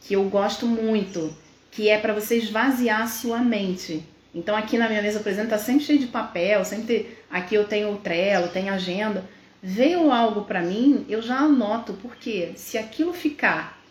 que 0.01 0.13
eu 0.13 0.23
gosto 0.25 0.67
muito, 0.67 1.35
que 1.71 1.89
é 1.89 1.97
para 1.97 2.13
você 2.13 2.37
esvaziar 2.37 3.01
a 3.01 3.07
sua 3.07 3.39
mente. 3.39 4.03
Então 4.35 4.55
aqui 4.55 4.77
na 4.77 4.87
minha 4.87 5.01
mesa, 5.01 5.19
por 5.19 5.29
exemplo, 5.29 5.49
tá 5.49 5.57
sempre 5.57 5.83
cheio 5.83 5.97
de 5.97 6.05
papel, 6.05 6.63
sempre 6.63 7.09
aqui 7.27 7.55
eu 7.55 7.63
tenho 7.63 7.91
o 7.91 7.97
Trello, 7.97 8.49
tenho 8.49 8.71
agenda. 8.71 9.27
Veio 9.63 10.11
algo 10.11 10.43
para 10.43 10.61
mim, 10.61 11.07
eu 11.09 11.23
já 11.23 11.39
anoto, 11.39 11.93
porque 11.93 12.51
se 12.55 12.77
aquilo 12.77 13.13
ficar 13.13 13.81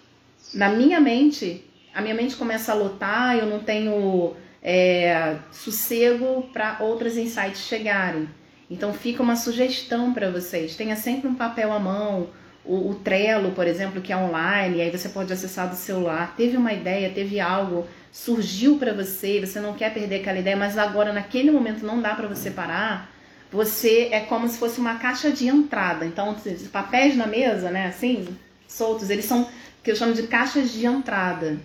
na 0.54 0.68
minha 0.68 1.00
mente, 1.00 1.64
a 1.94 2.00
minha 2.00 2.14
mente 2.14 2.36
começa 2.36 2.72
a 2.72 2.74
lotar, 2.74 3.36
eu 3.36 3.46
não 3.46 3.60
tenho 3.60 4.34
é, 4.62 5.36
sossego 5.50 6.48
para 6.52 6.78
outros 6.80 7.16
insights 7.16 7.60
chegarem. 7.60 8.28
Então 8.70 8.92
fica 8.92 9.22
uma 9.22 9.34
sugestão 9.36 10.12
para 10.12 10.30
vocês. 10.30 10.76
Tenha 10.76 10.94
sempre 10.94 11.28
um 11.28 11.34
papel 11.34 11.72
à 11.72 11.78
mão. 11.78 12.28
O, 12.64 12.90
o, 12.90 12.94
Trello, 12.94 13.52
por 13.52 13.66
exemplo, 13.66 14.00
que 14.00 14.12
é 14.12 14.16
online, 14.16 14.82
aí 14.82 14.90
você 14.90 15.08
pode 15.08 15.32
acessar 15.32 15.68
do 15.68 15.74
celular. 15.74 16.34
Teve 16.36 16.56
uma 16.56 16.72
ideia, 16.72 17.10
teve 17.10 17.40
algo, 17.40 17.86
surgiu 18.12 18.76
para 18.76 18.92
você, 18.92 19.40
você 19.40 19.58
não 19.58 19.72
quer 19.72 19.92
perder 19.92 20.20
aquela 20.20 20.38
ideia, 20.38 20.56
mas 20.56 20.78
agora 20.78 21.12
naquele 21.12 21.50
momento 21.50 21.84
não 21.84 22.00
dá 22.00 22.14
para 22.14 22.28
você 22.28 22.50
parar. 22.50 23.10
Você 23.50 24.10
é 24.12 24.20
como 24.20 24.46
se 24.46 24.58
fosse 24.58 24.78
uma 24.78 24.96
caixa 24.96 25.32
de 25.32 25.48
entrada. 25.48 26.04
Então, 26.06 26.30
os 26.30 26.68
papéis 26.68 27.16
na 27.16 27.26
mesa, 27.26 27.70
né, 27.70 27.86
assim, 27.86 28.28
soltos, 28.68 29.10
eles 29.10 29.24
são 29.24 29.48
que 29.82 29.90
eu 29.90 29.96
chamo 29.96 30.12
de 30.12 30.24
caixas 30.24 30.70
de 30.70 30.86
entrada. 30.86 31.58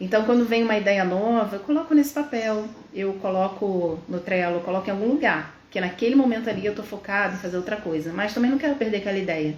Então, 0.00 0.24
quando 0.24 0.44
vem 0.44 0.62
uma 0.62 0.76
ideia 0.76 1.04
nova, 1.04 1.56
eu 1.56 1.60
coloco 1.60 1.94
nesse 1.94 2.12
papel, 2.12 2.66
eu 2.94 3.14
coloco 3.14 3.98
no 4.08 4.20
Trello, 4.20 4.56
eu 4.56 4.60
coloco 4.60 4.88
em 4.88 4.92
algum 4.92 5.08
lugar 5.08 5.54
que 5.70 5.80
naquele 5.80 6.14
momento 6.14 6.48
ali 6.48 6.64
eu 6.66 6.74
tô 6.74 6.82
focado 6.82 7.34
em 7.34 7.38
fazer 7.38 7.56
outra 7.56 7.76
coisa, 7.76 8.12
mas 8.12 8.32
também 8.32 8.50
não 8.50 8.58
quero 8.58 8.76
perder 8.76 8.98
aquela 8.98 9.18
ideia. 9.18 9.54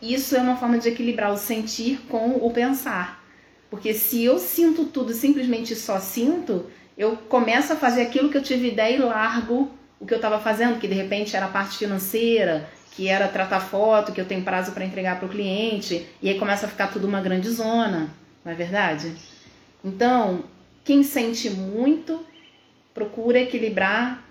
Isso 0.00 0.36
é 0.36 0.40
uma 0.40 0.56
forma 0.56 0.78
de 0.78 0.88
equilibrar 0.88 1.32
o 1.32 1.36
sentir 1.36 2.00
com 2.08 2.36
o 2.36 2.50
pensar. 2.50 3.22
Porque 3.70 3.92
se 3.92 4.24
eu 4.24 4.38
sinto 4.38 4.84
tudo 4.86 5.12
simplesmente 5.12 5.74
só 5.74 5.98
sinto, 5.98 6.66
eu 6.96 7.16
começo 7.16 7.72
a 7.72 7.76
fazer 7.76 8.02
aquilo 8.02 8.30
que 8.30 8.36
eu 8.36 8.42
tive 8.42 8.68
ideia 8.68 8.96
e 8.96 9.00
largo 9.00 9.70
o 10.00 10.06
que 10.06 10.14
eu 10.14 10.18
estava 10.18 10.38
fazendo, 10.38 10.78
que 10.78 10.86
de 10.86 10.94
repente 10.94 11.34
era 11.36 11.46
a 11.46 11.50
parte 11.50 11.76
financeira, 11.76 12.68
que 12.92 13.08
era 13.08 13.28
tratar 13.28 13.60
foto, 13.60 14.12
que 14.12 14.20
eu 14.20 14.24
tenho 14.24 14.42
prazo 14.42 14.72
para 14.72 14.84
entregar 14.84 15.18
para 15.18 15.26
o 15.26 15.30
cliente, 15.30 16.06
e 16.22 16.28
aí 16.28 16.38
começa 16.38 16.66
a 16.66 16.68
ficar 16.68 16.88
tudo 16.88 17.06
uma 17.06 17.20
grande 17.20 17.48
zona, 17.50 18.08
não 18.44 18.52
é 18.52 18.54
verdade? 18.54 19.12
Então, 19.84 20.44
quem 20.84 21.02
sente 21.02 21.50
muito, 21.50 22.24
procura 22.94 23.38
equilibrar 23.38 24.24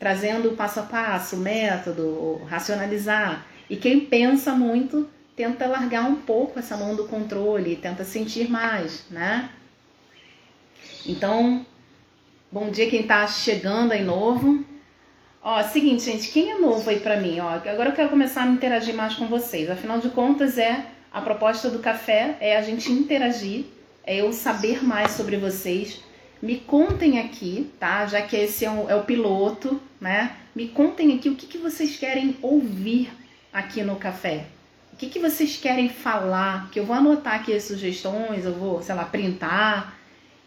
trazendo 0.00 0.52
passo 0.52 0.80
a 0.80 0.82
passo, 0.84 1.36
método, 1.36 2.40
racionalizar. 2.48 3.46
E 3.68 3.76
quem 3.76 4.00
pensa 4.00 4.52
muito 4.52 5.08
tenta 5.36 5.66
largar 5.66 6.08
um 6.08 6.16
pouco 6.16 6.58
essa 6.58 6.74
mão 6.74 6.96
do 6.96 7.06
controle, 7.06 7.76
tenta 7.76 8.02
sentir 8.02 8.50
mais, 8.50 9.04
né? 9.10 9.50
Então, 11.06 11.64
bom 12.50 12.70
dia 12.70 12.88
quem 12.88 13.02
tá 13.02 13.26
chegando 13.26 13.92
aí 13.92 14.02
novo. 14.02 14.64
Ó, 15.42 15.62
seguinte, 15.64 16.02
gente, 16.02 16.30
quem 16.30 16.50
é 16.50 16.58
novo 16.58 16.88
aí 16.88 17.00
pra 17.00 17.20
mim? 17.20 17.38
Ó, 17.40 17.48
agora 17.48 17.90
eu 17.90 17.94
quero 17.94 18.08
começar 18.08 18.44
a 18.44 18.48
interagir 18.48 18.94
mais 18.94 19.14
com 19.14 19.26
vocês. 19.26 19.70
Afinal 19.70 19.98
de 19.98 20.08
contas, 20.08 20.56
é 20.56 20.86
a 21.12 21.20
proposta 21.20 21.68
do 21.68 21.80
café 21.80 22.36
é 22.40 22.56
a 22.56 22.62
gente 22.62 22.90
interagir, 22.90 23.66
é 24.04 24.20
eu 24.20 24.32
saber 24.32 24.84
mais 24.84 25.12
sobre 25.12 25.36
vocês, 25.36 26.00
me 26.42 26.56
contem 26.56 27.18
aqui, 27.18 27.70
tá? 27.78 28.06
Já 28.06 28.22
que 28.22 28.36
esse 28.36 28.64
é 28.64 28.70
o, 28.70 28.88
é 28.88 28.94
o 28.94 29.04
piloto, 29.04 29.80
né? 30.00 30.36
Me 30.54 30.68
contem 30.68 31.14
aqui 31.14 31.28
o 31.28 31.36
que, 31.36 31.46
que 31.46 31.58
vocês 31.58 31.96
querem 31.96 32.36
ouvir 32.40 33.10
aqui 33.52 33.82
no 33.82 33.96
café. 33.96 34.46
O 34.92 34.96
que, 34.96 35.08
que 35.08 35.18
vocês 35.18 35.56
querem 35.56 35.88
falar? 35.88 36.70
Que 36.70 36.80
eu 36.80 36.86
vou 36.86 36.96
anotar 36.96 37.34
aqui 37.34 37.54
as 37.54 37.64
sugestões, 37.64 38.44
eu 38.44 38.54
vou, 38.54 38.82
sei 38.82 38.94
lá, 38.94 39.04
printar. 39.04 39.96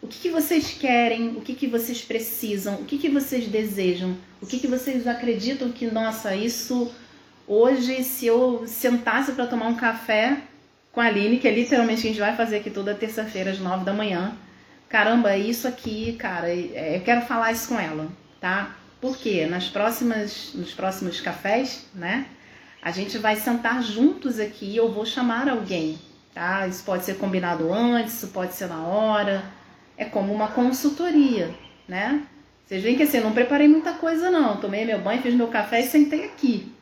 O 0.02 0.06
que, 0.06 0.18
que 0.18 0.30
vocês 0.30 0.72
querem? 0.72 1.28
O 1.30 1.40
que, 1.40 1.54
que 1.54 1.66
vocês 1.66 2.02
precisam? 2.02 2.74
O 2.74 2.84
que, 2.84 2.98
que 2.98 3.08
vocês 3.08 3.46
desejam? 3.46 4.16
O 4.42 4.46
que, 4.46 4.58
que 4.58 4.66
vocês 4.66 5.06
acreditam 5.06 5.72
que, 5.72 5.86
nossa, 5.86 6.36
isso 6.36 6.92
hoje, 7.46 8.02
se 8.04 8.26
eu 8.26 8.64
sentasse 8.66 9.32
para 9.32 9.46
tomar 9.46 9.68
um 9.68 9.76
café 9.76 10.42
com 10.94 11.00
a 11.00 11.06
Aline, 11.06 11.38
que 11.38 11.48
é 11.48 11.50
literalmente 11.50 12.06
a 12.06 12.08
gente 12.08 12.20
vai 12.20 12.36
fazer 12.36 12.58
aqui 12.58 12.70
toda 12.70 12.94
terça-feira 12.94 13.50
às 13.50 13.58
nove 13.58 13.84
da 13.84 13.92
manhã, 13.92 14.32
caramba, 14.88 15.36
isso 15.36 15.66
aqui, 15.66 16.12
cara, 16.12 16.48
é, 16.48 16.96
eu 16.96 17.00
quero 17.00 17.22
falar 17.22 17.50
isso 17.50 17.68
com 17.68 17.80
ela, 17.80 18.08
tá? 18.40 18.76
Porque 19.00 19.44
nas 19.44 19.68
próximas, 19.68 20.52
nos 20.54 20.72
próximos 20.72 21.20
cafés, 21.20 21.84
né? 21.92 22.26
A 22.80 22.92
gente 22.92 23.18
vai 23.18 23.34
sentar 23.34 23.82
juntos 23.82 24.38
aqui 24.38 24.66
e 24.66 24.76
eu 24.76 24.92
vou 24.92 25.04
chamar 25.04 25.48
alguém, 25.48 25.98
tá? 26.32 26.66
Isso 26.68 26.84
pode 26.84 27.04
ser 27.04 27.16
combinado 27.16 27.72
antes, 27.72 28.14
isso 28.14 28.28
pode 28.28 28.54
ser 28.54 28.68
na 28.68 28.86
hora. 28.86 29.42
É 29.96 30.04
como 30.04 30.32
uma 30.32 30.48
consultoria, 30.48 31.52
né? 31.88 32.22
Vocês 32.64 32.82
veem 32.82 32.96
que 32.96 33.02
assim, 33.02 33.18
eu 33.18 33.24
não 33.24 33.32
preparei 33.32 33.66
muita 33.66 33.94
coisa 33.94 34.30
não. 34.30 34.58
Tomei 34.58 34.84
meu 34.84 35.00
banho, 35.00 35.20
fiz 35.22 35.34
meu 35.34 35.48
café 35.48 35.80
e 35.80 35.88
sentei 35.88 36.24
aqui. 36.24 36.72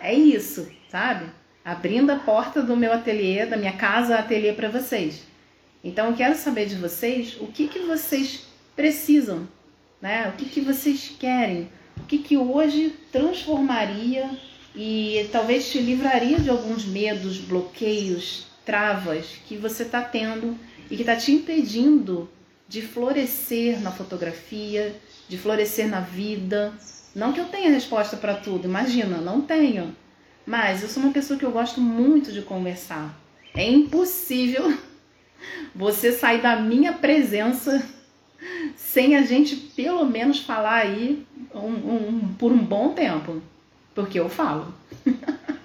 É 0.00 0.14
isso, 0.14 0.70
sabe? 0.88 1.26
Abrindo 1.66 2.10
a 2.10 2.16
porta 2.16 2.62
do 2.62 2.76
meu 2.76 2.92
ateliê, 2.92 3.44
da 3.44 3.56
minha 3.56 3.72
casa 3.72 4.14
ateliê 4.14 4.52
para 4.52 4.68
vocês. 4.68 5.22
Então 5.82 6.06
eu 6.06 6.14
quero 6.14 6.36
saber 6.36 6.66
de 6.66 6.76
vocês 6.76 7.36
o 7.40 7.48
que, 7.48 7.66
que 7.66 7.80
vocês 7.80 8.46
precisam, 8.76 9.48
né? 10.00 10.28
O 10.28 10.36
que, 10.36 10.44
que 10.44 10.60
vocês 10.60 11.12
querem, 11.18 11.68
o 11.96 12.04
que, 12.04 12.18
que 12.18 12.36
hoje 12.36 12.94
transformaria 13.10 14.30
e 14.76 15.28
talvez 15.32 15.68
te 15.68 15.80
livraria 15.80 16.38
de 16.38 16.48
alguns 16.48 16.84
medos, 16.84 17.38
bloqueios, 17.38 18.46
travas 18.64 19.26
que 19.48 19.56
você 19.56 19.82
está 19.82 20.02
tendo 20.02 20.56
e 20.88 20.94
que 20.94 21.02
está 21.02 21.16
te 21.16 21.32
impedindo 21.32 22.30
de 22.68 22.80
florescer 22.80 23.80
na 23.80 23.90
fotografia, 23.90 24.94
de 25.28 25.36
florescer 25.36 25.88
na 25.88 25.98
vida. 25.98 26.72
Não 27.12 27.32
que 27.32 27.40
eu 27.40 27.46
tenha 27.46 27.70
resposta 27.70 28.16
para 28.16 28.34
tudo, 28.34 28.68
imagina, 28.68 29.16
não 29.16 29.40
tenho. 29.40 29.96
Mas 30.46 30.82
eu 30.82 30.88
sou 30.88 31.02
uma 31.02 31.12
pessoa 31.12 31.36
que 31.36 31.44
eu 31.44 31.50
gosto 31.50 31.80
muito 31.80 32.30
de 32.30 32.40
conversar. 32.40 33.12
É 33.52 33.68
impossível 33.68 34.78
você 35.74 36.12
sair 36.12 36.40
da 36.40 36.60
minha 36.60 36.92
presença 36.92 37.84
sem 38.76 39.16
a 39.16 39.22
gente 39.22 39.56
pelo 39.56 40.06
menos 40.06 40.38
falar 40.40 40.82
aí 40.82 41.26
um, 41.52 41.58
um, 41.58 42.34
por 42.38 42.52
um 42.52 42.64
bom 42.64 42.92
tempo. 42.92 43.42
Porque 43.92 44.20
eu 44.20 44.28
falo. 44.28 44.72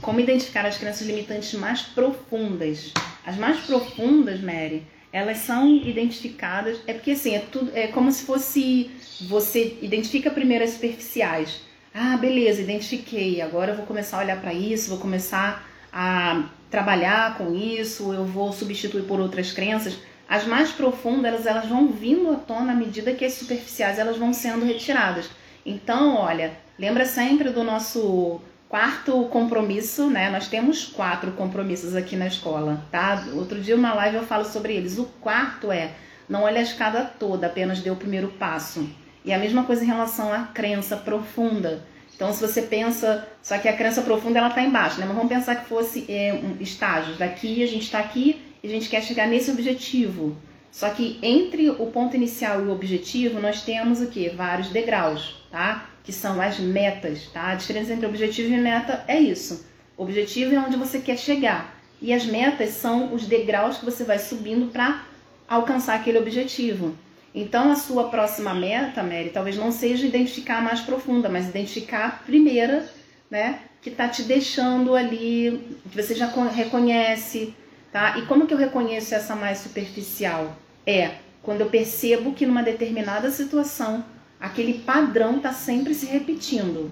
Como 0.00 0.20
identificar 0.20 0.64
as 0.64 0.78
crenças 0.78 1.06
limitantes 1.06 1.52
mais 1.54 1.82
profundas? 1.82 2.92
As 3.26 3.36
mais 3.36 3.60
profundas, 3.60 4.40
Mary, 4.40 4.86
elas 5.12 5.38
são 5.38 5.74
identificadas. 5.76 6.78
É 6.86 6.92
porque 6.92 7.12
assim, 7.12 7.34
é 7.34 7.40
tudo. 7.40 7.70
É 7.74 7.88
como 7.88 8.10
se 8.12 8.24
fosse. 8.24 8.90
Você 9.28 9.78
identifica 9.82 10.30
primeiro 10.30 10.64
as 10.64 10.70
superficiais. 10.70 11.60
Ah, 11.94 12.16
beleza, 12.16 12.62
identifiquei. 12.62 13.40
Agora 13.40 13.72
eu 13.72 13.76
vou 13.76 13.86
começar 13.86 14.18
a 14.18 14.20
olhar 14.20 14.40
para 14.40 14.54
isso, 14.54 14.90
vou 14.90 14.98
começar 14.98 15.68
a 15.92 16.48
trabalhar 16.70 17.36
com 17.36 17.54
isso, 17.54 18.12
eu 18.12 18.24
vou 18.24 18.52
substituir 18.52 19.02
por 19.02 19.20
outras 19.20 19.52
crenças. 19.52 19.98
As 20.28 20.46
mais 20.46 20.70
profundas, 20.70 21.24
elas, 21.32 21.46
elas 21.46 21.66
vão 21.66 21.88
vindo 21.88 22.30
à 22.30 22.36
tona 22.36 22.72
à 22.72 22.74
medida 22.74 23.12
que 23.12 23.24
as 23.24 23.32
superficiais 23.32 23.98
elas 23.98 24.16
vão 24.16 24.32
sendo 24.32 24.64
retiradas. 24.64 25.28
Então, 25.66 26.14
olha, 26.14 26.52
lembra 26.78 27.04
sempre 27.04 27.50
do 27.50 27.64
nosso 27.64 28.40
quarto 28.70 29.24
compromisso, 29.24 30.08
né? 30.08 30.30
Nós 30.30 30.46
temos 30.46 30.86
quatro 30.86 31.32
compromissos 31.32 31.96
aqui 31.96 32.14
na 32.14 32.28
escola, 32.28 32.86
tá? 32.88 33.26
Outro 33.34 33.60
dia 33.60 33.74
uma 33.74 33.92
live 33.92 34.18
eu 34.18 34.22
falo 34.22 34.44
sobre 34.44 34.74
eles. 34.74 34.96
O 34.96 35.06
quarto 35.20 35.72
é 35.72 35.90
não 36.28 36.44
olhe 36.44 36.58
a 36.58 36.62
escada 36.62 37.04
toda, 37.04 37.48
apenas 37.48 37.80
dê 37.80 37.90
o 37.90 37.96
primeiro 37.96 38.28
passo. 38.28 38.88
E 39.24 39.32
a 39.32 39.38
mesma 39.38 39.64
coisa 39.64 39.82
em 39.82 39.88
relação 39.88 40.32
à 40.32 40.44
crença 40.44 40.96
profunda. 40.96 41.84
Então, 42.14 42.32
se 42.32 42.40
você 42.40 42.62
pensa, 42.62 43.26
só 43.42 43.58
que 43.58 43.66
a 43.66 43.76
crença 43.76 44.02
profunda 44.02 44.38
ela 44.38 44.48
está 44.48 44.62
embaixo, 44.62 45.00
né? 45.00 45.06
Mas 45.06 45.16
vamos 45.16 45.32
pensar 45.32 45.56
que 45.56 45.68
fosse 45.68 46.06
é, 46.08 46.32
um, 46.32 46.62
estágios. 46.62 47.18
Daqui 47.18 47.64
a 47.64 47.66
gente 47.66 47.82
está 47.82 47.98
aqui 47.98 48.40
e 48.62 48.68
a 48.68 48.70
gente 48.70 48.88
quer 48.88 49.02
chegar 49.02 49.26
nesse 49.26 49.50
objetivo. 49.50 50.36
Só 50.70 50.90
que 50.90 51.18
entre 51.24 51.70
o 51.70 51.86
ponto 51.86 52.14
inicial 52.14 52.60
e 52.60 52.68
o 52.68 52.72
objetivo 52.72 53.40
nós 53.40 53.62
temos 53.62 54.00
o 54.00 54.06
que? 54.06 54.28
Vários 54.28 54.68
degraus, 54.68 55.44
tá? 55.50 55.89
Que 56.04 56.12
são 56.12 56.40
as 56.40 56.58
metas, 56.58 57.26
tá? 57.32 57.48
A 57.48 57.54
diferença 57.54 57.92
entre 57.92 58.06
objetivo 58.06 58.52
e 58.52 58.56
meta 58.56 59.04
é 59.06 59.18
isso. 59.18 59.66
O 59.96 60.02
objetivo 60.02 60.54
é 60.54 60.58
onde 60.58 60.76
você 60.76 60.98
quer 60.98 61.18
chegar 61.18 61.80
e 62.00 62.12
as 62.12 62.24
metas 62.24 62.70
são 62.70 63.12
os 63.12 63.26
degraus 63.26 63.78
que 63.78 63.84
você 63.84 64.04
vai 64.04 64.18
subindo 64.18 64.72
para 64.72 65.04
alcançar 65.46 65.96
aquele 65.96 66.18
objetivo. 66.18 66.94
Então, 67.34 67.70
a 67.70 67.76
sua 67.76 68.08
próxima 68.08 68.54
meta, 68.54 69.02
Mary, 69.02 69.30
talvez 69.30 69.56
não 69.56 69.70
seja 69.70 70.06
identificar 70.06 70.58
a 70.58 70.62
mais 70.62 70.80
profunda, 70.80 71.28
mas 71.28 71.48
identificar 71.48 72.06
a 72.06 72.10
primeira, 72.10 72.88
né? 73.30 73.60
Que 73.80 73.90
está 73.90 74.08
te 74.08 74.22
deixando 74.22 74.94
ali, 74.94 75.78
que 75.90 76.02
você 76.02 76.14
já 76.14 76.26
reconhece, 76.26 77.54
tá? 77.92 78.18
E 78.18 78.22
como 78.22 78.46
que 78.46 78.54
eu 78.54 78.58
reconheço 78.58 79.14
essa 79.14 79.36
mais 79.36 79.58
superficial? 79.58 80.56
É 80.86 81.12
quando 81.42 81.60
eu 81.60 81.68
percebo 81.68 82.32
que 82.32 82.46
numa 82.46 82.62
determinada 82.62 83.30
situação 83.30 84.04
aquele 84.40 84.78
padrão 84.80 85.36
está 85.36 85.52
sempre 85.52 85.94
se 85.94 86.06
repetindo. 86.06 86.90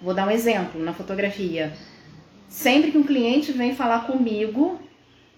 Vou 0.00 0.12
dar 0.12 0.26
um 0.26 0.30
exemplo 0.30 0.82
na 0.82 0.92
fotografia. 0.92 1.72
Sempre 2.48 2.90
que 2.90 2.98
um 2.98 3.04
cliente 3.04 3.52
vem 3.52 3.74
falar 3.74 4.06
comigo, 4.06 4.80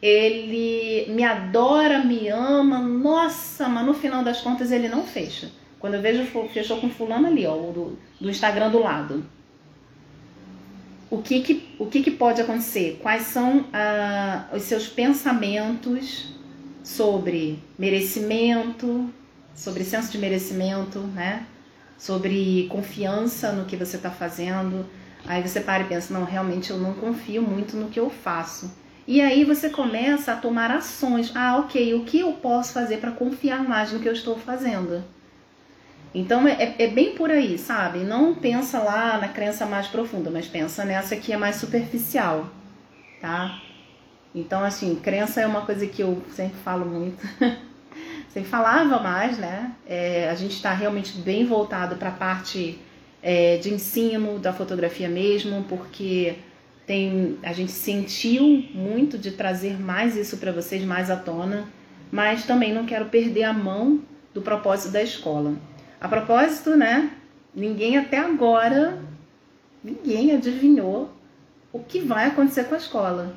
ele 0.01 1.07
me 1.13 1.25
adora, 1.25 2.05
me 2.05 2.29
ama, 2.29 2.79
nossa, 2.79 3.69
mas 3.69 3.85
no 3.85 3.95
final 3.95 4.23
das 4.23 4.41
contas 4.41 4.73
ele 4.73 4.89
não 4.89 5.05
fecha. 5.05 5.51
Quando 5.79 5.95
eu 5.95 6.03
vejo, 6.03 6.25
fechou 6.53 6.79
com 6.79 6.91
fulano 6.91 7.27
ali, 7.27 7.47
ó, 7.47 7.55
do, 7.57 7.99
do 8.21 8.31
Instagram 8.31 8.71
do 8.71 8.81
lado. 8.81 9.25
O 11.11 11.19
que 11.23 11.41
que, 11.41 11.69
o 11.79 11.87
que, 11.87 12.03
que 12.03 12.11
pode 12.11 12.41
acontecer? 12.41 13.01
Quais 13.03 13.23
são 13.23 13.65
ah, 13.73 14.47
os 14.55 14.63
seus 14.63 14.87
pensamentos 14.87 16.29
sobre 16.85 17.59
merecimento, 17.79 19.13
sobre 19.55 19.85
senso 19.85 20.11
de 20.11 20.19
merecimento, 20.19 21.01
né? 21.01 21.47
Sobre 21.99 22.67
confiança 22.71 23.53
no 23.53 23.65
que 23.65 23.77
você 23.77 23.97
está 23.97 24.11
fazendo. 24.11 24.87
Aí 25.27 25.43
você 25.43 25.61
para 25.61 25.83
e 25.83 25.87
pensa, 25.87 26.15
não, 26.15 26.25
realmente 26.25 26.71
eu 26.71 26.79
não 26.79 26.95
confio 26.95 27.43
muito 27.43 27.77
no 27.77 27.89
que 27.89 28.01
eu 28.01 28.09
faço. 28.09 28.75
E 29.07 29.21
aí 29.21 29.45
você 29.45 29.69
começa 29.69 30.33
a 30.33 30.37
tomar 30.37 30.71
ações. 30.71 31.33
Ah, 31.35 31.59
ok, 31.59 31.95
o 31.95 32.05
que 32.05 32.21
eu 32.21 32.33
posso 32.35 32.73
fazer 32.73 32.99
para 32.99 33.11
confiar 33.11 33.63
mais 33.63 33.93
no 33.93 34.01
que 34.01 34.09
eu 34.09 34.13
estou 34.13 34.39
fazendo? 34.39 35.05
Então 36.15 36.47
é, 36.47 36.75
é, 36.79 36.89
bem 36.89 37.15
por 37.15 37.31
aí, 37.31 37.57
sabe? 37.59 38.01
Não 38.01 38.35
pensa 38.35 38.79
lá 38.79 39.19
na 39.19 39.29
crença 39.29 39.67
mais 39.67 39.87
profunda, 39.87 40.31
mas 40.31 40.47
pensa 40.47 40.85
nessa 40.85 41.17
que 41.17 41.33
é 41.33 41.37
mais 41.37 41.57
superficial, 41.57 42.49
tá? 43.21 43.61
Então, 44.35 44.63
assim, 44.63 44.95
crença 44.97 45.41
é 45.41 45.47
uma 45.47 45.63
coisa 45.63 45.87
que 45.87 46.03
eu 46.03 46.23
sempre 46.31 46.59
falo 46.59 46.87
muito. 46.87 47.19
sempre 48.33 48.49
falava 48.49 48.99
mais, 49.01 49.39
né? 49.39 49.73
É, 49.87 50.29
a 50.31 50.35
gente 50.35 50.55
está 50.55 50.73
realmente 50.73 51.19
bem 51.19 51.45
voltado 51.45 51.97
para 51.97 52.09
a 52.09 52.13
parte 52.13 52.79
é, 53.23 53.59
de 53.59 53.73
ensino 53.73 54.39
da 54.39 54.53
fotografia 54.53 55.09
mesmo, 55.09 55.65
porque 55.69 56.37
tem, 56.87 57.39
a 57.43 57.53
gente 57.53 57.73
sentiu 57.73 58.65
muito 58.73 59.19
de 59.19 59.33
trazer 59.33 59.79
mais 59.79 60.17
isso 60.17 60.39
para 60.39 60.53
vocês, 60.53 60.83
mais 60.85 61.11
à 61.11 61.17
tona, 61.17 61.69
mas 62.11 62.45
também 62.45 62.73
não 62.73 62.87
quero 62.87 63.07
perder 63.07 63.45
a 63.45 63.53
mão 63.53 64.01
do 64.33 64.41
propósito 64.41 64.93
da 64.93 65.03
escola. 65.03 65.55
A 66.01 66.09
propósito, 66.09 66.77
né? 66.77 67.11
Ninguém 67.55 67.99
até 67.99 68.19
agora, 68.19 68.99
ninguém 69.83 70.33
adivinhou 70.33 71.11
o 71.73 71.81
que 71.81 72.01
vai 72.01 72.27
acontecer 72.27 72.65
com 72.65 72.75
a 72.75 72.79
escola. 72.79 73.35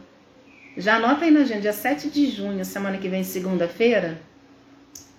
Já 0.78 0.96
anota 0.96 1.26
aí 1.26 1.32
na 1.32 1.41
agenda, 1.41 1.62
dia 1.62 1.74
7 1.74 2.10
de 2.10 2.28
junho, 2.30 2.64
semana 2.64 2.98
que 2.98 3.10
vem, 3.10 3.24
segunda-feira, 3.24 4.20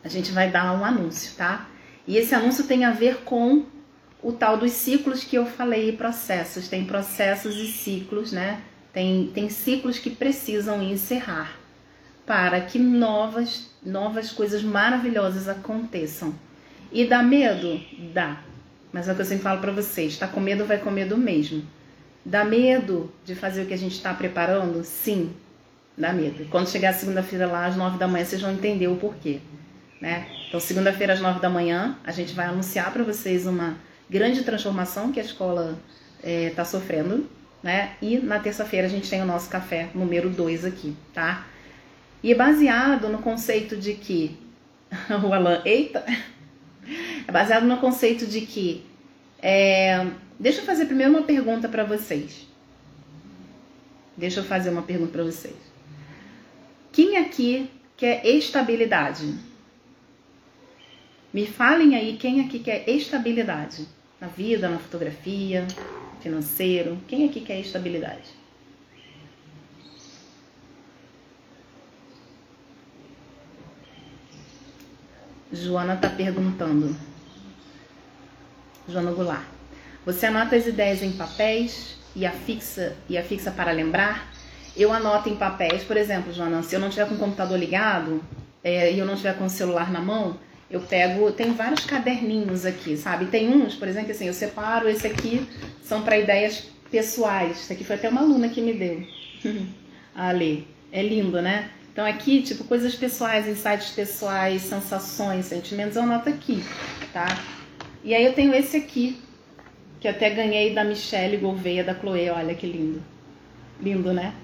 a 0.05 0.09
gente 0.09 0.31
vai 0.31 0.51
dar 0.51 0.79
um 0.79 0.85
anúncio, 0.85 1.35
tá? 1.35 1.67
E 2.07 2.19
esse 2.19 2.35
anúncio 2.35 2.65
tem 2.65 2.85
a 2.85 2.91
ver 2.91 3.23
com 3.25 3.65
o 4.23 4.33
tal 4.33 4.59
dos 4.59 4.73
ciclos 4.73 5.25
que 5.25 5.37
eu 5.37 5.47
falei, 5.47 5.93
processos. 5.93 6.69
Tem 6.69 6.85
processos 6.85 7.57
e 7.57 7.67
ciclos, 7.67 8.31
né? 8.31 8.61
Tem, 8.93 9.31
tem 9.35 9.49
ciclos 9.49 9.99
que 9.99 10.11
precisam 10.11 10.83
encerrar 10.83 11.57
para 12.27 12.61
que 12.61 12.79
novas, 12.79 13.71
novas 13.85 14.31
coisas 14.31 14.63
maravilhosas 14.63 15.49
aconteçam. 15.49 16.35
E 16.93 17.07
dá 17.07 17.23
medo? 17.23 17.81
Dá. 18.13 18.41
Mas 18.93 19.09
é 19.09 19.13
o 19.13 19.15
que 19.15 19.23
eu 19.23 19.27
sempre 19.27 19.43
falo 19.43 19.61
para 19.61 19.73
vocês: 19.73 20.17
tá 20.17 20.29
com 20.29 20.41
medo, 20.41 20.65
vai 20.65 20.79
com 20.79 20.91
medo 20.91 21.17
mesmo. 21.17 21.65
Dá 22.25 22.45
medo 22.45 23.13
de 23.25 23.35
fazer 23.35 23.63
o 23.63 23.67
que 23.67 23.75
a 23.75 23.79
gente 23.79 23.97
está 23.97 24.15
preparando? 24.15 24.85
Sim, 24.85 25.33
dá 25.97 26.13
medo. 26.13 26.47
Quando 26.47 26.69
chegar 26.69 26.95
segunda-feira 26.95 27.47
lá 27.47 27.67
às 27.67 27.77
nove 27.77 27.99
da 27.99 28.09
manhã, 28.09 28.25
vocês 28.25 28.41
vão 28.41 28.53
entender 28.53 28.89
o 28.89 28.97
porquê. 28.97 29.41
Né? 30.05 30.27
Então, 30.47 30.61
segunda-feira 30.61 31.15
às 31.15 31.21
nove 31.21 31.41
da 31.41 31.49
manhã, 31.49 31.97
a 32.05 32.13
gente 32.13 32.35
vai 32.35 32.45
anunciar 32.45 32.93
para 32.93 33.03
vocês 33.03 33.47
uma 33.47 33.79
grande 34.09 34.43
transformação 34.43 35.11
que 35.11 35.19
a 35.19 35.23
escola 35.23 35.79
está 36.23 36.61
é, 36.61 36.65
sofrendo, 36.67 37.27
né? 37.63 37.97
E 38.03 38.19
na 38.19 38.39
terça-feira 38.39 38.87
a 38.87 38.91
gente 38.91 39.09
tem 39.09 39.23
o 39.23 39.25
nosso 39.25 39.49
café 39.49 39.89
número 39.95 40.29
2 40.29 40.67
aqui, 40.67 40.95
tá? 41.15 41.47
E 42.23 42.31
é 42.31 42.35
baseado 42.35 43.09
no 43.09 43.17
conceito 43.17 43.79
de 43.79 43.95
que 43.95 44.39
o 45.27 45.33
Alan, 45.33 45.63
eita, 45.65 46.05
é 47.27 47.33
baseado 47.33 47.65
no 47.65 47.79
conceito 47.79 48.27
de 48.27 48.43
que 48.43 48.85
é, 49.41 50.07
deixa 50.39 50.61
eu 50.61 50.67
fazer 50.67 50.85
primeiro 50.85 51.15
uma 51.15 51.23
pergunta 51.23 51.67
para 51.67 51.83
vocês. 51.83 52.47
Deixa 54.15 54.41
eu 54.41 54.45
fazer 54.45 54.69
uma 54.69 54.83
pergunta 54.83 55.13
para 55.13 55.25
vocês. 55.25 55.57
Quem 56.93 57.17
aqui 57.17 57.71
quer 57.97 58.27
estabilidade? 58.27 59.54
Me 61.35 61.49
falem 61.49 61.97
aí 61.97 62.17
quem 62.17 62.43
aqui 62.43 62.61
quer 62.61 62.89
estabilidade 62.89 63.89
na 64.21 64.29
vida, 64.29 64.69
na 64.69 64.79
fotografia, 64.79 65.67
financeiro. 66.21 66.97
Quem 67.09 67.29
aqui 67.29 67.41
quer 67.41 67.59
estabilidade? 67.59 68.31
Joana 75.53 75.95
está 75.95 76.09
perguntando. 76.09 76.97
Joana 78.89 79.11
Goulart. 79.11 79.43
Você 80.07 80.27
anota 80.27 80.55
as 80.55 80.69
ideias 80.69 81.03
em 81.03 81.11
papéis 81.11 81.97
e 82.15 82.25
afixa, 82.25 82.97
e 83.09 83.19
afixa 83.19 83.51
para 83.51 83.73
lembrar. 83.73 84.33
Eu 84.77 84.93
anoto 84.93 85.29
em 85.29 85.35
papéis, 85.35 85.83
por 85.83 85.97
exemplo, 85.97 86.33
Joana, 86.33 86.63
se 86.63 86.77
eu 86.77 86.81
não 86.81 86.91
tiver 86.91 87.09
com 87.09 87.17
o 87.17 87.19
computador 87.19 87.59
ligado 87.59 88.23
é, 88.63 88.93
e 88.93 89.01
eu 89.01 89.07
não 89.07 89.17
tiver 89.17 89.37
com 89.37 89.47
o 89.47 89.51
celular 89.51 89.91
na 89.91 90.01
mão, 90.01 90.39
eu 90.75 90.81
pego, 90.81 91.31
tem 91.31 91.53
vários 91.53 91.87
caderninhos 91.87 92.67
aqui, 92.67 92.97
sabe? 92.97 93.27
Tem 93.27 93.49
uns, 93.49 93.77
por 93.77 93.87
exemplo, 93.87 94.11
assim, 94.11 94.27
eu 94.27 94.35
separo, 94.35 94.89
esse 94.89 95.07
aqui 95.07 95.49
são 95.81 96.03
para 96.03 96.19
ideias 96.19 96.69
pessoais. 96.91 97.61
Isso 97.61 97.73
aqui 97.73 97.85
foi 97.85 97.95
até 97.95 98.09
uma 98.09 98.23
aluna 98.23 98.49
que 98.49 98.61
me 98.61 98.73
deu. 98.73 99.07
Ali. 100.13 100.67
É 100.91 101.01
lindo, 101.01 101.41
né? 101.41 101.71
Então 101.93 102.05
aqui, 102.05 102.43
tipo, 102.43 102.65
coisas 102.65 102.93
pessoais, 102.97 103.47
insights 103.47 103.91
pessoais, 103.91 104.63
sensações, 104.63 105.47
sentimentos, 105.47 105.97
eu 105.97 106.03
anoto 106.03 106.29
aqui, 106.29 106.65
tá? 107.13 107.27
E 108.03 108.13
aí 108.13 108.25
eu 108.25 108.33
tenho 108.33 108.53
esse 108.53 108.77
aqui, 108.77 109.21
que 110.01 110.09
até 110.09 110.31
ganhei 110.31 110.75
da 110.75 110.83
Michelle 110.83 111.37
Gouveia, 111.37 111.85
da 111.85 111.95
Chloe, 111.95 112.31
olha 112.31 112.55
que 112.55 112.67
lindo. 112.67 113.01
Lindo, 113.81 114.13
né? 114.13 114.35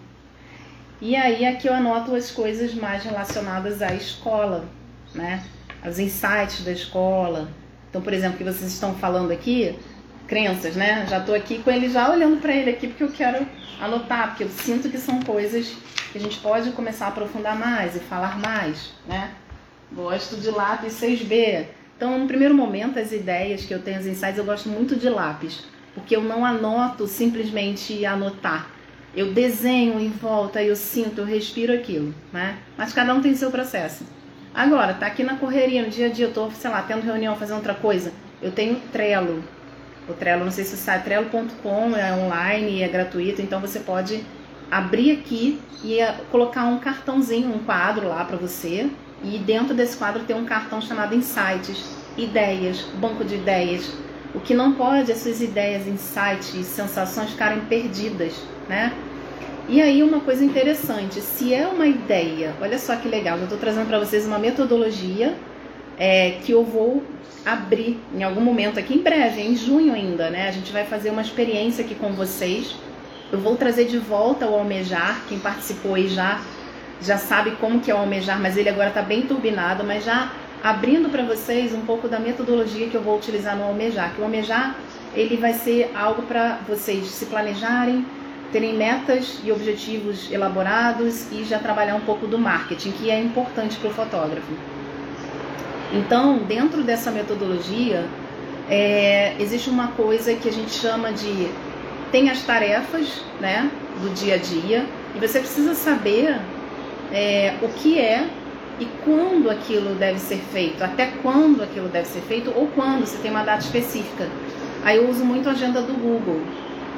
E 1.00 1.16
aí 1.16 1.44
aqui 1.44 1.66
eu 1.66 1.74
anoto 1.74 2.14
as 2.14 2.30
coisas 2.30 2.72
mais 2.72 3.02
relacionadas 3.02 3.82
à 3.82 3.92
escola, 3.94 4.68
né? 5.12 5.42
Os 5.86 5.98
insights 5.98 6.62
da 6.64 6.72
escola. 6.72 7.48
Então, 7.88 8.02
por 8.02 8.12
exemplo, 8.12 8.38
que 8.38 8.44
vocês 8.44 8.72
estão 8.72 8.94
falando 8.94 9.32
aqui, 9.32 9.78
crenças, 10.26 10.76
né? 10.76 11.06
Já 11.08 11.18
estou 11.18 11.34
aqui 11.34 11.58
com 11.58 11.70
ele 11.70 11.88
já 11.88 12.10
olhando 12.10 12.40
para 12.40 12.54
ele 12.54 12.70
aqui 12.70 12.86
porque 12.86 13.02
eu 13.02 13.10
quero 13.10 13.46
anotar, 13.80 14.28
porque 14.28 14.44
eu 14.44 14.48
sinto 14.48 14.88
que 14.88 14.98
são 14.98 15.20
coisas 15.22 15.74
que 16.12 16.18
a 16.18 16.20
gente 16.20 16.38
pode 16.38 16.70
começar 16.72 17.06
a 17.06 17.08
aprofundar 17.08 17.58
mais 17.58 17.96
e 17.96 17.98
falar 17.98 18.38
mais, 18.38 18.92
né? 19.06 19.32
Gosto 19.92 20.36
de 20.36 20.50
lápis 20.50 21.00
6B. 21.00 21.66
Então, 21.96 22.18
no 22.18 22.26
primeiro 22.26 22.54
momento, 22.54 22.98
as 22.98 23.12
ideias 23.12 23.64
que 23.64 23.74
eu 23.74 23.82
tenho, 23.82 24.00
os 24.00 24.06
insights, 24.06 24.38
eu 24.38 24.44
gosto 24.44 24.68
muito 24.68 24.96
de 24.96 25.08
lápis, 25.08 25.64
porque 25.94 26.14
eu 26.14 26.22
não 26.22 26.44
anoto 26.44 27.06
simplesmente 27.06 28.06
anotar. 28.06 28.70
Eu 29.14 29.34
desenho 29.34 29.98
em 29.98 30.10
volta, 30.10 30.62
eu 30.62 30.76
sinto, 30.76 31.22
eu 31.22 31.24
respiro 31.24 31.72
aquilo, 31.72 32.14
né? 32.32 32.58
Mas 32.78 32.92
cada 32.92 33.12
um 33.12 33.20
tem 33.20 33.34
seu 33.34 33.50
processo. 33.50 34.04
Agora, 34.54 34.94
tá 34.94 35.06
aqui 35.06 35.22
na 35.22 35.36
correria, 35.36 35.82
no 35.82 35.88
dia 35.88 36.06
a 36.06 36.08
dia, 36.10 36.26
eu 36.26 36.32
tô, 36.32 36.50
sei 36.50 36.70
lá, 36.70 36.82
tendo 36.82 37.02
reunião, 37.02 37.36
fazendo 37.36 37.56
outra 37.56 37.74
coisa. 37.74 38.12
Eu 38.42 38.50
tenho 38.50 38.80
Trello. 38.92 39.44
O 40.08 40.12
Trello, 40.12 40.44
não 40.44 40.50
sei 40.50 40.64
se 40.64 40.70
você 40.70 40.76
sabe, 40.78 41.04
trello.com 41.04 41.96
é 41.96 42.12
online 42.12 42.82
é 42.82 42.88
gratuito, 42.88 43.40
então 43.40 43.60
você 43.60 43.78
pode 43.78 44.24
abrir 44.70 45.12
aqui 45.12 45.60
e 45.84 46.00
eh, 46.00 46.16
colocar 46.30 46.64
um 46.64 46.78
cartãozinho, 46.78 47.54
um 47.54 47.60
quadro 47.60 48.08
lá 48.08 48.24
para 48.24 48.36
você. 48.36 48.90
E 49.22 49.38
dentro 49.38 49.74
desse 49.74 49.96
quadro 49.96 50.24
tem 50.24 50.34
um 50.34 50.44
cartão 50.44 50.80
chamado 50.80 51.14
Insights, 51.14 51.96
ideias, 52.16 52.80
banco 52.94 53.24
de 53.24 53.36
ideias. 53.36 53.92
O 54.34 54.40
que 54.40 54.54
não 54.54 54.72
pode 54.72 55.10
é 55.10 55.14
suas 55.14 55.40
ideias, 55.40 55.86
insights 55.86 56.66
sensações 56.66 57.30
ficarem 57.30 57.60
perdidas, 57.62 58.32
né? 58.68 58.92
E 59.70 59.80
aí 59.80 60.02
uma 60.02 60.18
coisa 60.18 60.44
interessante, 60.44 61.20
se 61.20 61.54
é 61.54 61.64
uma 61.64 61.86
ideia, 61.86 62.56
olha 62.60 62.76
só 62.76 62.96
que 62.96 63.06
legal, 63.06 63.38
eu 63.38 63.44
estou 63.44 63.56
trazendo 63.56 63.86
para 63.86 64.00
vocês 64.00 64.26
uma 64.26 64.36
metodologia 64.36 65.32
é, 65.96 66.32
que 66.42 66.50
eu 66.50 66.64
vou 66.64 67.04
abrir 67.46 67.96
em 68.12 68.24
algum 68.24 68.40
momento 68.40 68.80
aqui 68.80 68.94
em 68.94 69.00
breve, 69.00 69.40
em 69.40 69.54
junho 69.54 69.94
ainda, 69.94 70.28
né? 70.28 70.48
A 70.48 70.50
gente 70.50 70.72
vai 70.72 70.84
fazer 70.84 71.10
uma 71.10 71.22
experiência 71.22 71.84
aqui 71.84 71.94
com 71.94 72.12
vocês. 72.14 72.74
Eu 73.30 73.38
vou 73.38 73.54
trazer 73.54 73.84
de 73.84 73.96
volta 73.96 74.44
o 74.48 74.56
Almejar, 74.56 75.22
quem 75.28 75.38
participou 75.38 75.94
aí 75.94 76.08
já 76.08 76.40
já 77.00 77.16
sabe 77.16 77.52
como 77.52 77.78
que 77.78 77.92
é 77.92 77.94
o 77.94 77.98
Almejar, 77.98 78.40
mas 78.40 78.56
ele 78.56 78.68
agora 78.68 78.88
está 78.88 79.02
bem 79.02 79.22
turbinado, 79.22 79.84
mas 79.84 80.04
já 80.04 80.32
abrindo 80.64 81.08
para 81.10 81.22
vocês 81.22 81.72
um 81.72 81.82
pouco 81.82 82.08
da 82.08 82.18
metodologia 82.18 82.88
que 82.88 82.96
eu 82.96 83.02
vou 83.02 83.16
utilizar 83.16 83.56
no 83.56 83.62
Almejar, 83.62 84.14
que 84.16 84.20
o 84.20 84.24
Almejar 84.24 84.74
ele 85.14 85.36
vai 85.36 85.52
ser 85.52 85.92
algo 85.94 86.22
para 86.22 86.58
vocês 86.66 87.06
se 87.06 87.26
planejarem, 87.26 88.04
terem 88.52 88.76
metas 88.76 89.38
e 89.44 89.52
objetivos 89.52 90.30
elaborados 90.30 91.30
e 91.30 91.44
já 91.44 91.58
trabalhar 91.58 91.94
um 91.94 92.00
pouco 92.00 92.26
do 92.26 92.38
marketing, 92.38 92.92
que 92.92 93.10
é 93.10 93.20
importante 93.20 93.76
para 93.76 93.90
o 93.90 93.92
fotógrafo. 93.92 94.52
Então, 95.92 96.38
dentro 96.38 96.82
dessa 96.82 97.10
metodologia, 97.10 98.04
é, 98.68 99.34
existe 99.40 99.68
uma 99.68 99.88
coisa 99.88 100.34
que 100.34 100.48
a 100.48 100.52
gente 100.52 100.70
chama 100.70 101.12
de 101.12 101.50
tem 102.12 102.28
as 102.28 102.42
tarefas, 102.42 103.24
né, 103.40 103.70
do 104.02 104.12
dia 104.14 104.34
a 104.34 104.38
dia, 104.38 104.84
e 105.14 105.18
você 105.18 105.38
precisa 105.38 105.74
saber 105.74 106.40
é, 107.12 107.54
o 107.62 107.68
que 107.68 107.98
é 107.98 108.26
e 108.80 108.86
quando 109.04 109.50
aquilo 109.50 109.94
deve 109.94 110.18
ser 110.18 110.38
feito, 110.38 110.82
até 110.82 111.06
quando 111.22 111.62
aquilo 111.62 111.88
deve 111.88 112.08
ser 112.08 112.20
feito 112.22 112.52
ou 112.56 112.66
quando 112.68 113.06
você 113.06 113.18
tem 113.18 113.30
uma 113.30 113.42
data 113.42 113.62
específica. 113.62 114.26
Aí 114.82 114.96
eu 114.96 115.08
uso 115.08 115.24
muito 115.24 115.48
a 115.48 115.52
agenda 115.52 115.82
do 115.82 115.92
Google. 115.92 116.40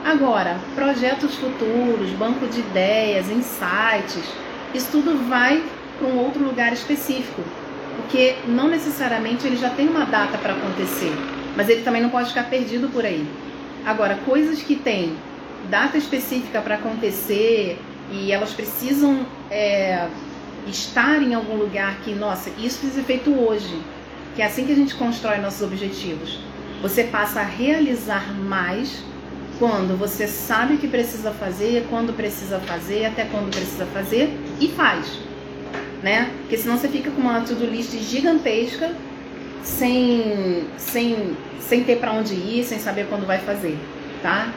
Agora, 0.04 0.58
projetos 0.74 1.34
futuros, 1.36 2.10
banco 2.10 2.46
de 2.46 2.60
ideias, 2.60 3.30
insights, 3.30 4.24
isso 4.74 4.88
tudo 4.90 5.28
vai 5.28 5.62
para 5.98 6.08
um 6.08 6.18
outro 6.18 6.42
lugar 6.42 6.72
específico 6.72 7.42
porque 7.96 8.36
não 8.46 8.68
necessariamente 8.68 9.46
ele 9.46 9.56
já 9.56 9.70
tem 9.70 9.88
uma 9.88 10.04
data 10.04 10.38
para 10.38 10.54
acontecer, 10.54 11.12
mas 11.56 11.68
ele 11.68 11.82
também 11.82 12.02
não 12.02 12.10
pode 12.10 12.28
ficar 12.28 12.44
perdido 12.44 12.88
por 12.88 13.04
aí. 13.04 13.26
Agora, 13.84 14.18
coisas 14.24 14.62
que 14.62 14.76
têm 14.76 15.16
data 15.68 15.96
específica 15.96 16.60
para 16.60 16.76
acontecer 16.76 17.78
e 18.10 18.32
elas 18.32 18.52
precisam 18.52 19.26
é, 19.50 20.08
estar 20.66 21.22
em 21.22 21.34
algum 21.34 21.56
lugar 21.56 21.96
que, 22.04 22.14
nossa, 22.14 22.50
isso 22.58 22.78
precisa 22.78 23.00
ser 23.00 23.04
feito 23.04 23.30
hoje, 23.30 23.80
que 24.34 24.42
é 24.42 24.46
assim 24.46 24.64
que 24.64 24.72
a 24.72 24.76
gente 24.76 24.94
constrói 24.94 25.38
nossos 25.38 25.62
objetivos. 25.62 26.38
Você 26.80 27.04
passa 27.04 27.40
a 27.40 27.44
realizar 27.44 28.32
mais 28.34 29.02
quando 29.62 29.96
você 29.96 30.26
sabe 30.26 30.74
o 30.74 30.78
que 30.78 30.88
precisa 30.88 31.30
fazer, 31.30 31.86
quando 31.88 32.12
precisa 32.12 32.58
fazer, 32.58 33.04
até 33.04 33.24
quando 33.26 33.48
precisa 33.48 33.86
fazer 33.86 34.36
e 34.60 34.66
faz 34.66 35.06
né? 36.02 36.30
Porque 36.40 36.58
senão 36.58 36.76
você 36.76 36.88
fica 36.88 37.10
com 37.10 37.20
uma 37.20 37.40
to-do 37.42 37.64
list 37.64 37.92
gigantesca 37.92 38.90
sem, 39.62 40.66
sem, 40.76 41.36
sem 41.60 41.84
ter 41.84 41.98
para 41.98 42.12
onde 42.12 42.34
ir, 42.34 42.64
sem 42.64 42.78
saber 42.78 43.06
quando 43.08 43.24
vai 43.24 43.38
fazer, 43.38 43.78
tá? 44.20 44.52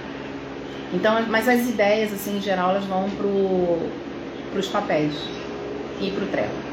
Então, 0.91 1.23
mas 1.29 1.47
as 1.47 1.67
ideias, 1.67 2.11
assim, 2.11 2.37
em 2.37 2.41
geral, 2.41 2.71
elas 2.71 2.85
vão 2.85 3.09
pro, 3.11 3.77
pros 4.51 4.67
papéis 4.67 5.13
e 6.01 6.09
pro 6.11 6.25
Trello. 6.27 6.65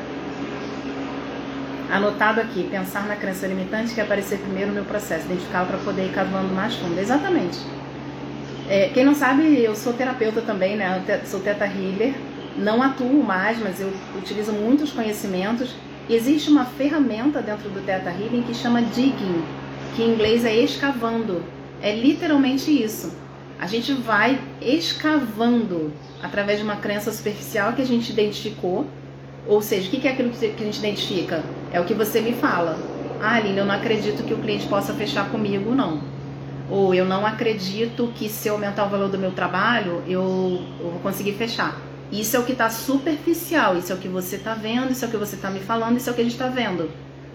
Anotado 1.90 2.40
aqui, 2.40 2.66
pensar 2.70 3.06
na 3.06 3.16
crença 3.16 3.46
limitante 3.46 3.92
que 3.92 4.00
aparecer 4.00 4.38
primeiro 4.38 4.68
no 4.68 4.74
meu 4.76 4.84
processo, 4.84 5.26
identificar 5.26 5.66
para 5.66 5.76
poder 5.78 6.06
ir 6.06 6.12
cavando 6.12 6.54
mais 6.54 6.74
fundo. 6.74 6.98
Exatamente. 6.98 7.58
É, 8.72 8.88
quem 8.88 9.04
não 9.04 9.14
sabe, 9.14 9.62
eu 9.62 9.76
sou 9.76 9.92
terapeuta 9.92 10.40
também, 10.40 10.76
né? 10.76 11.04
Eu 11.06 11.26
sou 11.26 11.40
teta 11.40 11.66
healer, 11.66 12.14
não 12.56 12.82
atuo 12.82 13.22
mais, 13.22 13.58
mas 13.58 13.78
eu 13.82 13.92
utilizo 14.16 14.50
muitos 14.50 14.90
conhecimentos. 14.90 15.74
Existe 16.08 16.48
uma 16.48 16.64
ferramenta 16.64 17.42
dentro 17.42 17.68
do 17.68 17.84
Theta 17.84 18.08
Healing 18.08 18.40
que 18.40 18.54
chama 18.54 18.80
digging, 18.80 19.44
que 19.94 20.02
em 20.02 20.14
inglês 20.14 20.46
é 20.46 20.56
escavando. 20.56 21.42
É 21.82 21.94
literalmente 21.94 22.70
isso. 22.70 23.14
A 23.60 23.66
gente 23.66 23.92
vai 23.92 24.40
escavando 24.62 25.92
através 26.22 26.56
de 26.56 26.64
uma 26.64 26.76
crença 26.76 27.12
superficial 27.12 27.74
que 27.74 27.82
a 27.82 27.86
gente 27.86 28.10
identificou. 28.10 28.86
Ou 29.46 29.60
seja, 29.60 29.86
o 29.86 29.90
que 29.90 30.08
é 30.08 30.12
aquilo 30.12 30.30
que 30.30 30.46
a 30.46 30.64
gente 30.64 30.78
identifica? 30.78 31.44
É 31.74 31.78
o 31.78 31.84
que 31.84 31.92
você 31.92 32.22
me 32.22 32.32
fala. 32.32 32.78
Ah, 33.20 33.34
Aline, 33.34 33.58
eu 33.58 33.66
não 33.66 33.74
acredito 33.74 34.22
que 34.22 34.32
o 34.32 34.38
cliente 34.38 34.66
possa 34.66 34.94
fechar 34.94 35.28
comigo, 35.30 35.74
não. 35.74 36.11
Ou 36.72 36.94
eu 36.94 37.04
não 37.04 37.26
acredito 37.26 38.10
que 38.14 38.30
se 38.30 38.48
eu 38.48 38.54
aumentar 38.54 38.86
o 38.86 38.88
valor 38.88 39.10
do 39.10 39.18
meu 39.18 39.32
trabalho, 39.32 40.02
eu, 40.06 40.58
eu 40.80 40.90
vou 40.90 41.00
conseguir 41.02 41.34
fechar. 41.34 41.78
Isso 42.10 42.34
é 42.34 42.38
o 42.40 42.44
que 42.44 42.52
está 42.52 42.70
superficial, 42.70 43.76
isso 43.76 43.92
é 43.92 43.94
o 43.94 43.98
que 43.98 44.08
você 44.08 44.36
está 44.36 44.54
vendo, 44.54 44.90
isso 44.90 45.04
é 45.04 45.08
o 45.08 45.10
que 45.10 45.18
você 45.18 45.36
está 45.36 45.50
me 45.50 45.60
falando, 45.60 45.98
isso 45.98 46.08
é 46.08 46.12
o 46.12 46.14
que 46.14 46.22
a 46.22 46.24
gente 46.24 46.32
está 46.32 46.48
vendo. 46.48 46.90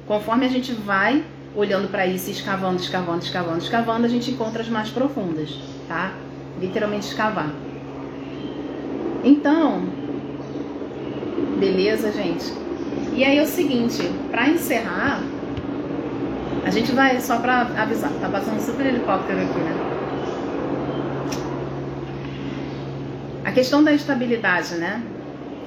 Conforme 0.08 0.48
a 0.48 0.50
gente 0.50 0.74
vai 0.74 1.24
olhando 1.56 1.88
para 1.88 2.08
isso, 2.08 2.32
escavando, 2.32 2.82
escavando, 2.82 3.24
escavando, 3.24 3.60
escavando, 3.60 4.06
a 4.08 4.10
gente 4.10 4.32
encontra 4.32 4.64
as 4.64 4.70
mais 4.70 4.90
profundas, 4.90 5.56
tá? 5.88 6.14
Literalmente 6.60 7.06
escavar. 7.06 7.54
Então, 9.24 9.88
beleza, 11.60 12.12
gente? 12.12 12.52
E 13.14 13.24
aí 13.24 13.38
é 13.38 13.44
o 13.44 13.48
seguinte, 13.48 14.02
para 14.32 14.50
encerrar, 14.50 15.22
a 16.68 16.70
gente 16.70 16.92
vai 16.92 17.18
só 17.22 17.38
para 17.40 17.62
avisar, 17.62 18.12
tá 18.20 18.28
passando 18.28 18.58
um 18.58 18.60
super 18.60 18.86
helicóptero 18.86 19.40
aqui, 19.40 19.58
né? 19.58 19.74
A 23.46 23.54
questão 23.54 23.82
da 23.82 23.94
estabilidade, 23.94 24.76
né? 24.76 25.02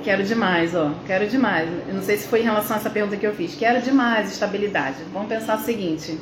Quero 0.04 0.22
demais, 0.22 0.74
ó. 0.74 0.92
Quero 1.06 1.26
demais. 1.26 1.70
Eu 1.88 1.94
não 1.94 2.02
sei 2.02 2.18
se 2.18 2.28
foi 2.28 2.40
em 2.40 2.42
relação 2.42 2.76
a 2.76 2.80
essa 2.80 2.90
pergunta 2.90 3.16
que 3.16 3.26
eu 3.26 3.32
fiz. 3.32 3.54
Quero 3.54 3.80
demais 3.80 4.30
estabilidade. 4.30 4.98
Vamos 5.10 5.28
pensar 5.28 5.56
o 5.56 5.62
seguinte. 5.62 6.20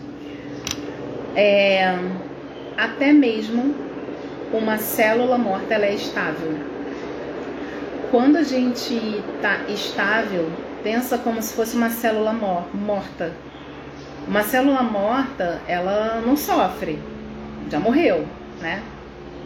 É, 1.34 1.98
até 2.76 3.12
mesmo 3.12 3.74
uma 4.52 4.78
célula 4.78 5.36
morta 5.36 5.74
ela 5.74 5.86
é 5.86 5.94
estável. 5.94 6.56
Quando 8.12 8.36
a 8.36 8.44
gente 8.44 8.94
está 8.94 9.58
estável, 9.68 10.48
pensa 10.84 11.18
como 11.18 11.42
se 11.42 11.52
fosse 11.52 11.76
uma 11.76 11.90
célula 11.90 12.32
mor 12.32 12.72
morta. 12.72 13.32
Uma 14.28 14.42
célula 14.42 14.82
morta, 14.82 15.62
ela 15.66 16.20
não 16.20 16.36
sofre, 16.36 16.98
já 17.70 17.80
morreu, 17.80 18.28
né? 18.60 18.82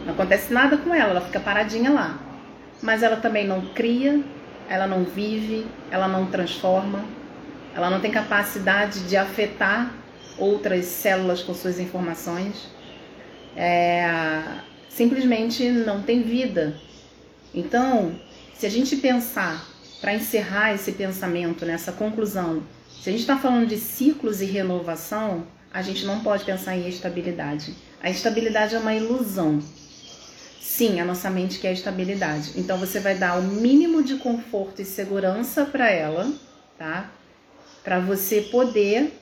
Não 0.05 0.11
acontece 0.13 0.51
nada 0.51 0.75
com 0.75 0.93
ela, 0.93 1.11
ela 1.11 1.21
fica 1.21 1.39
paradinha 1.39 1.89
lá. 1.89 2.19
Mas 2.81 3.01
ela 3.01 3.15
também 3.15 3.47
não 3.47 3.61
cria, 3.67 4.21
ela 4.67 4.85
não 4.85 5.05
vive, 5.05 5.65
ela 5.89 6.05
não 6.09 6.25
transforma, 6.25 6.99
ela 7.73 7.89
não 7.89 8.01
tem 8.01 8.11
capacidade 8.11 9.07
de 9.07 9.15
afetar 9.15 9.89
outras 10.37 10.83
células 10.83 11.41
com 11.41 11.53
suas 11.53 11.79
informações. 11.79 12.67
É, 13.55 14.41
simplesmente 14.89 15.63
não 15.69 16.01
tem 16.01 16.23
vida. 16.23 16.75
Então, 17.55 18.13
se 18.53 18.65
a 18.65 18.69
gente 18.69 18.97
pensar, 18.97 19.65
para 20.01 20.13
encerrar 20.13 20.73
esse 20.73 20.91
pensamento, 20.91 21.65
nessa 21.65 21.93
conclusão, 21.93 22.61
se 23.01 23.09
a 23.09 23.11
gente 23.11 23.21
está 23.21 23.37
falando 23.37 23.67
de 23.67 23.77
ciclos 23.77 24.41
e 24.41 24.45
renovação, 24.45 25.45
a 25.73 25.81
gente 25.81 26.05
não 26.05 26.19
pode 26.21 26.45
pensar 26.45 26.75
em 26.77 26.87
estabilidade. 26.87 27.75
A 28.01 28.09
estabilidade 28.09 28.75
é 28.75 28.79
uma 28.79 28.93
ilusão. 28.93 29.61
Sim, 30.61 30.99
a 30.99 31.05
nossa 31.05 31.29
mente 31.29 31.59
quer 31.59 31.73
estabilidade. 31.73 32.53
Então 32.55 32.77
você 32.77 32.99
vai 32.99 33.15
dar 33.15 33.39
o 33.39 33.43
mínimo 33.43 34.03
de 34.03 34.15
conforto 34.15 34.81
e 34.81 34.85
segurança 34.85 35.65
para 35.65 35.89
ela, 35.89 36.31
tá? 36.77 37.11
Para 37.83 37.99
você 37.99 38.41
poder 38.41 39.13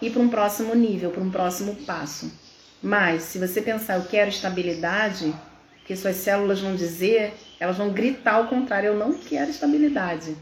ir 0.00 0.10
para 0.10 0.22
um 0.22 0.28
próximo 0.28 0.74
nível, 0.74 1.10
para 1.10 1.22
um 1.22 1.30
próximo 1.30 1.76
passo. 1.86 2.30
Mas 2.82 3.22
se 3.22 3.38
você 3.38 3.62
pensar 3.62 3.96
eu 3.96 4.04
quero 4.04 4.30
estabilidade, 4.30 5.32
que 5.84 5.96
suas 5.96 6.16
células 6.16 6.60
vão 6.60 6.74
dizer, 6.74 7.34
elas 7.58 7.76
vão 7.76 7.90
gritar 7.90 8.34
ao 8.34 8.48
contrário, 8.48 8.88
eu 8.88 8.96
não 8.96 9.12
quero 9.12 9.50
estabilidade. 9.50 10.36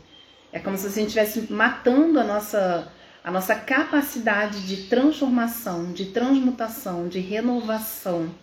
É 0.52 0.58
como 0.58 0.76
se 0.76 0.86
a 0.86 0.90
gente 0.90 1.08
estivesse 1.08 1.52
matando 1.52 2.18
a 2.18 2.24
nossa 2.24 2.90
a 3.22 3.30
nossa 3.30 3.54
capacidade 3.54 4.66
de 4.66 4.88
transformação, 4.88 5.92
de 5.92 6.06
transmutação, 6.06 7.06
de 7.06 7.18
renovação. 7.20 8.34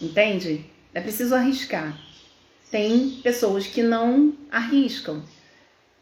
Entende? 0.00 0.64
É 0.94 1.00
preciso 1.00 1.34
arriscar. 1.34 1.96
Tem 2.70 3.20
pessoas 3.22 3.66
que 3.66 3.82
não 3.82 4.34
arriscam. 4.50 5.22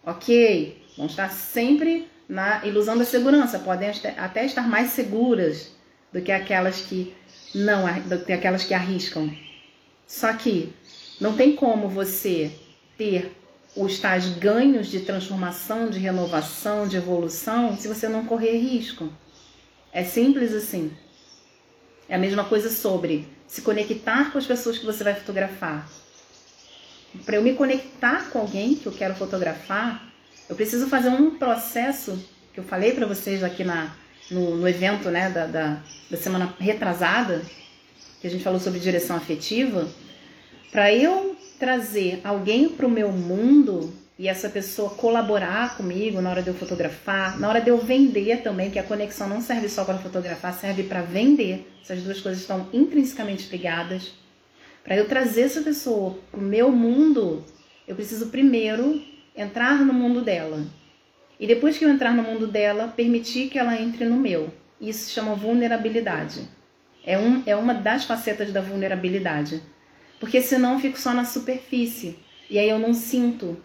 Ok, 0.06 0.80
vão 0.96 1.06
estar 1.06 1.28
sempre 1.30 2.08
na 2.28 2.64
ilusão 2.64 2.96
da 2.96 3.04
segurança, 3.04 3.58
podem 3.58 3.90
até 4.16 4.46
estar 4.46 4.68
mais 4.68 4.90
seguras 4.90 5.74
do 6.12 6.22
que 6.22 6.30
aquelas 6.30 6.80
que 6.82 7.12
não, 7.54 7.84
do 8.02 8.24
que 8.24 8.32
aquelas 8.32 8.64
que 8.64 8.72
arriscam. 8.72 9.36
Só 10.06 10.32
que 10.32 10.72
não 11.20 11.36
tem 11.36 11.56
como 11.56 11.88
você 11.88 12.52
ter 12.96 13.36
os 13.76 13.98
tais 13.98 14.28
ganhos 14.28 14.88
de 14.88 15.00
transformação, 15.00 15.88
de 15.88 15.98
renovação, 15.98 16.88
de 16.88 16.96
evolução, 16.96 17.76
se 17.76 17.88
você 17.88 18.08
não 18.08 18.24
correr 18.24 18.58
risco. 18.58 19.12
É 19.92 20.04
simples 20.04 20.52
assim. 20.52 20.92
É 22.08 22.16
a 22.16 22.18
mesma 22.18 22.44
coisa 22.44 22.68
sobre 22.68 23.28
se 23.46 23.62
conectar 23.62 24.30
com 24.32 24.38
as 24.38 24.46
pessoas 24.46 24.78
que 24.78 24.86
você 24.86 25.04
vai 25.04 25.14
fotografar. 25.14 25.88
Para 27.24 27.36
eu 27.36 27.42
me 27.42 27.54
conectar 27.54 28.30
com 28.30 28.40
alguém 28.40 28.74
que 28.74 28.86
eu 28.86 28.92
quero 28.92 29.14
fotografar, 29.14 30.12
eu 30.48 30.56
preciso 30.56 30.88
fazer 30.88 31.08
um 31.08 31.36
processo 31.36 32.18
que 32.52 32.60
eu 32.60 32.64
falei 32.64 32.92
para 32.92 33.06
vocês 33.06 33.42
aqui 33.42 33.64
na, 33.64 33.94
no, 34.30 34.56
no 34.56 34.68
evento 34.68 35.08
né, 35.10 35.30
da, 35.30 35.46
da, 35.46 35.82
da 36.10 36.16
semana 36.16 36.54
retrasada, 36.58 37.42
que 38.20 38.26
a 38.26 38.30
gente 38.30 38.44
falou 38.44 38.60
sobre 38.60 38.78
direção 38.80 39.16
afetiva. 39.16 39.88
Para 40.70 40.92
eu 40.92 41.29
trazer 41.60 42.22
alguém 42.24 42.70
para 42.70 42.86
o 42.86 42.90
meu 42.90 43.12
mundo 43.12 43.92
e 44.18 44.26
essa 44.28 44.48
pessoa 44.48 44.90
colaborar 44.90 45.76
comigo 45.76 46.20
na 46.20 46.30
hora 46.30 46.42
de 46.42 46.48
eu 46.48 46.54
fotografar, 46.54 47.38
na 47.38 47.48
hora 47.48 47.60
de 47.60 47.68
eu 47.68 47.78
vender 47.78 48.42
também, 48.42 48.70
que 48.70 48.78
a 48.78 48.82
conexão 48.82 49.28
não 49.28 49.42
serve 49.42 49.68
só 49.68 49.84
para 49.84 49.98
fotografar, 49.98 50.54
serve 50.54 50.84
para 50.84 51.02
vender. 51.02 51.70
Essas 51.82 52.02
duas 52.02 52.20
coisas 52.20 52.40
estão 52.40 52.66
intrinsecamente 52.72 53.48
ligadas. 53.50 54.12
Para 54.82 54.96
eu 54.96 55.06
trazer 55.06 55.42
essa 55.42 55.60
pessoa 55.60 56.18
para 56.30 56.40
o 56.40 56.42
meu 56.42 56.72
mundo, 56.72 57.44
eu 57.86 57.94
preciso 57.94 58.28
primeiro 58.28 59.02
entrar 59.36 59.84
no 59.84 59.92
mundo 59.92 60.22
dela. 60.22 60.64
E 61.38 61.46
depois 61.46 61.76
que 61.76 61.84
eu 61.84 61.90
entrar 61.90 62.14
no 62.14 62.22
mundo 62.22 62.46
dela, 62.46 62.88
permitir 62.88 63.48
que 63.48 63.58
ela 63.58 63.80
entre 63.80 64.06
no 64.06 64.16
meu. 64.16 64.52
Isso 64.80 65.04
se 65.04 65.10
chama 65.10 65.34
vulnerabilidade. 65.34 66.48
É, 67.04 67.18
um, 67.18 67.42
é 67.46 67.54
uma 67.54 67.74
das 67.74 68.04
facetas 68.04 68.50
da 68.50 68.60
vulnerabilidade. 68.60 69.62
Porque 70.20 70.40
senão 70.42 70.74
eu 70.74 70.80
fico 70.80 71.00
só 71.00 71.12
na 71.12 71.24
superfície. 71.24 72.16
E 72.48 72.58
aí 72.58 72.68
eu 72.68 72.78
não 72.78 72.94
sinto. 72.94 73.56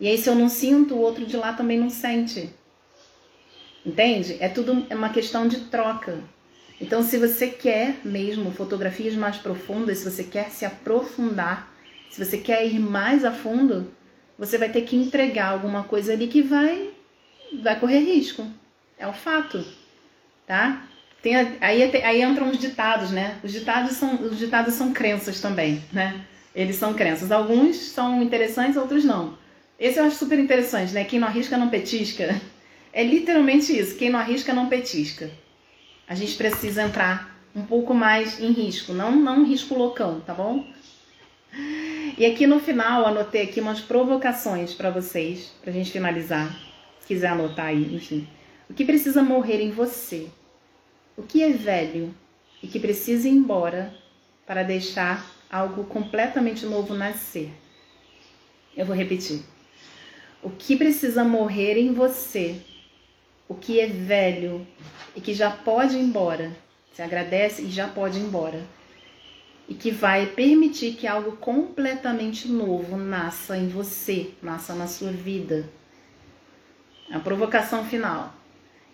E 0.00 0.08
aí 0.08 0.16
se 0.16 0.30
eu 0.30 0.34
não 0.34 0.48
sinto, 0.48 0.94
o 0.94 1.00
outro 1.00 1.26
de 1.26 1.36
lá 1.36 1.52
também 1.52 1.78
não 1.78 1.90
sente. 1.90 2.48
Entende? 3.84 4.36
É 4.40 4.48
tudo 4.48 4.86
é 4.88 4.94
uma 4.94 5.10
questão 5.10 5.46
de 5.46 5.62
troca. 5.62 6.22
Então, 6.80 7.02
se 7.02 7.16
você 7.16 7.48
quer 7.48 7.96
mesmo 8.04 8.50
fotografias 8.50 9.14
mais 9.14 9.36
profundas, 9.36 9.98
se 9.98 10.10
você 10.10 10.24
quer 10.24 10.50
se 10.50 10.64
aprofundar, 10.64 11.72
se 12.10 12.24
você 12.24 12.38
quer 12.38 12.66
ir 12.66 12.80
mais 12.80 13.24
a 13.24 13.30
fundo, 13.30 13.92
você 14.36 14.58
vai 14.58 14.68
ter 14.68 14.82
que 14.82 14.96
entregar 14.96 15.50
alguma 15.52 15.84
coisa 15.84 16.12
ali 16.12 16.26
que 16.26 16.42
vai 16.42 16.90
vai 17.62 17.78
correr 17.78 18.00
risco. 18.00 18.46
É 18.98 19.06
o 19.06 19.12
fato, 19.12 19.64
tá? 20.46 20.88
Tem, 21.22 21.36
aí, 21.36 21.82
aí 22.02 22.22
entram 22.22 22.50
os 22.50 22.58
ditados, 22.58 23.12
né? 23.12 23.38
Os 23.44 23.52
ditados, 23.52 23.92
são, 23.92 24.16
os 24.16 24.36
ditados 24.36 24.74
são 24.74 24.92
crenças 24.92 25.40
também, 25.40 25.80
né? 25.92 26.20
Eles 26.54 26.76
são 26.76 26.92
crenças. 26.94 27.30
Alguns 27.30 27.76
são 27.76 28.20
interessantes, 28.20 28.76
outros 28.76 29.04
não. 29.04 29.38
Esse 29.78 30.00
eu 30.00 30.04
acho 30.04 30.16
super 30.16 30.38
interessante, 30.38 30.92
né? 30.92 31.04
Quem 31.04 31.20
não 31.20 31.28
arrisca 31.28 31.56
não 31.56 31.68
petisca. 31.68 32.40
É 32.94 33.02
literalmente 33.02 33.74
isso. 33.74 33.96
Quem 33.96 34.10
não 34.10 34.18
arrisca 34.18 34.52
não 34.52 34.68
petisca. 34.68 35.30
A 36.06 36.14
gente 36.14 36.34
precisa 36.34 36.82
entrar 36.82 37.40
um 37.56 37.62
pouco 37.62 37.94
mais 37.94 38.38
em 38.38 38.52
risco, 38.52 38.92
não, 38.92 39.16
não 39.16 39.46
risco 39.46 39.74
loucão, 39.74 40.20
tá 40.20 40.34
bom? 40.34 40.66
E 42.18 42.26
aqui 42.26 42.46
no 42.46 42.60
final 42.60 43.06
anotei 43.06 43.44
aqui 43.44 43.62
umas 43.62 43.80
provocações 43.80 44.74
para 44.74 44.90
vocês, 44.90 45.54
pra 45.62 45.72
gente 45.72 45.90
finalizar. 45.90 46.54
Se 47.00 47.06
quiser 47.06 47.28
anotar 47.28 47.68
aí, 47.68 47.94
enfim. 47.94 48.28
O 48.68 48.74
que 48.74 48.84
precisa 48.84 49.22
morrer 49.22 49.62
em 49.62 49.70
você 49.70 50.28
o 51.16 51.22
que 51.22 51.42
é 51.42 51.50
velho 51.50 52.14
e 52.62 52.66
que 52.66 52.80
precisa 52.80 53.28
ir 53.28 53.32
embora 53.32 53.94
para 54.46 54.62
deixar 54.62 55.30
algo 55.50 55.84
completamente 55.84 56.64
novo 56.64 56.94
nascer? 56.94 57.50
Eu 58.76 58.86
vou 58.86 58.96
repetir. 58.96 59.42
O 60.42 60.50
que 60.50 60.76
precisa 60.76 61.22
morrer 61.22 61.76
em 61.76 61.92
você? 61.92 62.60
O 63.46 63.54
que 63.54 63.78
é 63.78 63.86
velho 63.86 64.66
e 65.14 65.20
que 65.20 65.34
já 65.34 65.50
pode 65.50 65.96
ir 65.96 66.00
embora? 66.00 66.50
Se 66.94 67.02
agradece 67.02 67.62
e 67.62 67.70
já 67.70 67.86
pode 67.86 68.18
ir 68.18 68.22
embora. 68.22 68.64
E 69.68 69.74
que 69.74 69.90
vai 69.90 70.26
permitir 70.26 70.94
que 70.94 71.06
algo 71.06 71.36
completamente 71.36 72.48
novo 72.48 72.96
nasça 72.96 73.56
em 73.56 73.68
você, 73.68 74.30
nasça 74.42 74.74
na 74.74 74.86
sua 74.86 75.12
vida. 75.12 75.68
A 77.10 77.20
provocação 77.20 77.84
final. 77.84 78.34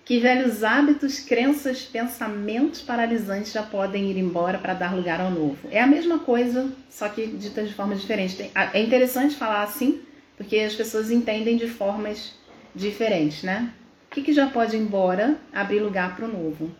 Que 0.08 0.18
velhos 0.18 0.64
hábitos, 0.64 1.20
crenças, 1.20 1.82
pensamentos 1.82 2.80
paralisantes 2.80 3.52
já 3.52 3.62
podem 3.62 4.10
ir 4.10 4.16
embora 4.16 4.56
para 4.56 4.72
dar 4.72 4.96
lugar 4.96 5.20
ao 5.20 5.30
novo. 5.30 5.68
É 5.70 5.82
a 5.82 5.86
mesma 5.86 6.18
coisa, 6.20 6.72
só 6.88 7.10
que 7.10 7.26
dita 7.26 7.62
de 7.62 7.74
forma 7.74 7.94
diferente. 7.94 8.50
É 8.72 8.80
interessante 8.80 9.36
falar 9.36 9.62
assim, 9.62 10.00
porque 10.34 10.60
as 10.60 10.74
pessoas 10.74 11.10
entendem 11.10 11.58
de 11.58 11.68
formas 11.68 12.32
diferentes, 12.74 13.42
né? 13.42 13.70
O 14.06 14.14
que, 14.14 14.22
que 14.22 14.32
já 14.32 14.46
pode 14.46 14.76
ir 14.76 14.80
embora, 14.80 15.36
abrir 15.52 15.80
lugar 15.80 16.16
para 16.16 16.24
o 16.24 16.32
novo? 16.32 16.74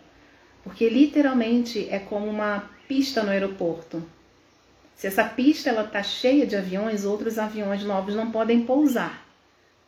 Porque 0.65 0.89
literalmente 0.89 1.87
é 1.91 1.99
como 1.99 2.27
uma 2.27 2.71
pista 2.89 3.23
no 3.23 3.29
aeroporto. 3.29 4.03
Se 4.97 5.07
essa 5.07 5.25
pista 5.25 5.69
ela 5.69 5.85
está 5.85 6.03
cheia 6.03 6.47
de 6.47 6.57
aviões, 6.57 7.05
outros 7.05 7.39
aviões 7.39 7.85
novos 7.85 8.15
não 8.15 8.31
podem 8.31 8.63
pousar. 8.65 9.23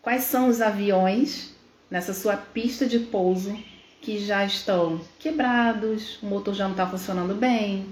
Quais 0.03 0.25
são 0.25 0.47
os 0.51 0.61
aviões 0.61 1.59
nessa 1.91 2.15
sua 2.15 2.37
pista 2.37 2.87
de 2.87 3.01
pouso 3.01 3.59
que 4.01 4.19
já 4.19 4.45
estão 4.45 5.01
quebrados, 5.19 6.19
o 6.23 6.27
motor 6.27 6.55
já 6.55 6.65
não 6.65 6.73
está 6.73 6.87
funcionando 6.87 7.35
bem, 7.35 7.87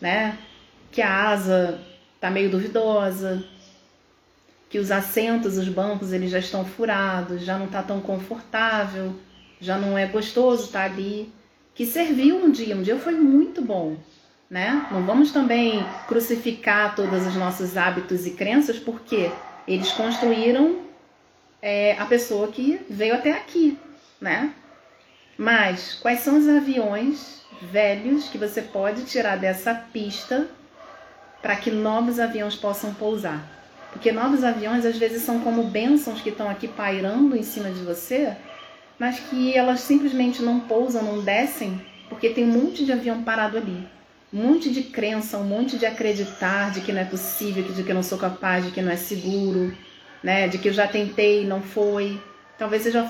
né? 0.00 0.38
Que 0.90 1.02
a 1.02 1.28
asa 1.28 1.80
está 2.14 2.30
meio 2.30 2.50
duvidosa, 2.50 3.44
que 4.68 4.78
os 4.78 4.90
assentos, 4.90 5.56
os 5.56 5.68
bancos, 5.68 6.12
eles 6.12 6.30
já 6.30 6.38
estão 6.38 6.64
furados, 6.64 7.42
já 7.42 7.56
não 7.56 7.66
está 7.66 7.82
tão 7.82 8.00
confortável, 8.00 9.14
já 9.60 9.78
não 9.78 9.96
é 9.96 10.06
gostoso 10.06 10.64
estar 10.64 10.88
tá 10.88 10.92
ali. 10.92 11.32
Que 11.74 11.84
serviu 11.84 12.36
um 12.36 12.50
dia, 12.50 12.76
um 12.76 12.82
dia 12.82 12.96
foi 12.96 13.14
muito 13.14 13.60
bom, 13.60 13.96
né? 14.48 14.86
Não 14.90 15.04
vamos 15.04 15.32
também 15.32 15.84
crucificar 16.08 16.94
todos 16.94 17.26
os 17.26 17.34
nossos 17.34 17.76
hábitos 17.76 18.26
e 18.26 18.30
crenças 18.32 18.78
porque 18.78 19.30
eles 19.66 19.92
construíram 19.92 20.83
é, 21.64 21.96
a 21.98 22.04
pessoa 22.04 22.48
que 22.48 22.78
veio 22.90 23.14
até 23.14 23.32
aqui, 23.32 23.78
né? 24.20 24.52
Mas 25.38 25.94
quais 25.94 26.20
são 26.20 26.36
os 26.36 26.46
aviões 26.46 27.40
velhos 27.72 28.28
que 28.28 28.36
você 28.36 28.60
pode 28.60 29.06
tirar 29.06 29.36
dessa 29.36 29.74
pista 29.74 30.46
para 31.40 31.56
que 31.56 31.70
novos 31.70 32.20
aviões 32.20 32.54
possam 32.54 32.92
pousar? 32.92 33.42
Porque 33.90 34.12
novos 34.12 34.44
aviões 34.44 34.84
às 34.84 34.98
vezes 34.98 35.22
são 35.22 35.40
como 35.40 35.64
bênçãos 35.64 36.20
que 36.20 36.28
estão 36.28 36.50
aqui 36.50 36.68
pairando 36.68 37.34
em 37.34 37.42
cima 37.42 37.70
de 37.70 37.80
você, 37.80 38.36
mas 38.98 39.18
que 39.18 39.56
elas 39.56 39.80
simplesmente 39.80 40.42
não 40.42 40.60
pousam, 40.60 41.02
não 41.02 41.24
descem, 41.24 41.80
porque 42.10 42.28
tem 42.28 42.44
um 42.44 42.62
monte 42.62 42.84
de 42.84 42.92
avião 42.92 43.22
parado 43.22 43.56
ali. 43.56 43.88
Um 44.30 44.48
monte 44.48 44.70
de 44.70 44.82
crença, 44.82 45.38
um 45.38 45.44
monte 45.44 45.78
de 45.78 45.86
acreditar 45.86 46.72
de 46.72 46.82
que 46.82 46.92
não 46.92 47.00
é 47.00 47.04
possível, 47.06 47.62
de 47.62 47.82
que 47.82 47.90
eu 47.90 47.94
não 47.94 48.02
sou 48.02 48.18
capaz, 48.18 48.66
de 48.66 48.70
que 48.70 48.82
não 48.82 48.92
é 48.92 48.96
seguro, 48.96 49.74
né? 50.24 50.48
De 50.48 50.56
que 50.56 50.68
eu 50.68 50.72
já 50.72 50.88
tentei 50.88 51.46
não 51.46 51.60
foi. 51.60 52.20
Talvez 52.58 52.82
seja 52.82 53.06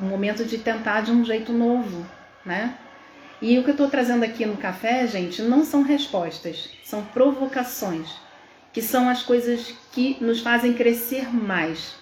o 0.00 0.04
momento 0.04 0.44
de 0.44 0.56
tentar 0.58 1.02
de 1.02 1.12
um 1.12 1.22
jeito 1.24 1.52
novo, 1.52 2.06
né? 2.44 2.74
E 3.42 3.58
o 3.58 3.62
que 3.62 3.70
eu 3.70 3.74
estou 3.74 3.88
trazendo 3.88 4.24
aqui 4.24 4.46
no 4.46 4.56
café, 4.56 5.06
gente, 5.06 5.42
não 5.42 5.64
são 5.64 5.82
respostas, 5.82 6.70
são 6.84 7.02
provocações, 7.04 8.10
que 8.72 8.80
são 8.80 9.08
as 9.08 9.22
coisas 9.22 9.74
que 9.92 10.16
nos 10.20 10.40
fazem 10.40 10.72
crescer 10.72 11.32
mais. 11.32 11.94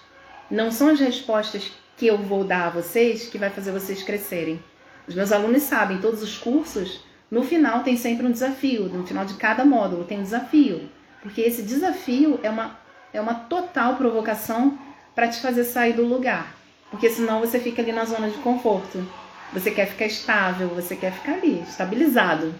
Não 0.49 0.71
são 0.71 0.89
as 0.89 0.99
respostas 0.99 1.71
que 1.97 2.07
eu 2.07 2.17
vou 2.17 2.43
dar 2.43 2.67
a 2.67 2.69
vocês 2.69 3.27
que 3.27 3.37
vai 3.37 3.49
fazer 3.49 3.71
vocês 3.71 4.03
crescerem. 4.03 4.61
Os 5.07 5.15
meus 5.15 5.31
alunos 5.31 5.63
sabem, 5.63 5.99
todos 5.99 6.21
os 6.21 6.37
cursos, 6.37 7.03
no 7.31 7.43
final 7.43 7.83
tem 7.83 7.97
sempre 7.97 8.25
um 8.25 8.31
desafio, 8.31 8.83
no 8.85 9.05
final 9.05 9.25
de 9.25 9.33
cada 9.35 9.65
módulo 9.65 10.03
tem 10.03 10.19
um 10.19 10.23
desafio, 10.23 10.89
porque 11.21 11.41
esse 11.41 11.61
desafio 11.61 12.39
é 12.43 12.49
uma, 12.49 12.77
é 13.13 13.19
uma 13.19 13.33
total 13.33 13.95
provocação 13.95 14.77
para 15.15 15.27
te 15.27 15.39
fazer 15.39 15.63
sair 15.63 15.93
do 15.93 16.05
lugar, 16.05 16.55
porque 16.89 17.09
senão 17.09 17.39
você 17.39 17.59
fica 17.59 17.81
ali 17.81 17.91
na 17.91 18.05
zona 18.05 18.29
de 18.29 18.37
conforto. 18.37 19.05
Você 19.51 19.71
quer 19.71 19.87
ficar 19.87 20.05
estável, 20.05 20.69
você 20.69 20.95
quer 20.95 21.11
ficar 21.11 21.33
ali, 21.33 21.61
estabilizado. 21.61 22.53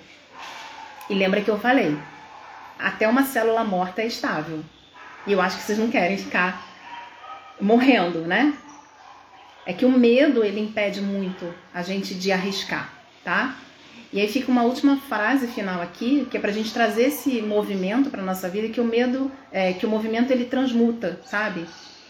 E 1.09 1.13
lembra 1.13 1.41
que 1.41 1.49
eu 1.49 1.59
falei, 1.59 1.97
até 2.77 3.07
uma 3.07 3.23
célula 3.23 3.63
morta 3.63 4.01
é 4.01 4.07
estável. 4.07 4.63
E 5.27 5.31
eu 5.31 5.41
acho 5.41 5.57
que 5.57 5.63
vocês 5.63 5.77
não 5.77 5.89
querem 5.89 6.17
ficar 6.17 6.65
morrendo, 7.61 8.21
né? 8.21 8.53
É 9.65 9.73
que 9.73 9.85
o 9.85 9.91
medo 9.91 10.43
ele 10.43 10.59
impede 10.59 11.01
muito 11.01 11.53
a 11.73 11.83
gente 11.83 12.15
de 12.15 12.31
arriscar, 12.31 12.89
tá? 13.23 13.55
E 14.11 14.19
aí 14.19 14.27
fica 14.27 14.51
uma 14.51 14.63
última 14.63 14.97
frase 14.97 15.47
final 15.47 15.81
aqui, 15.81 16.27
que 16.29 16.37
é 16.37 16.39
para 16.39 16.49
a 16.49 16.53
gente 16.53 16.73
trazer 16.73 17.03
esse 17.03 17.41
movimento 17.41 18.09
para 18.09 18.23
nossa 18.23 18.49
vida, 18.49 18.69
que 18.69 18.81
o 18.81 18.85
medo, 18.85 19.31
é, 19.51 19.73
que 19.73 19.85
o 19.85 19.89
movimento 19.89 20.31
ele 20.31 20.45
transmuta, 20.45 21.19
sabe? 21.25 21.65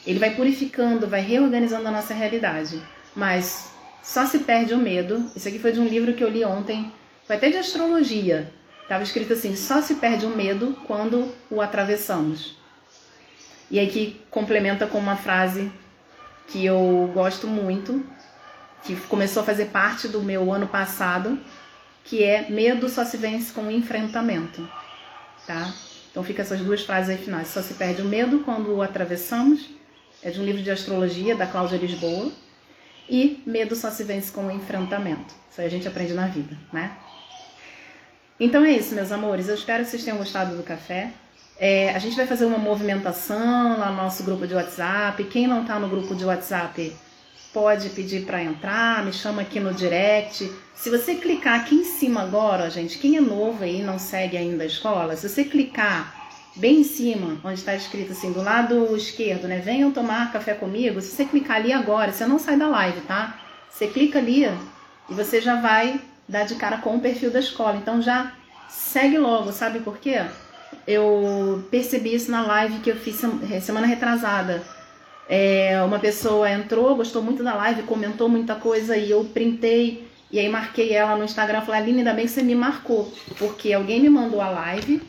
Ele 0.07 0.17
vai 0.17 0.33
purificando, 0.33 1.07
vai 1.07 1.21
reorganizando 1.21 1.87
a 1.87 1.91
nossa 1.91 2.13
realidade. 2.13 2.81
Mas 3.13 3.73
só 4.01 4.25
se 4.25 4.39
perde 4.39 4.73
o 4.73 4.77
medo. 4.77 5.29
Isso 5.35 5.47
aqui 5.47 5.59
foi 5.59 5.73
de 5.73 5.79
um 5.79 5.87
livro 5.87 6.13
que 6.13 6.23
eu 6.23 6.29
li 6.29 6.43
ontem, 6.45 6.91
foi 7.27 7.35
até 7.35 7.49
de 7.49 7.57
astrologia. 7.57 8.51
Estava 8.81 9.03
escrito 9.03 9.33
assim: 9.33 9.55
só 9.55 9.81
se 9.81 9.95
perde 9.95 10.25
o 10.25 10.35
medo 10.35 10.77
quando 10.87 11.31
o 11.49 11.61
atravessamos. 11.61 12.57
E 13.69 13.77
aí 13.77 13.87
que 13.87 14.19
complementa 14.31 14.87
com 14.87 14.97
uma 14.97 15.15
frase 15.15 15.71
que 16.47 16.65
eu 16.65 17.11
gosto 17.13 17.45
muito, 17.45 18.03
que 18.83 18.95
começou 19.01 19.43
a 19.43 19.45
fazer 19.45 19.65
parte 19.65 20.07
do 20.07 20.23
meu 20.23 20.51
ano 20.51 20.67
passado, 20.67 21.37
que 22.09 22.23
é 22.23 22.49
medo 22.49 22.89
só 22.89 23.05
se 23.05 23.17
vence 23.17 23.53
com 23.53 23.69
enfrentamento, 23.69 24.67
tá? 25.45 25.71
Então 26.09 26.23
fica 26.23 26.41
essas 26.41 26.59
duas 26.59 26.81
frases 26.83 27.11
aí 27.11 27.23
finais. 27.23 27.49
Só 27.49 27.61
se 27.61 27.75
perde 27.75 28.01
o 28.01 28.05
medo 28.05 28.39
quando 28.39 28.75
o 28.75 28.81
atravessamos. 28.81 29.69
É 30.23 30.31
de 30.31 30.41
um 30.41 30.43
livro 30.43 30.61
de 30.63 30.71
astrologia 30.71 31.35
da 31.35 31.45
Cláudia 31.45 31.77
Lisboa. 31.77 32.31
E 33.07 33.43
medo 33.45 33.75
só 33.75 33.91
se 33.91 34.03
vence 34.03 34.31
com 34.31 34.49
enfrentamento. 34.49 35.35
Isso 35.51 35.61
aí 35.61 35.67
a 35.67 35.69
gente 35.69 35.87
aprende 35.87 36.13
na 36.13 36.25
vida, 36.25 36.57
né? 36.73 36.97
Então 38.39 38.65
é 38.65 38.71
isso, 38.71 38.95
meus 38.95 39.11
amores. 39.11 39.47
Eu 39.47 39.53
espero 39.55 39.83
que 39.83 39.91
vocês 39.91 40.03
tenham 40.03 40.17
gostado 40.17 40.57
do 40.57 40.63
café. 40.63 41.11
É, 41.59 41.93
a 41.93 41.99
gente 41.99 42.15
vai 42.15 42.25
fazer 42.25 42.45
uma 42.45 42.57
movimentação 42.57 43.77
lá 43.77 43.91
no 43.91 43.97
nosso 43.97 44.23
grupo 44.23 44.47
de 44.47 44.55
WhatsApp. 44.55 45.23
Quem 45.25 45.45
não 45.45 45.61
está 45.61 45.77
no 45.77 45.87
grupo 45.87 46.15
de 46.15 46.25
WhatsApp 46.25 46.91
pode 47.53 47.89
pedir 47.89 48.25
para 48.25 48.43
entrar, 48.43 49.05
me 49.05 49.11
chama 49.11 49.41
aqui 49.41 49.59
no 49.59 49.73
direct. 49.73 50.51
Se 50.75 50.89
você 50.89 51.15
clicar 51.15 51.59
aqui 51.59 51.75
em 51.75 51.83
cima 51.83 52.21
agora, 52.21 52.69
gente, 52.69 52.97
quem 52.97 53.17
é 53.17 53.21
novo 53.21 53.63
aí 53.63 53.81
não 53.81 53.99
segue 53.99 54.37
ainda 54.37 54.63
a 54.63 54.67
escola, 54.67 55.15
se 55.15 55.27
você 55.27 55.43
clicar 55.43 56.15
bem 56.55 56.81
em 56.81 56.83
cima, 56.83 57.39
onde 57.43 57.59
está 57.59 57.75
escrito 57.75 58.11
assim, 58.11 58.31
do 58.31 58.41
lado 58.41 58.95
esquerdo, 58.95 59.47
né? 59.47 59.59
Venham 59.59 59.91
tomar 59.91 60.31
café 60.31 60.53
comigo. 60.53 60.99
Se 61.01 61.15
você 61.15 61.25
clicar 61.25 61.57
ali 61.57 61.71
agora, 61.71 62.11
você 62.11 62.25
não 62.25 62.39
sai 62.39 62.57
da 62.57 62.67
live, 62.67 63.01
tá? 63.01 63.39
Você 63.69 63.87
clica 63.87 64.19
ali 64.19 64.45
e 65.09 65.13
você 65.13 65.39
já 65.39 65.61
vai 65.61 66.01
dar 66.27 66.43
de 66.43 66.55
cara 66.55 66.77
com 66.77 66.97
o 66.97 67.01
perfil 67.01 67.31
da 67.31 67.39
escola. 67.39 67.77
Então 67.77 68.01
já 68.01 68.33
segue 68.67 69.17
logo, 69.17 69.51
sabe 69.51 69.79
por 69.79 69.97
quê? 69.97 70.21
eu 70.89 71.63
percebi 71.69 72.15
isso 72.15 72.31
na 72.31 72.41
live 72.41 72.79
que 72.79 72.89
eu 72.89 72.95
fiz 72.95 73.21
é, 73.51 73.59
semana 73.59 73.85
retrasada. 73.85 74.63
É, 75.31 75.79
uma 75.83 75.99
pessoa 75.99 76.49
entrou, 76.49 76.95
gostou 76.95 77.21
muito 77.21 77.43
da 77.43 77.53
live, 77.53 77.83
comentou 77.83 78.27
muita 78.27 78.55
coisa 78.55 78.97
e 78.97 79.11
eu 79.11 79.23
printei 79.25 80.09
e 80.31 80.39
aí 80.39 80.49
marquei 80.49 80.91
ela 80.91 81.15
no 81.15 81.23
Instagram. 81.23 81.61
Falei, 81.61 81.81
Aline, 81.81 81.99
ainda 81.99 82.13
bem 82.13 82.25
que 82.25 82.31
você 82.31 82.41
me 82.41 82.55
marcou, 82.55 83.13
porque 83.37 83.71
alguém 83.71 83.99
me 83.99 84.09
mandou 84.09 84.41
a 84.41 84.49
live 84.49 84.99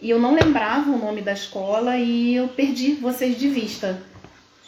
e 0.00 0.10
eu 0.10 0.20
não 0.20 0.32
lembrava 0.32 0.92
o 0.92 0.98
nome 0.98 1.22
da 1.22 1.32
escola 1.32 1.96
e 1.96 2.36
eu 2.36 2.46
perdi 2.46 2.92
vocês 2.92 3.36
de 3.36 3.48
vista. 3.48 4.00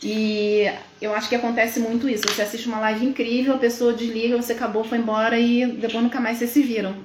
E 0.02 0.68
eu 1.00 1.14
acho 1.14 1.28
que 1.28 1.36
acontece 1.36 1.78
muito 1.78 2.09
isso. 2.09 2.24
Você 2.28 2.42
assiste 2.42 2.66
uma 2.66 2.80
live 2.80 3.07
incrível, 3.07 3.54
a 3.54 3.59
pessoa 3.59 3.94
desliga, 3.94 4.36
você 4.36 4.54
acabou, 4.54 4.82
foi 4.82 4.98
embora 4.98 5.38
e 5.38 5.66
depois 5.66 6.02
nunca 6.02 6.20
mais 6.20 6.38
vocês 6.38 6.50
se 6.50 6.62
viram. 6.62 6.96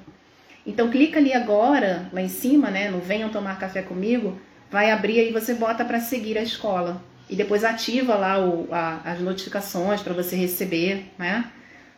Então 0.66 0.90
clica 0.90 1.20
ali 1.20 1.32
agora, 1.32 2.08
lá 2.12 2.20
em 2.20 2.28
cima, 2.28 2.68
né, 2.68 2.90
no 2.90 2.98
Venham 2.98 3.30
Tomar 3.30 3.60
Café 3.60 3.80
Comigo, 3.82 4.40
vai 4.70 4.90
abrir 4.90 5.20
aí 5.20 5.32
você 5.32 5.54
bota 5.54 5.84
para 5.84 6.00
seguir 6.00 6.36
a 6.36 6.42
escola. 6.42 7.00
E 7.32 7.34
depois 7.34 7.64
ativa 7.64 8.14
lá 8.14 8.38
o, 8.38 8.68
a, 8.70 9.00
as 9.10 9.18
notificações 9.18 10.02
para 10.02 10.12
você 10.12 10.36
receber, 10.36 11.06
né? 11.18 11.50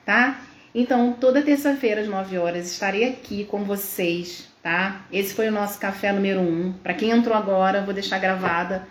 Tá? 0.06 0.40
Então, 0.72 1.12
toda 1.12 1.42
terça-feira 1.42 2.02
às 2.02 2.06
9 2.06 2.38
horas 2.38 2.70
estarei 2.70 3.02
aqui 3.08 3.44
com 3.44 3.64
vocês, 3.64 4.48
tá? 4.62 5.04
Esse 5.10 5.34
foi 5.34 5.48
o 5.48 5.52
nosso 5.52 5.80
café 5.80 6.12
número 6.12 6.38
1. 6.38 6.44
Um. 6.44 6.72
Para 6.74 6.94
quem 6.94 7.10
entrou 7.10 7.36
agora, 7.36 7.82
vou 7.82 7.92
deixar 7.92 8.20
gravada. 8.20 8.86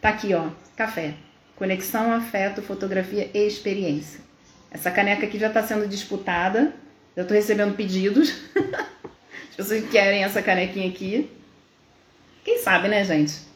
Tá 0.00 0.08
aqui, 0.08 0.32
ó, 0.32 0.46
café. 0.74 1.12
Conexão, 1.56 2.10
afeto, 2.10 2.62
fotografia 2.62 3.30
e 3.34 3.46
experiência. 3.46 4.20
Essa 4.70 4.90
caneca 4.90 5.26
aqui 5.26 5.38
já 5.38 5.48
está 5.48 5.62
sendo 5.62 5.86
disputada, 5.86 6.72
eu 7.14 7.26
tô 7.26 7.34
recebendo 7.34 7.76
pedidos. 7.76 8.32
As 9.50 9.56
pessoas 9.56 9.90
querem 9.90 10.24
essa 10.24 10.40
canequinha 10.40 10.88
aqui. 10.88 11.30
Quem 12.42 12.60
sabe, 12.60 12.88
né, 12.88 13.04
gente? 13.04 13.52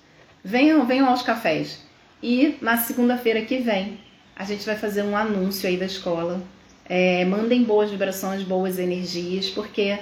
Venham, 0.48 0.86
venham 0.86 1.06
aos 1.06 1.20
cafés. 1.20 1.78
E 2.22 2.56
na 2.62 2.78
segunda-feira 2.78 3.42
que 3.42 3.58
vem, 3.58 4.00
a 4.34 4.44
gente 4.44 4.64
vai 4.64 4.76
fazer 4.76 5.02
um 5.02 5.14
anúncio 5.14 5.68
aí 5.68 5.76
da 5.76 5.84
escola. 5.84 6.42
É, 6.86 7.22
mandem 7.26 7.62
boas 7.62 7.90
vibrações, 7.90 8.42
boas 8.42 8.78
energias, 8.78 9.50
porque 9.50 9.98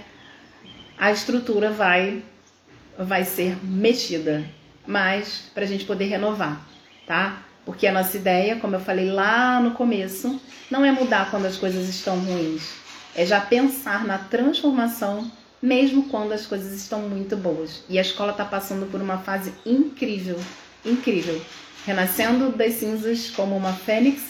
a 0.96 1.10
estrutura 1.10 1.72
vai, 1.72 2.22
vai 2.96 3.24
ser 3.24 3.56
mexida, 3.60 4.44
mas 4.86 5.50
para 5.52 5.64
a 5.64 5.66
gente 5.66 5.84
poder 5.84 6.04
renovar, 6.04 6.64
tá? 7.08 7.42
Porque 7.64 7.84
a 7.88 7.92
nossa 7.92 8.16
ideia, 8.16 8.54
como 8.54 8.76
eu 8.76 8.80
falei 8.80 9.10
lá 9.10 9.60
no 9.60 9.72
começo, 9.72 10.40
não 10.70 10.84
é 10.84 10.92
mudar 10.92 11.28
quando 11.28 11.46
as 11.46 11.56
coisas 11.56 11.88
estão 11.88 12.20
ruins, 12.20 12.72
é 13.16 13.26
já 13.26 13.40
pensar 13.40 14.04
na 14.04 14.16
transformação, 14.16 15.28
mesmo 15.62 16.08
quando 16.08 16.32
as 16.32 16.46
coisas 16.46 16.72
estão 16.72 17.02
muito 17.02 17.36
boas. 17.36 17.82
E 17.88 17.98
a 17.98 18.02
escola 18.02 18.32
está 18.32 18.44
passando 18.44 18.90
por 18.90 19.00
uma 19.00 19.18
fase 19.18 19.52
incrível, 19.64 20.38
incrível, 20.84 21.40
renascendo 21.84 22.50
das 22.50 22.74
cinzas 22.74 23.30
como 23.30 23.56
uma 23.56 23.72
fênix 23.72 24.22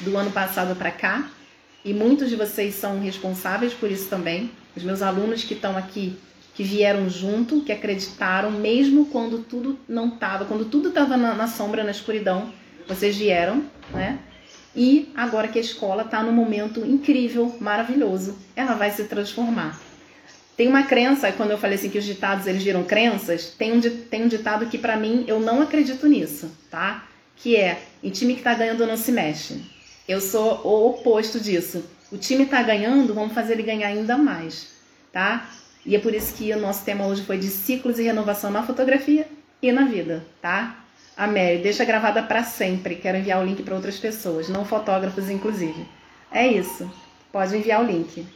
do 0.00 0.16
ano 0.16 0.30
passado 0.30 0.76
para 0.76 0.90
cá. 0.90 1.30
E 1.84 1.92
muitos 1.92 2.28
de 2.28 2.36
vocês 2.36 2.74
são 2.74 3.00
responsáveis 3.00 3.72
por 3.72 3.90
isso 3.90 4.08
também. 4.08 4.50
Os 4.76 4.82
meus 4.82 5.02
alunos 5.02 5.44
que 5.44 5.54
estão 5.54 5.76
aqui, 5.76 6.16
que 6.54 6.62
vieram 6.62 7.08
junto, 7.08 7.62
que 7.62 7.72
acreditaram, 7.72 8.50
mesmo 8.50 9.06
quando 9.06 9.38
tudo 9.38 9.78
não 9.88 10.08
estava, 10.08 10.44
quando 10.44 10.64
tudo 10.66 10.88
estava 10.88 11.16
na, 11.16 11.34
na 11.34 11.48
sombra, 11.48 11.82
na 11.82 11.90
escuridão, 11.90 12.52
vocês 12.86 13.16
vieram, 13.16 13.64
né? 13.90 14.18
E 14.74 15.10
agora 15.14 15.48
que 15.48 15.58
a 15.58 15.62
escola 15.62 16.02
está 16.02 16.22
num 16.22 16.32
momento 16.32 16.80
incrível, 16.80 17.54
maravilhoso, 17.60 18.38
ela 18.56 18.74
vai 18.74 18.90
se 18.90 19.04
transformar. 19.04 19.78
Tem 20.56 20.68
uma 20.68 20.82
crença, 20.82 21.32
quando 21.32 21.50
eu 21.50 21.58
falei 21.58 21.76
assim 21.78 21.88
que 21.88 21.98
os 21.98 22.04
ditados 22.04 22.46
eles 22.46 22.62
viram 22.62 22.84
crenças, 22.84 23.46
tem 23.46 23.72
um, 23.72 23.80
tem 23.80 24.24
um 24.24 24.28
ditado 24.28 24.66
que 24.66 24.76
para 24.76 24.96
mim 24.96 25.24
eu 25.26 25.40
não 25.40 25.62
acredito 25.62 26.06
nisso, 26.06 26.50
tá? 26.70 27.04
Que 27.36 27.56
é, 27.56 27.82
em 28.02 28.10
time 28.10 28.34
que 28.34 28.40
está 28.40 28.54
ganhando 28.54 28.86
não 28.86 28.96
se 28.96 29.10
mexe. 29.10 29.62
Eu 30.06 30.20
sou 30.20 30.60
o 30.64 30.88
oposto 30.90 31.40
disso. 31.40 31.84
O 32.10 32.18
time 32.18 32.44
está 32.44 32.62
ganhando, 32.62 33.14
vamos 33.14 33.32
fazer 33.32 33.54
ele 33.54 33.62
ganhar 33.62 33.88
ainda 33.88 34.18
mais, 34.18 34.68
tá? 35.10 35.48
E 35.84 35.96
é 35.96 35.98
por 35.98 36.14
isso 36.14 36.34
que 36.34 36.52
o 36.52 36.60
nosso 36.60 36.84
tema 36.84 37.06
hoje 37.06 37.22
foi 37.22 37.38
de 37.38 37.48
ciclos 37.48 37.98
e 37.98 38.02
renovação 38.02 38.50
na 38.50 38.62
fotografia 38.62 39.26
e 39.60 39.72
na 39.72 39.84
vida, 39.84 40.24
tá? 40.40 40.84
A 41.16 41.26
Mary, 41.26 41.58
deixa 41.58 41.84
gravada 41.84 42.22
para 42.22 42.44
sempre. 42.44 42.96
Quero 42.96 43.18
enviar 43.18 43.40
o 43.40 43.44
link 43.44 43.62
para 43.62 43.74
outras 43.74 43.98
pessoas, 43.98 44.48
não 44.48 44.64
fotógrafos, 44.64 45.28
inclusive. 45.30 45.86
É 46.30 46.46
isso. 46.46 46.90
Pode 47.30 47.56
enviar 47.56 47.82
o 47.82 47.86
link. 47.86 48.26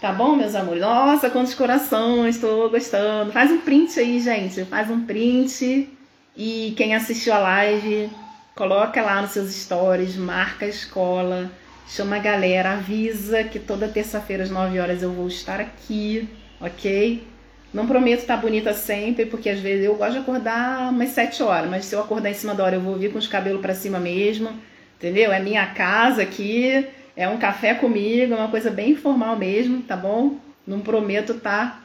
Tá 0.00 0.12
bom, 0.12 0.36
meus 0.36 0.54
amores? 0.54 0.82
Nossa, 0.82 1.30
quantos 1.30 1.54
corações, 1.54 2.34
estou 2.34 2.68
gostando. 2.68 3.32
Faz 3.32 3.50
um 3.50 3.60
print 3.60 3.98
aí, 3.98 4.20
gente. 4.20 4.64
Faz 4.66 4.90
um 4.90 5.06
print. 5.06 5.88
E 6.36 6.74
quem 6.76 6.94
assistiu 6.94 7.32
a 7.32 7.38
live, 7.38 8.10
coloca 8.54 9.00
lá 9.02 9.22
nos 9.22 9.30
seus 9.30 9.50
stories, 9.54 10.16
marca 10.16 10.66
a 10.66 10.68
escola. 10.68 11.50
chama 11.88 12.16
a 12.16 12.18
galera, 12.18 12.72
avisa 12.72 13.44
que 13.44 13.58
toda 13.58 13.88
terça-feira 13.88 14.42
às 14.42 14.50
9 14.50 14.78
horas 14.78 15.02
eu 15.02 15.12
vou 15.12 15.28
estar 15.28 15.60
aqui, 15.60 16.28
ok? 16.60 17.26
Não 17.72 17.86
prometo 17.86 18.20
estar 18.20 18.36
bonita 18.36 18.74
sempre, 18.74 19.26
porque 19.26 19.48
às 19.48 19.60
vezes 19.60 19.84
eu 19.86 19.94
gosto 19.94 20.12
de 20.12 20.18
acordar 20.18 20.90
umas 20.90 21.10
7 21.10 21.42
horas, 21.42 21.70
mas 21.70 21.84
se 21.86 21.94
eu 21.94 22.00
acordar 22.00 22.30
em 22.30 22.34
cima 22.34 22.54
da 22.54 22.64
hora 22.64 22.76
eu 22.76 22.80
vou 22.80 22.96
vir 22.96 23.12
com 23.12 23.18
os 23.18 23.26
cabelos 23.26 23.60
para 23.60 23.74
cima 23.74 23.98
mesmo, 24.00 24.50
entendeu? 24.96 25.32
É 25.32 25.40
minha 25.40 25.66
casa 25.66 26.22
aqui, 26.22 26.86
é 27.16 27.28
um 27.28 27.38
café 27.38 27.74
comigo, 27.74 28.34
é 28.34 28.36
uma 28.36 28.50
coisa 28.50 28.70
bem 28.70 28.90
informal 28.90 29.36
mesmo, 29.36 29.82
tá 29.82 29.96
bom? 29.96 30.36
Não 30.66 30.80
prometo 30.80 31.34
tá. 31.34 31.80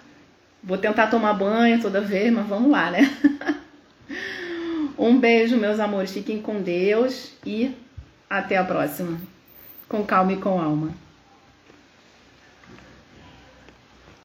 Vou 0.62 0.78
tentar 0.78 1.08
tomar 1.08 1.34
banho 1.34 1.82
toda 1.82 2.02
vez, 2.02 2.32
mas 2.32 2.46
vamos 2.46 2.70
lá, 2.70 2.92
né? 2.92 3.10
um 5.00 5.18
beijo, 5.18 5.58
meus 5.58 5.80
amores. 5.80 6.12
Fiquem 6.12 6.42
com 6.42 6.62
Deus 6.62 7.32
e 7.46 7.74
até 8.30 8.58
a 8.58 8.64
próxima. 8.64 9.18
Com 9.88 10.04
calma 10.04 10.34
e 10.34 10.38
com 10.38 10.60
alma. 10.62 10.92